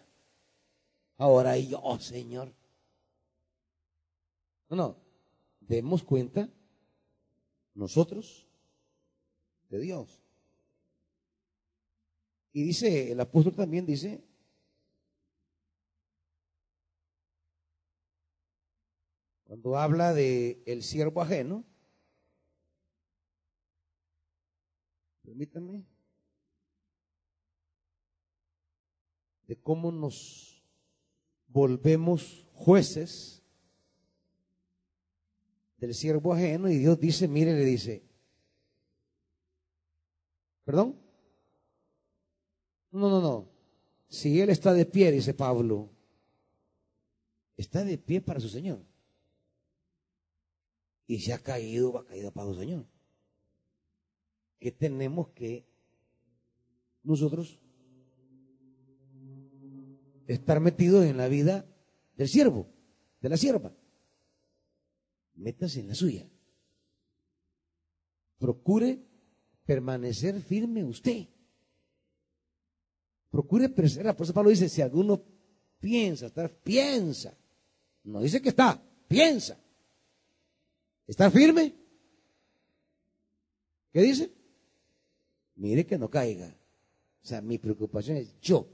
ahora 1.17 1.57
yo, 1.57 1.79
oh, 1.81 1.99
Señor. 1.99 2.53
No, 4.69 4.75
no, 4.75 4.97
demos 5.61 6.03
cuenta 6.03 6.49
nosotros 7.75 8.47
de 9.69 9.79
Dios. 9.79 10.19
Y 12.51 12.63
dice, 12.63 13.11
el 13.11 13.19
apóstol 13.19 13.55
también 13.55 13.85
dice, 13.85 14.23
Cuando 19.53 19.77
habla 19.77 20.15
de 20.15 20.63
el 20.65 20.81
siervo 20.81 21.21
ajeno, 21.21 21.63
permítanme, 25.21 25.85
de 29.45 29.55
cómo 29.61 29.91
nos 29.91 30.65
volvemos 31.49 32.47
jueces 32.55 33.43
del 35.77 35.93
siervo 35.93 36.33
ajeno 36.33 36.67
y 36.67 36.79
Dios 36.79 36.99
dice, 36.99 37.27
mire, 37.27 37.53
le 37.53 37.63
dice, 37.63 38.03
¿perdón? 40.63 40.99
No, 42.89 43.07
no, 43.07 43.21
no. 43.21 43.51
Si 44.07 44.41
él 44.41 44.49
está 44.49 44.73
de 44.73 44.87
pie, 44.87 45.11
dice 45.11 45.35
Pablo, 45.35 45.91
está 47.55 47.83
de 47.83 47.99
pie 47.99 48.19
para 48.19 48.39
su 48.39 48.49
Señor. 48.49 48.92
Y 51.07 51.19
si 51.19 51.31
ha 51.31 51.39
caído, 51.39 51.93
va 51.93 52.05
caído 52.05 52.31
para 52.31 52.47
su 52.47 52.55
Señor. 52.55 52.85
¿Qué 54.59 54.71
tenemos 54.71 55.29
que 55.29 55.65
nosotros 57.03 57.59
estar 60.27 60.59
metidos 60.59 61.05
en 61.05 61.17
la 61.17 61.27
vida 61.27 61.65
del 62.15 62.29
siervo, 62.29 62.67
de 63.19 63.29
la 63.29 63.37
sierva? 63.37 63.75
Métase 65.35 65.81
en 65.81 65.89
la 65.89 65.95
suya. 65.95 66.29
Procure 68.37 68.99
permanecer 69.65 70.41
firme 70.41 70.83
usted. 70.83 71.27
Procure 73.29 73.69
perseverar. 73.69 74.15
Por 74.15 74.25
eso 74.25 74.33
Pablo 74.33 74.49
dice, 74.49 74.69
si 74.69 74.81
alguno 74.81 75.21
piensa 75.79 76.27
estar, 76.27 76.53
piensa. 76.59 77.37
No 78.03 78.21
dice 78.21 78.41
que 78.41 78.49
está, 78.49 78.81
piensa. 79.07 79.57
¿Está 81.07 81.29
firme? 81.29 81.75
¿Qué 83.91 84.01
dice? 84.01 84.33
Mire 85.55 85.85
que 85.85 85.97
no 85.97 86.09
caiga. 86.09 86.55
O 87.21 87.25
sea, 87.25 87.41
mi 87.41 87.57
preocupación 87.57 88.17
es 88.17 88.39
yo. 88.41 88.67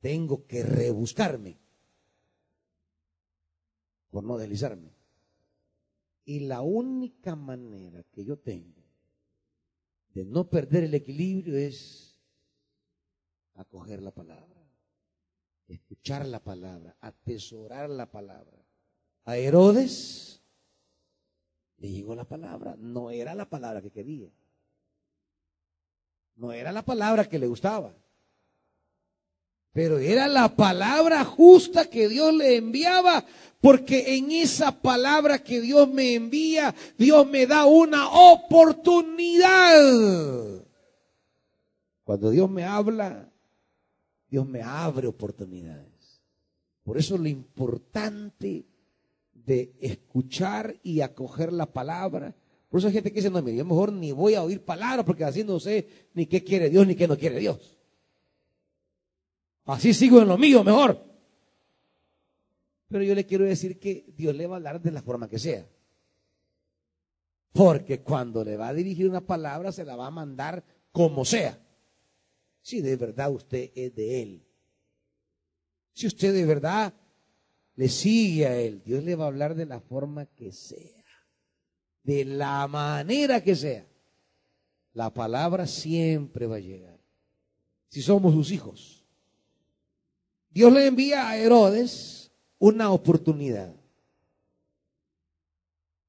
Tengo 0.00 0.46
que 0.46 0.62
rebuscarme 0.62 1.58
por 4.10 4.24
no 4.24 4.36
deslizarme. 4.36 4.94
Y 6.24 6.40
la 6.40 6.60
única 6.60 7.34
manera 7.34 8.04
que 8.12 8.24
yo 8.24 8.38
tengo 8.38 8.82
de 10.14 10.24
no 10.24 10.48
perder 10.48 10.84
el 10.84 10.94
equilibrio 10.94 11.56
es 11.56 12.20
acoger 13.54 14.02
la 14.02 14.12
palabra, 14.12 14.61
escuchar 16.02 16.26
la 16.26 16.40
palabra, 16.40 16.96
atesorar 17.00 17.88
la 17.88 18.10
palabra. 18.10 18.58
A 19.24 19.36
Herodes 19.36 20.42
le 21.78 21.92
llegó 21.92 22.16
la 22.16 22.24
palabra, 22.24 22.74
no 22.76 23.12
era 23.12 23.36
la 23.36 23.48
palabra 23.48 23.80
que 23.80 23.92
quería, 23.92 24.28
no 26.34 26.50
era 26.50 26.72
la 26.72 26.82
palabra 26.82 27.28
que 27.28 27.38
le 27.38 27.46
gustaba, 27.46 27.94
pero 29.72 30.00
era 30.00 30.26
la 30.26 30.56
palabra 30.56 31.24
justa 31.24 31.88
que 31.88 32.08
Dios 32.08 32.34
le 32.34 32.56
enviaba, 32.56 33.24
porque 33.60 34.16
en 34.16 34.32
esa 34.32 34.72
palabra 34.72 35.38
que 35.38 35.60
Dios 35.60 35.88
me 35.88 36.14
envía, 36.14 36.74
Dios 36.98 37.28
me 37.28 37.46
da 37.46 37.64
una 37.64 38.10
oportunidad. 38.10 39.04
Cuando 42.02 42.30
Dios 42.30 42.50
me 42.50 42.64
habla, 42.64 43.30
Dios 44.28 44.44
me 44.48 44.62
abre 44.62 45.06
oportunidades. 45.06 45.91
Por 46.82 46.98
eso 46.98 47.16
lo 47.16 47.28
importante 47.28 48.66
de 49.32 49.74
escuchar 49.80 50.76
y 50.82 51.00
acoger 51.00 51.52
la 51.52 51.66
palabra. 51.66 52.34
Por 52.68 52.78
eso 52.78 52.88
hay 52.88 52.94
gente 52.94 53.10
que 53.10 53.20
dice, 53.20 53.30
no, 53.30 53.46
yo 53.48 53.64
mejor 53.64 53.92
ni 53.92 54.12
voy 54.12 54.34
a 54.34 54.42
oír 54.42 54.64
palabras 54.64 55.04
porque 55.04 55.24
así 55.24 55.44
no 55.44 55.60
sé 55.60 55.86
ni 56.14 56.26
qué 56.26 56.42
quiere 56.42 56.70
Dios 56.70 56.86
ni 56.86 56.94
qué 56.94 57.06
no 57.06 57.16
quiere 57.16 57.38
Dios. 57.38 57.78
Así 59.64 59.94
sigo 59.94 60.20
en 60.20 60.28
lo 60.28 60.38
mío 60.38 60.64
mejor. 60.64 61.04
Pero 62.88 63.04
yo 63.04 63.14
le 63.14 63.24
quiero 63.24 63.44
decir 63.44 63.78
que 63.78 64.06
Dios 64.16 64.34
le 64.34 64.46
va 64.46 64.54
a 64.54 64.56
hablar 64.56 64.80
de 64.80 64.90
la 64.90 65.02
forma 65.02 65.28
que 65.28 65.38
sea. 65.38 65.66
Porque 67.52 68.00
cuando 68.00 68.44
le 68.44 68.56
va 68.56 68.68
a 68.68 68.74
dirigir 68.74 69.08
una 69.08 69.20
palabra, 69.20 69.72
se 69.72 69.84
la 69.84 69.96
va 69.96 70.06
a 70.06 70.10
mandar 70.10 70.64
como 70.90 71.24
sea. 71.24 71.58
Si 72.60 72.80
de 72.80 72.96
verdad 72.96 73.30
usted 73.32 73.70
es 73.74 73.94
de 73.94 74.22
Él. 74.22 74.46
Si 75.92 76.06
usted 76.06 76.32
de 76.32 76.44
verdad 76.44 76.94
le 77.76 77.88
sigue 77.88 78.46
a 78.46 78.56
Él, 78.56 78.82
Dios 78.84 79.02
le 79.04 79.14
va 79.14 79.24
a 79.24 79.28
hablar 79.28 79.54
de 79.54 79.66
la 79.66 79.80
forma 79.80 80.26
que 80.26 80.52
sea. 80.52 81.04
De 82.02 82.24
la 82.24 82.66
manera 82.66 83.42
que 83.42 83.54
sea. 83.54 83.86
La 84.94 85.12
palabra 85.12 85.66
siempre 85.66 86.46
va 86.46 86.56
a 86.56 86.60
llegar. 86.60 86.98
Si 87.88 88.02
somos 88.02 88.34
sus 88.34 88.50
hijos. 88.50 89.04
Dios 90.50 90.72
le 90.72 90.86
envía 90.86 91.28
a 91.28 91.36
Herodes 91.36 92.30
una 92.58 92.90
oportunidad. 92.90 93.74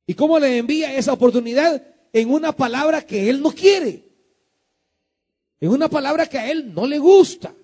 ¿Y 0.06 0.14
cómo 0.14 0.38
le 0.40 0.58
envía 0.58 0.96
esa 0.96 1.14
oportunidad? 1.14 1.82
En 2.12 2.30
una 2.30 2.52
palabra 2.52 3.06
que 3.06 3.30
él 3.30 3.42
no 3.42 3.52
quiere. 3.52 4.06
En 5.60 5.70
una 5.70 5.88
palabra 5.88 6.28
que 6.28 6.38
a 6.38 6.52
él 6.52 6.74
no 6.74 6.86
le 6.86 7.00
gusta. 7.00 7.56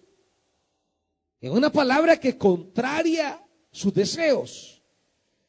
En 1.41 1.53
una 1.53 1.71
palabra 1.71 2.19
que 2.19 2.37
contraria 2.37 3.41
sus 3.71 3.93
deseos. 3.93 4.83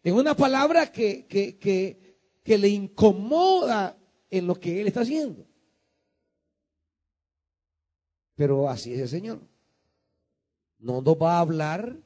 En 0.02 0.14
una 0.14 0.34
palabra 0.34 0.90
que, 0.90 1.26
que, 1.26 1.58
que, 1.58 2.58
le 2.58 2.68
incomoda 2.68 3.96
en 4.28 4.46
lo 4.46 4.54
que 4.58 4.80
él 4.80 4.88
está 4.88 5.02
haciendo. 5.02 5.46
Pero 8.34 8.68
así 8.68 8.92
es 8.92 9.00
el 9.00 9.08
Señor 9.08 9.50
no 10.80 11.02
nos 11.02 11.14
va 11.14 11.36
a 11.36 11.40
hablar 11.40 11.96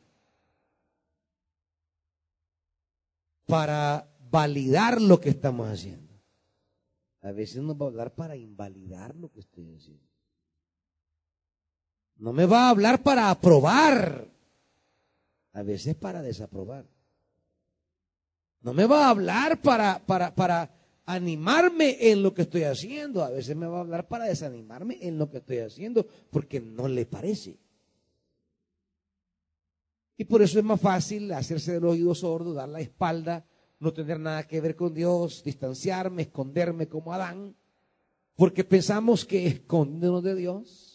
para 3.46 4.12
validar 4.30 5.00
lo 5.00 5.20
que 5.20 5.30
estamos 5.30 5.68
haciendo. 5.68 6.12
A 7.22 7.32
veces 7.32 7.62
nos 7.62 7.76
va 7.76 7.86
a 7.86 7.88
hablar 7.88 8.14
para 8.14 8.36
invalidar 8.36 9.14
lo 9.16 9.30
que 9.30 9.40
estoy 9.40 9.74
haciendo. 9.74 10.04
No 12.16 12.32
me 12.32 12.46
va 12.46 12.66
a 12.66 12.70
hablar 12.70 13.02
para 13.02 13.30
aprobar. 13.30 14.28
A 15.52 15.62
veces 15.62 15.94
para 15.94 16.22
desaprobar. 16.22 16.86
No 18.60 18.72
me 18.72 18.86
va 18.86 19.06
a 19.06 19.10
hablar 19.10 19.60
para, 19.60 20.04
para, 20.04 20.34
para 20.34 20.70
animarme 21.06 22.10
en 22.10 22.22
lo 22.22 22.34
que 22.34 22.42
estoy 22.42 22.64
haciendo. 22.64 23.22
A 23.22 23.30
veces 23.30 23.54
me 23.56 23.66
va 23.66 23.78
a 23.78 23.80
hablar 23.80 24.08
para 24.08 24.24
desanimarme 24.24 24.98
en 25.00 25.18
lo 25.18 25.30
que 25.30 25.38
estoy 25.38 25.58
haciendo 25.58 26.06
porque 26.30 26.60
no 26.60 26.88
le 26.88 27.06
parece. 27.06 27.58
Y 30.16 30.24
por 30.24 30.42
eso 30.42 30.58
es 30.58 30.64
más 30.64 30.80
fácil 30.80 31.32
hacerse 31.32 31.72
del 31.72 31.84
oído 31.84 32.14
sordo, 32.14 32.54
dar 32.54 32.68
la 32.68 32.80
espalda, 32.80 33.44
no 33.80 33.92
tener 33.92 34.20
nada 34.20 34.46
que 34.46 34.60
ver 34.60 34.76
con 34.76 34.94
Dios, 34.94 35.42
distanciarme, 35.44 36.22
esconderme 36.22 36.88
como 36.88 37.12
Adán, 37.12 37.56
porque 38.36 38.64
pensamos 38.64 39.24
que 39.24 39.46
escondernos 39.46 40.22
de 40.22 40.36
Dios, 40.36 40.93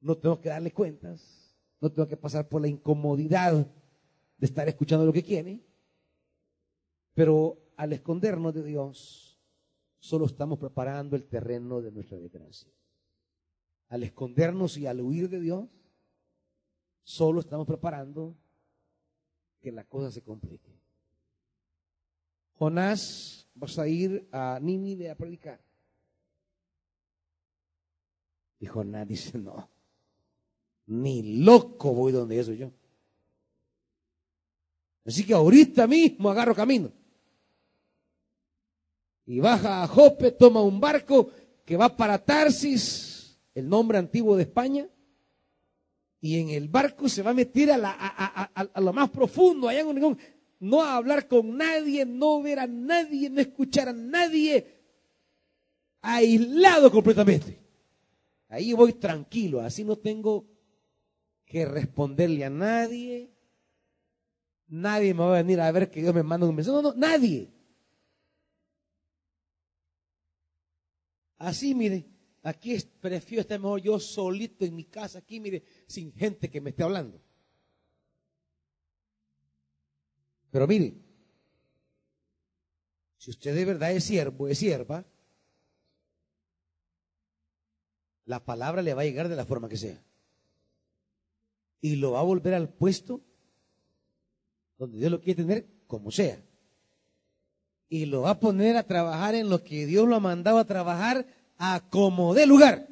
no 0.00 0.16
tengo 0.16 0.40
que 0.40 0.48
darle 0.48 0.72
cuentas, 0.72 1.54
no 1.80 1.90
tengo 1.90 2.08
que 2.08 2.16
pasar 2.16 2.48
por 2.48 2.62
la 2.62 2.68
incomodidad 2.68 3.66
de 4.36 4.46
estar 4.46 4.68
escuchando 4.68 5.04
lo 5.04 5.12
que 5.12 5.22
quiere, 5.22 5.64
pero 7.14 7.58
al 7.76 7.92
escondernos 7.92 8.54
de 8.54 8.64
Dios, 8.64 9.40
solo 9.98 10.26
estamos 10.26 10.58
preparando 10.58 11.16
el 11.16 11.26
terreno 11.26 11.80
de 11.80 11.90
nuestra 11.90 12.18
desgracia. 12.18 12.72
Al 13.88 14.02
escondernos 14.02 14.76
y 14.76 14.86
al 14.86 15.00
huir 15.00 15.28
de 15.28 15.40
Dios, 15.40 15.68
Solo 17.08 17.40
estamos 17.40 17.66
preparando 17.66 18.36
que 19.62 19.72
la 19.72 19.82
cosa 19.84 20.10
se 20.10 20.22
complique. 20.22 20.78
Jonás, 22.52 23.48
vas 23.54 23.78
a 23.78 23.88
ir 23.88 24.28
a 24.30 24.58
Nínive 24.60 25.10
a 25.10 25.14
predicar. 25.14 25.58
Y 28.60 28.66
Jonás 28.66 29.08
dice, 29.08 29.38
no, 29.38 29.70
ni 30.88 31.40
loco 31.42 31.92
voy 31.92 32.12
donde 32.12 32.40
eso 32.40 32.52
yo. 32.52 32.72
Así 35.04 35.24
que 35.24 35.34
ahorita 35.34 35.86
mismo 35.86 36.30
agarro 36.30 36.54
camino. 36.54 36.90
Y 39.26 39.40
baja 39.40 39.82
a 39.82 39.86
Jope, 39.86 40.32
toma 40.32 40.62
un 40.62 40.80
barco 40.80 41.30
que 41.64 41.76
va 41.76 41.94
para 41.94 42.24
Tarsis, 42.24 43.38
el 43.54 43.68
nombre 43.68 43.98
antiguo 43.98 44.36
de 44.36 44.44
España, 44.44 44.88
y 46.20 46.40
en 46.40 46.48
el 46.50 46.68
barco 46.68 47.08
se 47.08 47.22
va 47.22 47.30
a 47.30 47.34
meter 47.34 47.70
a, 47.72 48.70
lo 48.80 48.92
más 48.92 49.10
profundo, 49.10 49.68
allá 49.68 49.80
en 49.80 50.18
no 50.60 50.82
a 50.82 50.96
hablar 50.96 51.28
con 51.28 51.56
nadie, 51.56 52.04
no 52.04 52.42
ver 52.42 52.58
a 52.58 52.66
nadie, 52.66 53.30
no 53.30 53.40
escuchar 53.40 53.90
a 53.90 53.92
nadie, 53.92 54.66
aislado 56.00 56.90
completamente. 56.90 57.60
Ahí 58.48 58.72
voy 58.72 58.94
tranquilo, 58.94 59.60
así 59.60 59.84
no 59.84 59.96
tengo 59.96 60.57
que 61.48 61.64
responderle 61.64 62.44
a 62.44 62.50
nadie. 62.50 63.32
Nadie 64.68 65.14
me 65.14 65.20
va 65.20 65.38
a 65.38 65.42
venir 65.42 65.60
a 65.60 65.72
ver 65.72 65.90
que 65.90 66.02
Dios 66.02 66.14
me 66.14 66.22
manda 66.22 66.46
un 66.46 66.54
mensaje. 66.54 66.76
No, 66.76 66.82
no, 66.82 66.94
nadie. 66.94 67.50
Así, 71.38 71.74
mire, 71.74 72.04
aquí 72.42 72.76
prefiero 73.00 73.40
estar 73.40 73.58
mejor 73.58 73.80
yo 73.80 73.98
solito 73.98 74.64
en 74.64 74.74
mi 74.74 74.84
casa, 74.84 75.20
aquí, 75.20 75.40
mire, 75.40 75.62
sin 75.86 76.12
gente 76.12 76.50
que 76.50 76.60
me 76.60 76.70
esté 76.70 76.82
hablando. 76.82 77.20
Pero 80.50 80.66
mire, 80.66 80.94
si 83.16 83.30
usted 83.30 83.54
de 83.54 83.64
verdad 83.64 83.92
es 83.92 84.04
siervo, 84.04 84.48
es 84.48 84.58
sierva, 84.58 85.04
la 88.24 88.44
palabra 88.44 88.82
le 88.82 88.92
va 88.94 89.02
a 89.02 89.04
llegar 89.04 89.28
de 89.28 89.36
la 89.36 89.46
forma 89.46 89.68
que 89.68 89.76
sea. 89.76 90.02
Y 91.80 91.96
lo 91.96 92.12
va 92.12 92.20
a 92.20 92.24
volver 92.24 92.54
al 92.54 92.68
puesto 92.68 93.20
donde 94.78 94.98
Dios 94.98 95.10
lo 95.10 95.20
quiere 95.20 95.42
tener, 95.42 95.66
como 95.86 96.10
sea. 96.10 96.40
Y 97.88 98.06
lo 98.06 98.22
va 98.22 98.30
a 98.30 98.40
poner 98.40 98.76
a 98.76 98.86
trabajar 98.86 99.34
en 99.34 99.48
lo 99.48 99.62
que 99.62 99.86
Dios 99.86 100.06
lo 100.08 100.16
ha 100.16 100.20
mandado 100.20 100.58
a 100.58 100.66
trabajar 100.66 101.26
a 101.56 101.88
como 101.90 102.34
de 102.34 102.46
lugar. 102.46 102.88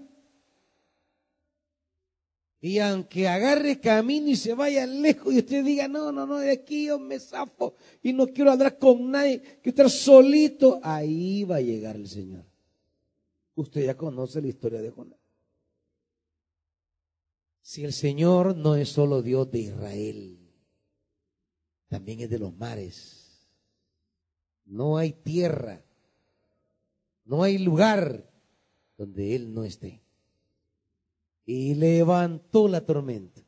Y 2.61 2.81
aunque 2.81 3.29
agarre 3.29 3.79
camino 3.79 4.29
y 4.29 4.37
se 4.37 4.55
vaya 4.55 4.87
lejos 4.87 5.33
y 5.33 5.39
usted 5.39 5.63
diga, 5.65 5.87
no, 5.87 6.11
no, 6.11 6.27
no, 6.27 6.39
de 6.39 6.51
aquí 6.51 6.87
yo 6.87 6.99
me 6.99 7.21
zafo 7.21 7.75
y 8.03 8.13
no 8.13 8.27
quiero 8.27 8.51
hablar 8.51 8.79
con 8.79 9.11
nadie, 9.11 9.41
quiero 9.63 9.87
estar 9.87 9.91
solito, 9.91 10.81
ahí 10.83 11.45
va 11.45 11.57
a 11.57 11.61
llegar 11.61 11.95
el 11.95 12.09
Señor. 12.09 12.45
Usted 13.55 13.85
ya 13.85 13.97
conoce 13.97 14.41
la 14.41 14.49
historia 14.49 14.83
de 14.83 14.91
Jonás. 14.91 15.16
Si 17.67 17.85
el 17.85 17.93
Señor 17.93 18.57
no 18.57 18.77
es 18.77 18.91
solo 18.91 19.23
Dios 19.23 19.51
de 19.51 19.59
Israel, 19.59 20.39
también 21.89 22.21
es 22.21 22.31
de 22.31 22.39
los 22.39 22.55
mares. 22.55 23.45
No 24.67 24.99
hay 24.99 25.13
tierra, 25.13 25.85
no 27.25 27.43
hay 27.43 27.59
lugar 27.59 28.31
donde 28.97 29.35
Él 29.35 29.53
no 29.53 29.65
esté. 29.65 30.01
Y 31.45 31.75
levantó 31.75 32.69
la 32.69 32.87
tormenta. 32.87 33.43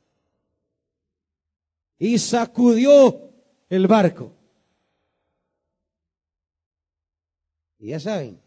Y 1.96 2.18
sacudió 2.18 3.32
el 3.68 3.86
barco. 3.86 4.32
Y 7.78 7.90
ya 7.90 8.00
saben, 8.00 8.40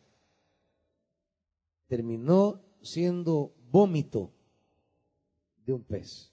terminó 1.88 2.62
siendo 2.82 3.56
vómito 3.70 4.34
de 5.66 5.74
un 5.74 5.84
pez. 5.84 6.32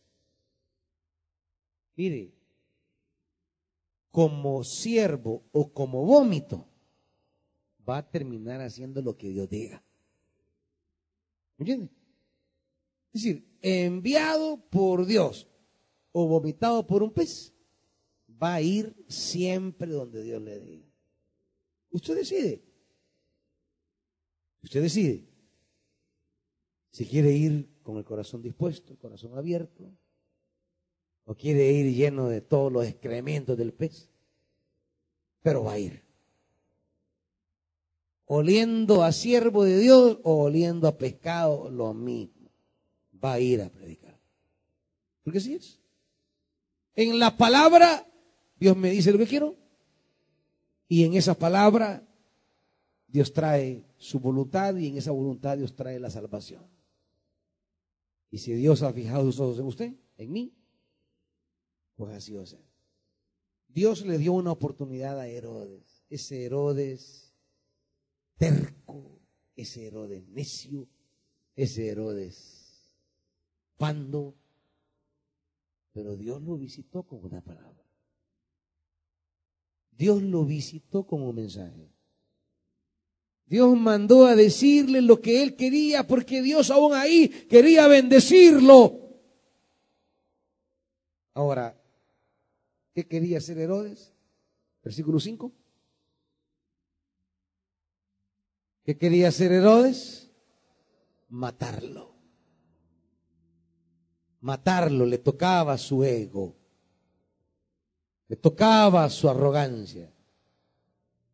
Mire, 1.97 2.33
como 4.11 4.65
siervo 4.65 5.45
o 5.53 5.73
como 5.73 6.05
vómito, 6.05 6.67
va 7.89 7.99
a 7.99 8.11
terminar 8.11 8.61
haciendo 8.61 9.03
lo 9.03 9.17
que 9.17 9.29
Dios 9.29 9.49
diga. 9.49 9.83
¿Me 11.57 11.63
entiende? 11.63 11.91
Es 13.13 13.23
decir, 13.23 13.49
enviado 13.63 14.61
por 14.69 15.07
Dios 15.07 15.49
o 16.13 16.27
vomitado 16.27 16.87
por 16.87 17.03
un 17.03 17.13
pez, 17.13 17.53
va 18.41 18.55
a 18.55 18.63
ir 18.63 18.95
siempre 19.09 19.91
donde 19.91 20.23
Dios 20.23 20.41
le 20.43 20.61
diga. 20.61 20.87
Usted 21.91 22.17
decide. 22.17 22.63
Usted 24.63 24.83
decide. 24.83 25.25
Si 26.91 27.07
quiere 27.07 27.33
ir 27.33 27.69
con 27.89 27.97
el 27.97 28.05
corazón 28.05 28.43
dispuesto, 28.43 28.93
el 28.93 28.99
corazón 28.99 29.39
abierto, 29.39 29.91
o 31.25 31.35
quiere 31.35 31.73
ir 31.73 31.95
lleno 31.95 32.29
de 32.29 32.43
todos 32.43 32.71
los 32.71 32.87
excrementos 32.87 33.57
del 33.57 33.73
pez, 33.73 34.11
pero 35.41 35.65
va 35.65 35.73
a 35.73 35.79
ir 35.79 36.03
oliendo 38.27 39.03
a 39.03 39.11
siervo 39.11 39.65
de 39.65 39.79
Dios 39.79 40.19
o 40.23 40.43
oliendo 40.43 40.87
a 40.87 40.99
pescado, 40.99 41.71
lo 41.71 41.95
mismo. 41.95 42.51
Va 43.25 43.33
a 43.33 43.41
ir 43.41 43.63
a 43.63 43.71
predicar. 43.71 44.21
Porque 45.25 45.39
así 45.39 45.55
es. 45.55 45.81
En 46.95 47.19
la 47.19 47.39
palabra, 47.39 48.07
Dios 48.61 48.77
me 48.77 48.91
dice 48.91 49.13
lo 49.13 49.19
que 49.19 49.27
quiero. 49.27 49.57
Y 50.89 51.05
en 51.05 51.15
esa 51.15 51.33
palabra, 51.33 52.07
Dios 53.07 53.33
trae 53.33 53.87
su 53.97 54.21
voluntad 54.21 54.77
y 54.77 54.89
en 54.89 54.99
esa 54.99 55.11
voluntad 55.11 55.57
Dios 55.57 55.75
trae 55.75 55.99
la 55.99 56.11
salvación. 56.11 56.78
Y 58.31 58.39
si 58.39 58.53
Dios 58.53 58.83
ha 58.83 58.93
fijado 58.93 59.25
sus 59.25 59.41
ojos 59.41 59.59
en 59.59 59.67
usted, 59.67 59.95
en 60.17 60.33
mí, 60.33 60.55
pues 61.97 62.15
así 62.15 62.35
va. 62.35 62.45
Dios 63.69 64.05
le 64.05 64.19
dio 64.19 64.33
una 64.33 64.53
oportunidad 64.53 65.19
a 65.19 65.29
Herodes. 65.29 66.05
Ese 66.09 66.45
Herodes 66.45 67.35
terco, 68.37 69.21
ese 69.57 69.87
Herodes 69.87 70.27
necio, 70.29 70.89
ese 71.55 71.89
Herodes 71.89 72.69
pando, 73.77 74.37
pero 75.93 76.17
Dios 76.17 76.43
lo 76.43 76.57
visitó 76.57 77.05
con 77.05 77.25
una 77.25 77.41
palabra. 77.41 77.85
Dios 79.93 80.23
lo 80.23 80.45
visitó 80.45 81.07
con 81.07 81.23
un 81.23 81.35
mensaje. 81.35 81.93
Dios 83.49 83.77
mandó 83.79 84.27
a 84.27 84.37
decirle 84.37 85.01
lo 85.01 85.21
que 85.21 85.43
él 85.43 85.57
quería 85.57 86.07
porque 86.07 86.43
Dios 86.43 86.71
aún 86.71 86.95
ahí 86.95 87.29
quería 87.49 87.87
bendecirlo. 87.89 89.09
Ahora, 91.33 91.81
¿qué 92.93 93.07
quería 93.07 93.39
hacer 93.39 93.59
Herodes? 93.59 94.13
Versículo 94.83 95.19
5. 95.19 95.53
¿Qué 98.85 98.99
quería 98.99 99.29
hacer 99.29 99.53
Herodes? 99.53 100.31
Matarlo. 101.29 102.15
Matarlo, 104.41 105.05
le 105.07 105.19
tocaba 105.19 105.77
su 105.79 106.05
ego, 106.05 106.57
le 108.29 108.37
tocaba 108.37 109.09
su 109.11 109.29
arrogancia. 109.29 110.13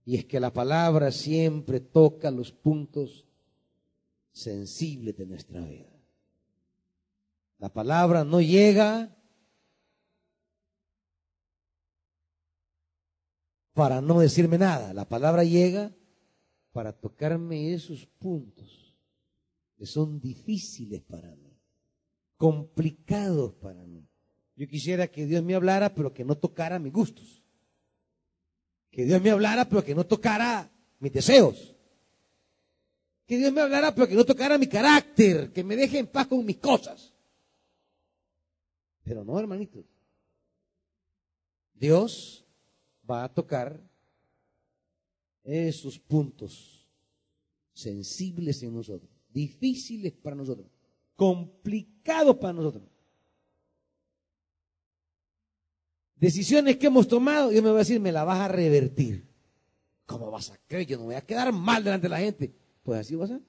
Y 0.04 0.16
es 0.16 0.24
que 0.26 0.38
la 0.40 0.52
palabra 0.52 1.10
siempre 1.10 1.80
toca 1.80 2.30
los 2.30 2.52
puntos 2.52 3.26
sensibles 4.32 5.16
de 5.16 5.26
nuestra 5.26 5.60
vida. 5.60 5.90
La 7.58 7.72
palabra 7.72 8.24
no 8.24 8.40
llega 8.40 9.16
para 13.72 14.00
no 14.00 14.20
decirme 14.20 14.58
nada. 14.58 14.92
La 14.92 15.08
palabra 15.08 15.44
llega 15.44 15.94
para 16.72 16.92
tocarme 16.92 17.72
esos 17.72 18.06
puntos 18.06 18.96
que 19.76 19.86
son 19.86 20.20
difíciles 20.20 21.02
para 21.02 21.34
mí, 21.36 21.56
complicados 22.36 23.54
para 23.54 23.86
mí. 23.86 24.08
Yo 24.56 24.68
quisiera 24.68 25.08
que 25.08 25.26
Dios 25.26 25.42
me 25.42 25.54
hablara, 25.54 25.94
pero 25.94 26.12
que 26.12 26.24
no 26.24 26.36
tocara 26.36 26.78
mis 26.78 26.92
gustos. 26.92 27.43
Que 28.94 29.04
Dios 29.04 29.20
me 29.20 29.30
hablara, 29.30 29.68
pero 29.68 29.82
que 29.82 29.92
no 29.92 30.06
tocara 30.06 30.70
mis 31.00 31.12
deseos. 31.12 31.74
Que 33.26 33.36
Dios 33.38 33.52
me 33.52 33.60
hablara, 33.60 33.92
pero 33.92 34.06
que 34.06 34.14
no 34.14 34.24
tocara 34.24 34.56
mi 34.56 34.68
carácter, 34.68 35.52
que 35.52 35.64
me 35.64 35.74
deje 35.74 35.98
en 35.98 36.06
paz 36.06 36.28
con 36.28 36.44
mis 36.44 36.58
cosas. 36.58 37.12
Pero 39.02 39.24
no, 39.24 39.36
hermanitos. 39.40 39.84
Dios 41.74 42.46
va 43.10 43.24
a 43.24 43.34
tocar 43.34 43.82
esos 45.42 45.98
puntos 45.98 46.88
sensibles 47.72 48.62
en 48.62 48.76
nosotros, 48.76 49.10
difíciles 49.28 50.12
para 50.12 50.36
nosotros, 50.36 50.68
complicados 51.16 52.36
para 52.36 52.52
nosotros. 52.52 52.84
Decisiones 56.24 56.78
que 56.78 56.86
hemos 56.86 57.06
tomado, 57.06 57.50
Dios 57.50 57.62
me 57.62 57.68
va 57.68 57.76
a 57.76 57.78
decir, 57.80 58.00
me 58.00 58.10
la 58.10 58.24
vas 58.24 58.40
a 58.40 58.48
revertir. 58.48 59.28
¿Cómo 60.06 60.30
vas 60.30 60.48
a 60.48 60.56
creer? 60.66 60.86
Yo 60.86 60.96
no 60.96 61.04
voy 61.04 61.16
a 61.16 61.20
quedar 61.20 61.52
mal 61.52 61.84
delante 61.84 62.06
de 62.06 62.08
la 62.08 62.18
gente. 62.18 62.54
Pues 62.82 63.00
así 63.00 63.14
va 63.14 63.26
a 63.26 63.28
ser. 63.28 63.42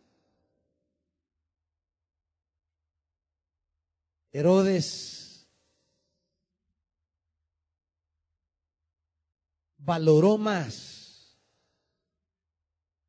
Herodes 4.33 5.47
valoró 9.77 10.37
más 10.37 11.39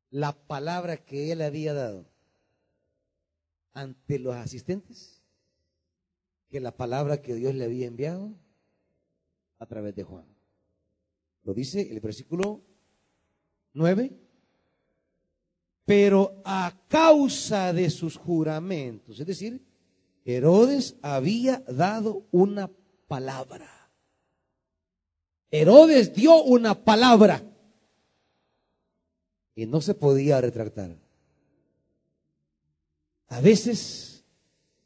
la 0.09 0.31
palabra 0.31 0.95
que 0.95 1.33
él 1.33 1.41
había 1.41 1.73
dado 1.73 2.09
ante 3.73 4.17
los 4.17 4.33
asistentes 4.33 5.21
que 6.49 6.61
la 6.61 6.71
palabra 6.71 7.21
que 7.21 7.35
Dios 7.35 7.53
le 7.53 7.65
había 7.65 7.87
enviado 7.87 8.46
a 9.59 9.65
través 9.65 9.95
de 9.95 10.03
Juan. 10.03 10.25
Lo 11.43 11.53
dice 11.53 11.89
el 11.89 11.99
versículo 11.99 12.61
9. 13.73 14.11
Pero 15.85 16.41
a 16.43 16.73
causa 16.89 17.71
de 17.71 17.89
sus 17.89 18.17
juramentos, 18.17 19.19
es 19.19 19.25
decir, 19.25 19.65
Herodes 20.25 20.97
había 21.01 21.63
dado 21.69 22.27
una 22.31 22.69
palabra. 23.07 23.69
Herodes 25.49 26.13
dio 26.13 26.43
una 26.43 26.83
palabra 26.83 27.41
y 29.55 29.65
no 29.65 29.79
se 29.79 29.95
podía 29.95 30.41
retractar. 30.41 30.97
A 33.29 33.39
veces 33.39 34.25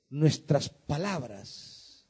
nuestras 0.10 0.70
palabras 0.70 2.06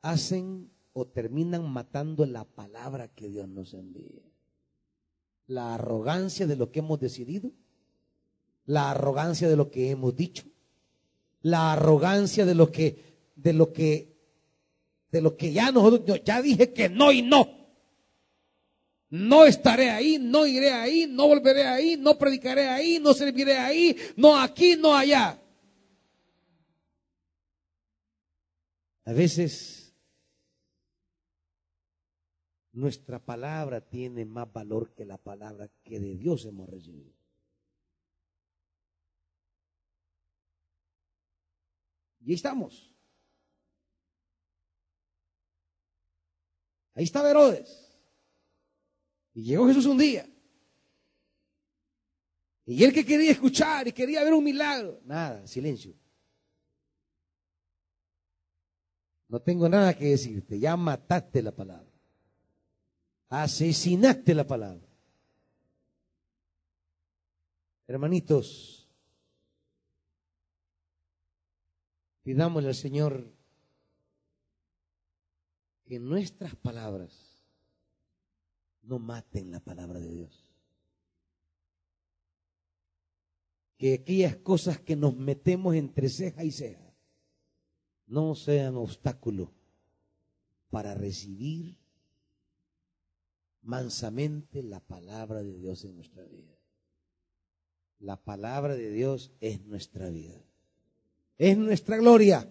hacen 0.00 0.70
o 0.98 1.06
terminan 1.06 1.70
matando 1.70 2.26
la 2.26 2.44
palabra 2.44 3.08
que 3.08 3.28
Dios 3.28 3.48
nos 3.48 3.72
envía. 3.74 4.22
La 5.46 5.74
arrogancia 5.74 6.46
de 6.46 6.56
lo 6.56 6.70
que 6.70 6.80
hemos 6.80 6.98
decidido, 6.98 7.52
la 8.66 8.90
arrogancia 8.90 9.48
de 9.48 9.56
lo 9.56 9.70
que 9.70 9.90
hemos 9.90 10.14
dicho, 10.16 10.44
la 11.42 11.72
arrogancia 11.72 12.44
de 12.44 12.54
lo 12.54 12.70
que 12.70 13.30
de 13.36 13.52
lo 13.52 13.72
que 13.72 14.16
de 15.10 15.20
lo 15.22 15.36
que 15.36 15.52
ya 15.52 15.70
nosotros 15.70 16.20
ya 16.24 16.42
dije 16.42 16.72
que 16.72 16.88
no 16.88 17.12
y 17.12 17.22
no. 17.22 17.56
No 19.10 19.46
estaré 19.46 19.88
ahí, 19.88 20.18
no 20.18 20.46
iré 20.46 20.70
ahí, 20.70 21.06
no 21.06 21.28
volveré 21.28 21.64
ahí, 21.64 21.96
no 21.96 22.18
predicaré 22.18 22.68
ahí, 22.68 22.98
no 22.98 23.14
serviré 23.14 23.56
ahí, 23.56 23.96
no 24.16 24.38
aquí, 24.38 24.76
no 24.76 24.94
allá. 24.94 25.40
A 29.06 29.12
veces 29.14 29.77
nuestra 32.78 33.18
palabra 33.18 33.80
tiene 33.80 34.24
más 34.24 34.52
valor 34.52 34.94
que 34.94 35.04
la 35.04 35.18
palabra 35.18 35.68
que 35.82 35.98
de 35.98 36.16
Dios 36.16 36.44
hemos 36.44 36.68
recibido. 36.68 37.12
Y 42.20 42.30
ahí 42.30 42.34
estamos. 42.34 42.94
Ahí 46.94 47.04
estaba 47.04 47.30
Herodes. 47.30 47.88
Y 49.34 49.42
llegó 49.42 49.66
Jesús 49.66 49.86
un 49.86 49.98
día. 49.98 50.28
Y 52.66 52.84
él 52.84 52.92
que 52.92 53.04
quería 53.04 53.30
escuchar 53.30 53.88
y 53.88 53.92
quería 53.92 54.22
ver 54.22 54.34
un 54.34 54.44
milagro. 54.44 55.00
Nada, 55.04 55.46
silencio. 55.46 55.94
No 59.28 59.40
tengo 59.40 59.68
nada 59.68 59.96
que 59.96 60.06
decirte. 60.06 60.58
Ya 60.58 60.76
mataste 60.76 61.42
la 61.42 61.52
palabra. 61.52 61.87
Asesinaste 63.28 64.34
la 64.34 64.46
palabra. 64.46 64.86
Hermanitos, 67.86 68.86
pidámosle 72.22 72.68
al 72.68 72.74
Señor 72.74 73.32
que 75.84 75.98
nuestras 75.98 76.54
palabras 76.54 77.42
no 78.82 78.98
maten 78.98 79.50
la 79.50 79.60
palabra 79.60 80.00
de 80.00 80.10
Dios. 80.10 80.54
Que 83.78 83.94
aquellas 83.94 84.36
cosas 84.36 84.80
que 84.80 84.96
nos 84.96 85.16
metemos 85.16 85.74
entre 85.74 86.10
ceja 86.10 86.44
y 86.44 86.50
ceja 86.50 86.94
no 88.06 88.34
sean 88.34 88.76
obstáculo 88.76 89.54
para 90.68 90.94
recibir 90.94 91.77
mansamente 93.62 94.62
la 94.62 94.80
palabra 94.80 95.42
de 95.42 95.54
Dios 95.54 95.84
en 95.84 95.96
nuestra 95.96 96.24
vida. 96.24 96.54
La 98.00 98.16
palabra 98.16 98.76
de 98.76 98.90
Dios 98.90 99.32
es 99.40 99.64
nuestra 99.66 100.08
vida. 100.08 100.40
Es 101.36 101.56
nuestra 101.56 101.96
gloria. 101.96 102.48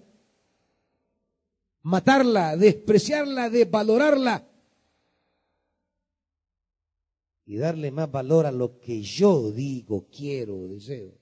Matarla, 1.81 2.57
despreciarla, 2.57 3.49
desvalorarla 3.49 4.45
y 7.47 7.55
darle 7.55 7.91
más 7.91 8.11
valor 8.11 8.45
a 8.45 8.51
lo 8.51 8.77
que 8.79 9.01
yo 9.01 9.51
digo, 9.51 10.07
quiero, 10.09 10.67
deseo, 10.67 11.17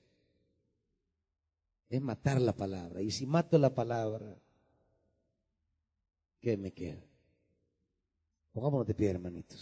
es 1.87 2.01
matar 2.01 2.41
la 2.41 2.55
palabra. 2.55 3.01
Y 3.03 3.11
si 3.11 3.27
mato 3.27 3.59
la 3.59 3.75
palabra, 3.75 4.35
¿qué 6.41 6.57
me 6.57 6.73
queda? 6.73 7.05
Pongámonos 8.55 8.87
de 8.87 8.95
pie, 8.95 9.09
hermanitos. 9.09 9.61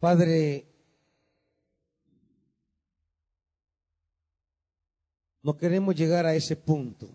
Padre, 0.00 0.68
No 5.48 5.56
queremos 5.56 5.94
llegar 5.94 6.26
a 6.26 6.34
ese 6.34 6.56
punto. 6.56 7.08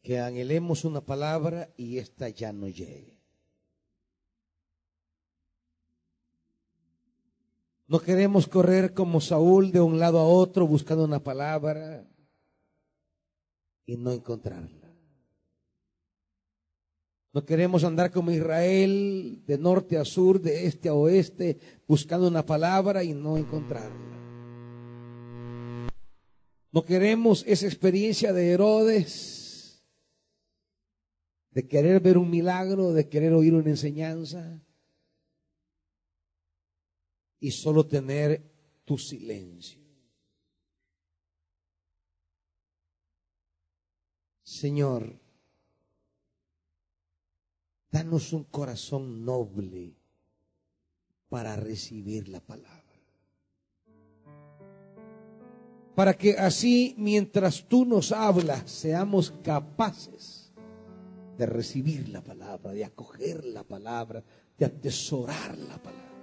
Que 0.00 0.20
anhelemos 0.20 0.84
una 0.86 1.02
palabra 1.02 1.68
y 1.76 1.98
esta 1.98 2.30
ya 2.30 2.50
no 2.50 2.68
llegue. 2.68 3.17
No 7.88 8.00
queremos 8.00 8.46
correr 8.46 8.92
como 8.92 9.18
Saúl 9.18 9.72
de 9.72 9.80
un 9.80 9.98
lado 9.98 10.18
a 10.18 10.24
otro 10.24 10.66
buscando 10.66 11.04
una 11.04 11.20
palabra 11.20 12.06
y 13.86 13.96
no 13.96 14.12
encontrarla. 14.12 14.94
No 17.32 17.46
queremos 17.46 17.84
andar 17.84 18.10
como 18.10 18.30
Israel 18.30 19.42
de 19.46 19.56
norte 19.56 19.96
a 19.96 20.04
sur, 20.04 20.38
de 20.38 20.66
este 20.66 20.90
a 20.90 20.94
oeste, 20.94 21.58
buscando 21.86 22.28
una 22.28 22.44
palabra 22.44 23.02
y 23.04 23.14
no 23.14 23.38
encontrarla. 23.38 24.18
No 26.70 26.84
queremos 26.84 27.42
esa 27.46 27.66
experiencia 27.66 28.34
de 28.34 28.50
Herodes, 28.50 29.82
de 31.52 31.66
querer 31.66 32.00
ver 32.00 32.18
un 32.18 32.28
milagro, 32.28 32.92
de 32.92 33.08
querer 33.08 33.32
oír 33.32 33.54
una 33.54 33.70
enseñanza 33.70 34.62
y 37.40 37.50
solo 37.50 37.86
tener 37.86 38.42
tu 38.84 38.98
silencio. 38.98 39.80
Señor, 44.42 45.20
danos 47.90 48.32
un 48.32 48.44
corazón 48.44 49.24
noble 49.24 49.94
para 51.28 51.56
recibir 51.56 52.28
la 52.28 52.40
palabra. 52.40 52.78
para 55.98 56.14
que 56.14 56.38
así 56.38 56.94
mientras 56.96 57.64
tú 57.64 57.84
nos 57.84 58.12
hablas 58.12 58.70
seamos 58.70 59.34
capaces 59.42 60.52
de 61.36 61.44
recibir 61.44 62.08
la 62.10 62.22
palabra, 62.22 62.70
de 62.70 62.84
acoger 62.84 63.44
la 63.44 63.64
palabra, 63.64 64.22
de 64.56 64.64
atesorar 64.64 65.58
la 65.58 65.76
palabra. 65.82 66.17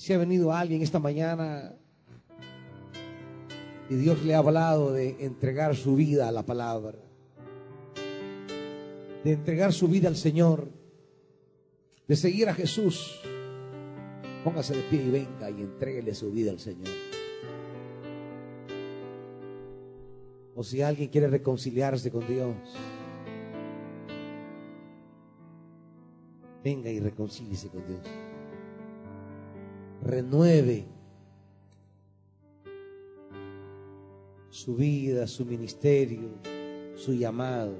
Si 0.00 0.14
ha 0.14 0.18
venido 0.18 0.50
alguien 0.50 0.80
esta 0.80 0.98
mañana 0.98 1.74
y 3.90 3.96
Dios 3.96 4.22
le 4.24 4.34
ha 4.34 4.38
hablado 4.38 4.94
de 4.94 5.26
entregar 5.26 5.76
su 5.76 5.94
vida 5.94 6.26
a 6.26 6.32
la 6.32 6.42
palabra, 6.42 6.96
de 9.22 9.30
entregar 9.30 9.74
su 9.74 9.88
vida 9.88 10.08
al 10.08 10.16
Señor, 10.16 10.70
de 12.08 12.16
seguir 12.16 12.48
a 12.48 12.54
Jesús, 12.54 13.20
póngase 14.42 14.74
de 14.74 14.82
pie 14.84 15.02
y 15.02 15.10
venga 15.10 15.50
y 15.50 15.60
entreguele 15.60 16.14
su 16.14 16.30
vida 16.30 16.50
al 16.50 16.60
Señor. 16.60 16.88
o 20.54 20.64
si 20.64 20.80
alguien 20.80 21.10
quiere 21.10 21.28
reconciliarse 21.28 22.10
con 22.10 22.26
Dios, 22.26 22.54
venga 26.64 26.88
y 26.88 27.00
reconcíliese 27.00 27.68
con 27.68 27.86
Dios. 27.86 28.29
Renueve 30.10 30.84
su 34.48 34.74
vida, 34.74 35.28
su 35.28 35.44
ministerio, 35.44 36.30
su 36.96 37.14
llamado. 37.14 37.74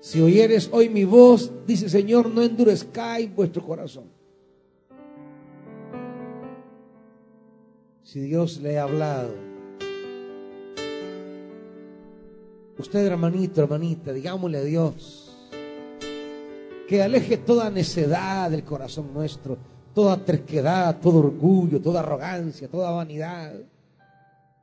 Si 0.00 0.20
oyeres 0.20 0.68
hoy 0.72 0.88
mi 0.88 1.04
voz, 1.04 1.52
dice 1.68 1.88
Señor, 1.88 2.28
no 2.28 2.42
endurezcáis 2.42 3.32
vuestro 3.32 3.64
corazón. 3.64 4.06
Si 8.02 8.20
Dios 8.20 8.58
le 8.60 8.78
ha 8.78 8.82
hablado, 8.82 9.48
Usted, 12.76 13.06
hermanito, 13.06 13.60
hermanita, 13.60 14.12
digámosle 14.12 14.58
a 14.58 14.62
Dios 14.62 15.27
que 16.88 17.02
aleje 17.02 17.36
toda 17.36 17.68
necedad 17.68 18.50
del 18.50 18.64
corazón 18.64 19.12
nuestro, 19.12 19.58
toda 19.94 20.16
terquedad, 20.24 20.98
todo 20.98 21.18
orgullo, 21.18 21.82
toda 21.82 22.00
arrogancia, 22.00 22.66
toda 22.66 22.90
vanidad, 22.90 23.52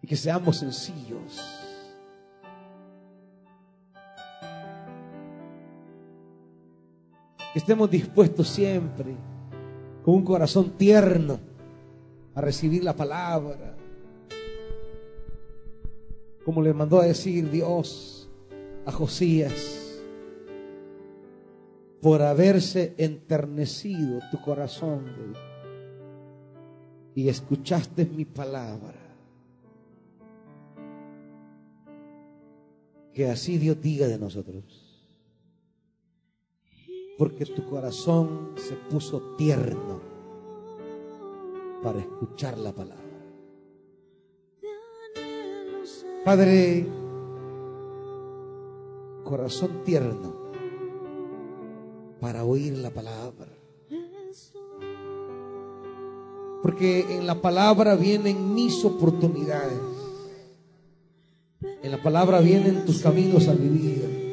y 0.01 0.07
que 0.07 0.15
seamos 0.15 0.57
sencillos. 0.57 1.39
Que 7.53 7.59
estemos 7.59 7.91
dispuestos 7.91 8.49
siempre, 8.49 9.15
con 10.03 10.15
un 10.15 10.25
corazón 10.25 10.71
tierno, 10.71 11.39
a 12.33 12.41
recibir 12.41 12.83
la 12.83 12.95
palabra, 12.95 13.77
como 16.43 16.59
le 16.63 16.73
mandó 16.73 16.99
a 17.01 17.05
decir 17.05 17.51
Dios 17.51 18.27
a 18.83 18.91
Josías 18.91 19.84
por 22.05 22.21
haberse 22.21 22.93
enternecido 22.99 24.19
tu 24.29 24.39
corazón 24.39 25.33
y 27.15 27.27
escuchaste 27.29 28.05
mi 28.05 28.25
palabra. 28.25 28.93
Que 33.11 33.27
así 33.27 33.57
Dios 33.57 33.81
diga 33.81 34.05
de 34.05 34.19
nosotros 34.19 34.63
porque 37.17 37.47
tu 37.47 37.67
corazón 37.67 38.51
se 38.55 38.75
puso 38.75 39.35
tierno 39.35 39.99
para 41.81 42.01
escuchar 42.01 42.59
la 42.59 42.71
palabra. 42.71 43.03
Padre, 46.23 46.85
corazón 49.23 49.83
tierno 49.83 50.44
para 52.19 52.43
oír 52.43 52.77
la 52.77 52.91
palabra. 52.91 53.47
Porque 56.61 57.17
en 57.17 57.27
la 57.27 57.41
palabra 57.41 57.95
vienen 57.95 58.53
mis 58.55 58.83
oportunidades. 58.83 59.79
En 61.83 61.91
la 61.91 62.01
palabra 62.01 62.39
vienen 62.39 62.85
tus 62.85 63.01
caminos 63.01 63.47
a 63.47 63.53
vivir. 63.53 64.25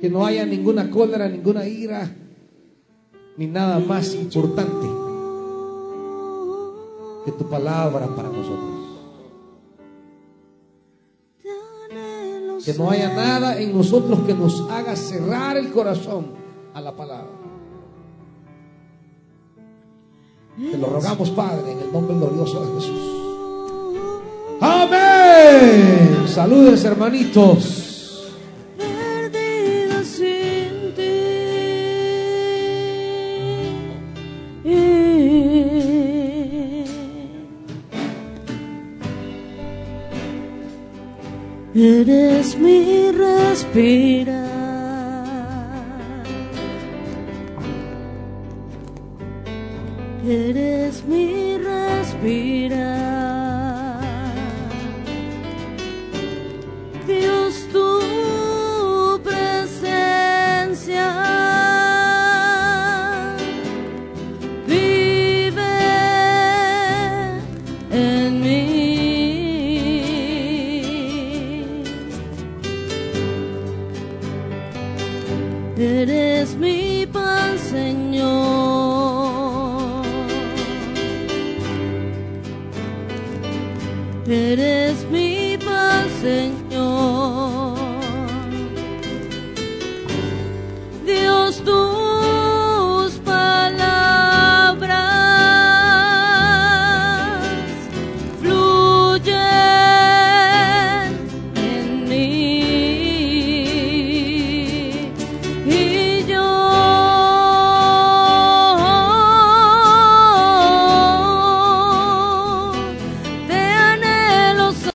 que 0.00 0.08
no 0.08 0.24
haya 0.24 0.46
ninguna 0.46 0.90
cólera, 0.90 1.28
ninguna 1.28 1.66
ira, 1.66 2.08
ni 3.36 3.46
nada 3.46 3.78
más 3.80 4.14
importante 4.14 4.86
que 7.24 7.32
tu 7.32 7.48
palabra 7.48 8.06
para 8.14 8.28
nosotros. 8.28 8.77
Que 12.68 12.74
no 12.74 12.90
haya 12.90 13.14
nada 13.14 13.58
en 13.58 13.74
nosotros 13.74 14.18
que 14.26 14.34
nos 14.34 14.60
haga 14.70 14.94
cerrar 14.94 15.56
el 15.56 15.72
corazón 15.72 16.26
a 16.74 16.82
la 16.82 16.94
palabra. 16.94 17.30
Te 20.70 20.76
lo 20.76 20.88
rogamos, 20.88 21.30
Padre, 21.30 21.72
en 21.72 21.78
el 21.78 21.90
nombre 21.90 22.14
glorioso 22.14 22.66
de 22.66 22.74
Jesús. 22.78 23.00
Amén. 24.60 26.28
Saludes, 26.28 26.84
hermanitos. 26.84 27.87
Espera. 43.74 44.47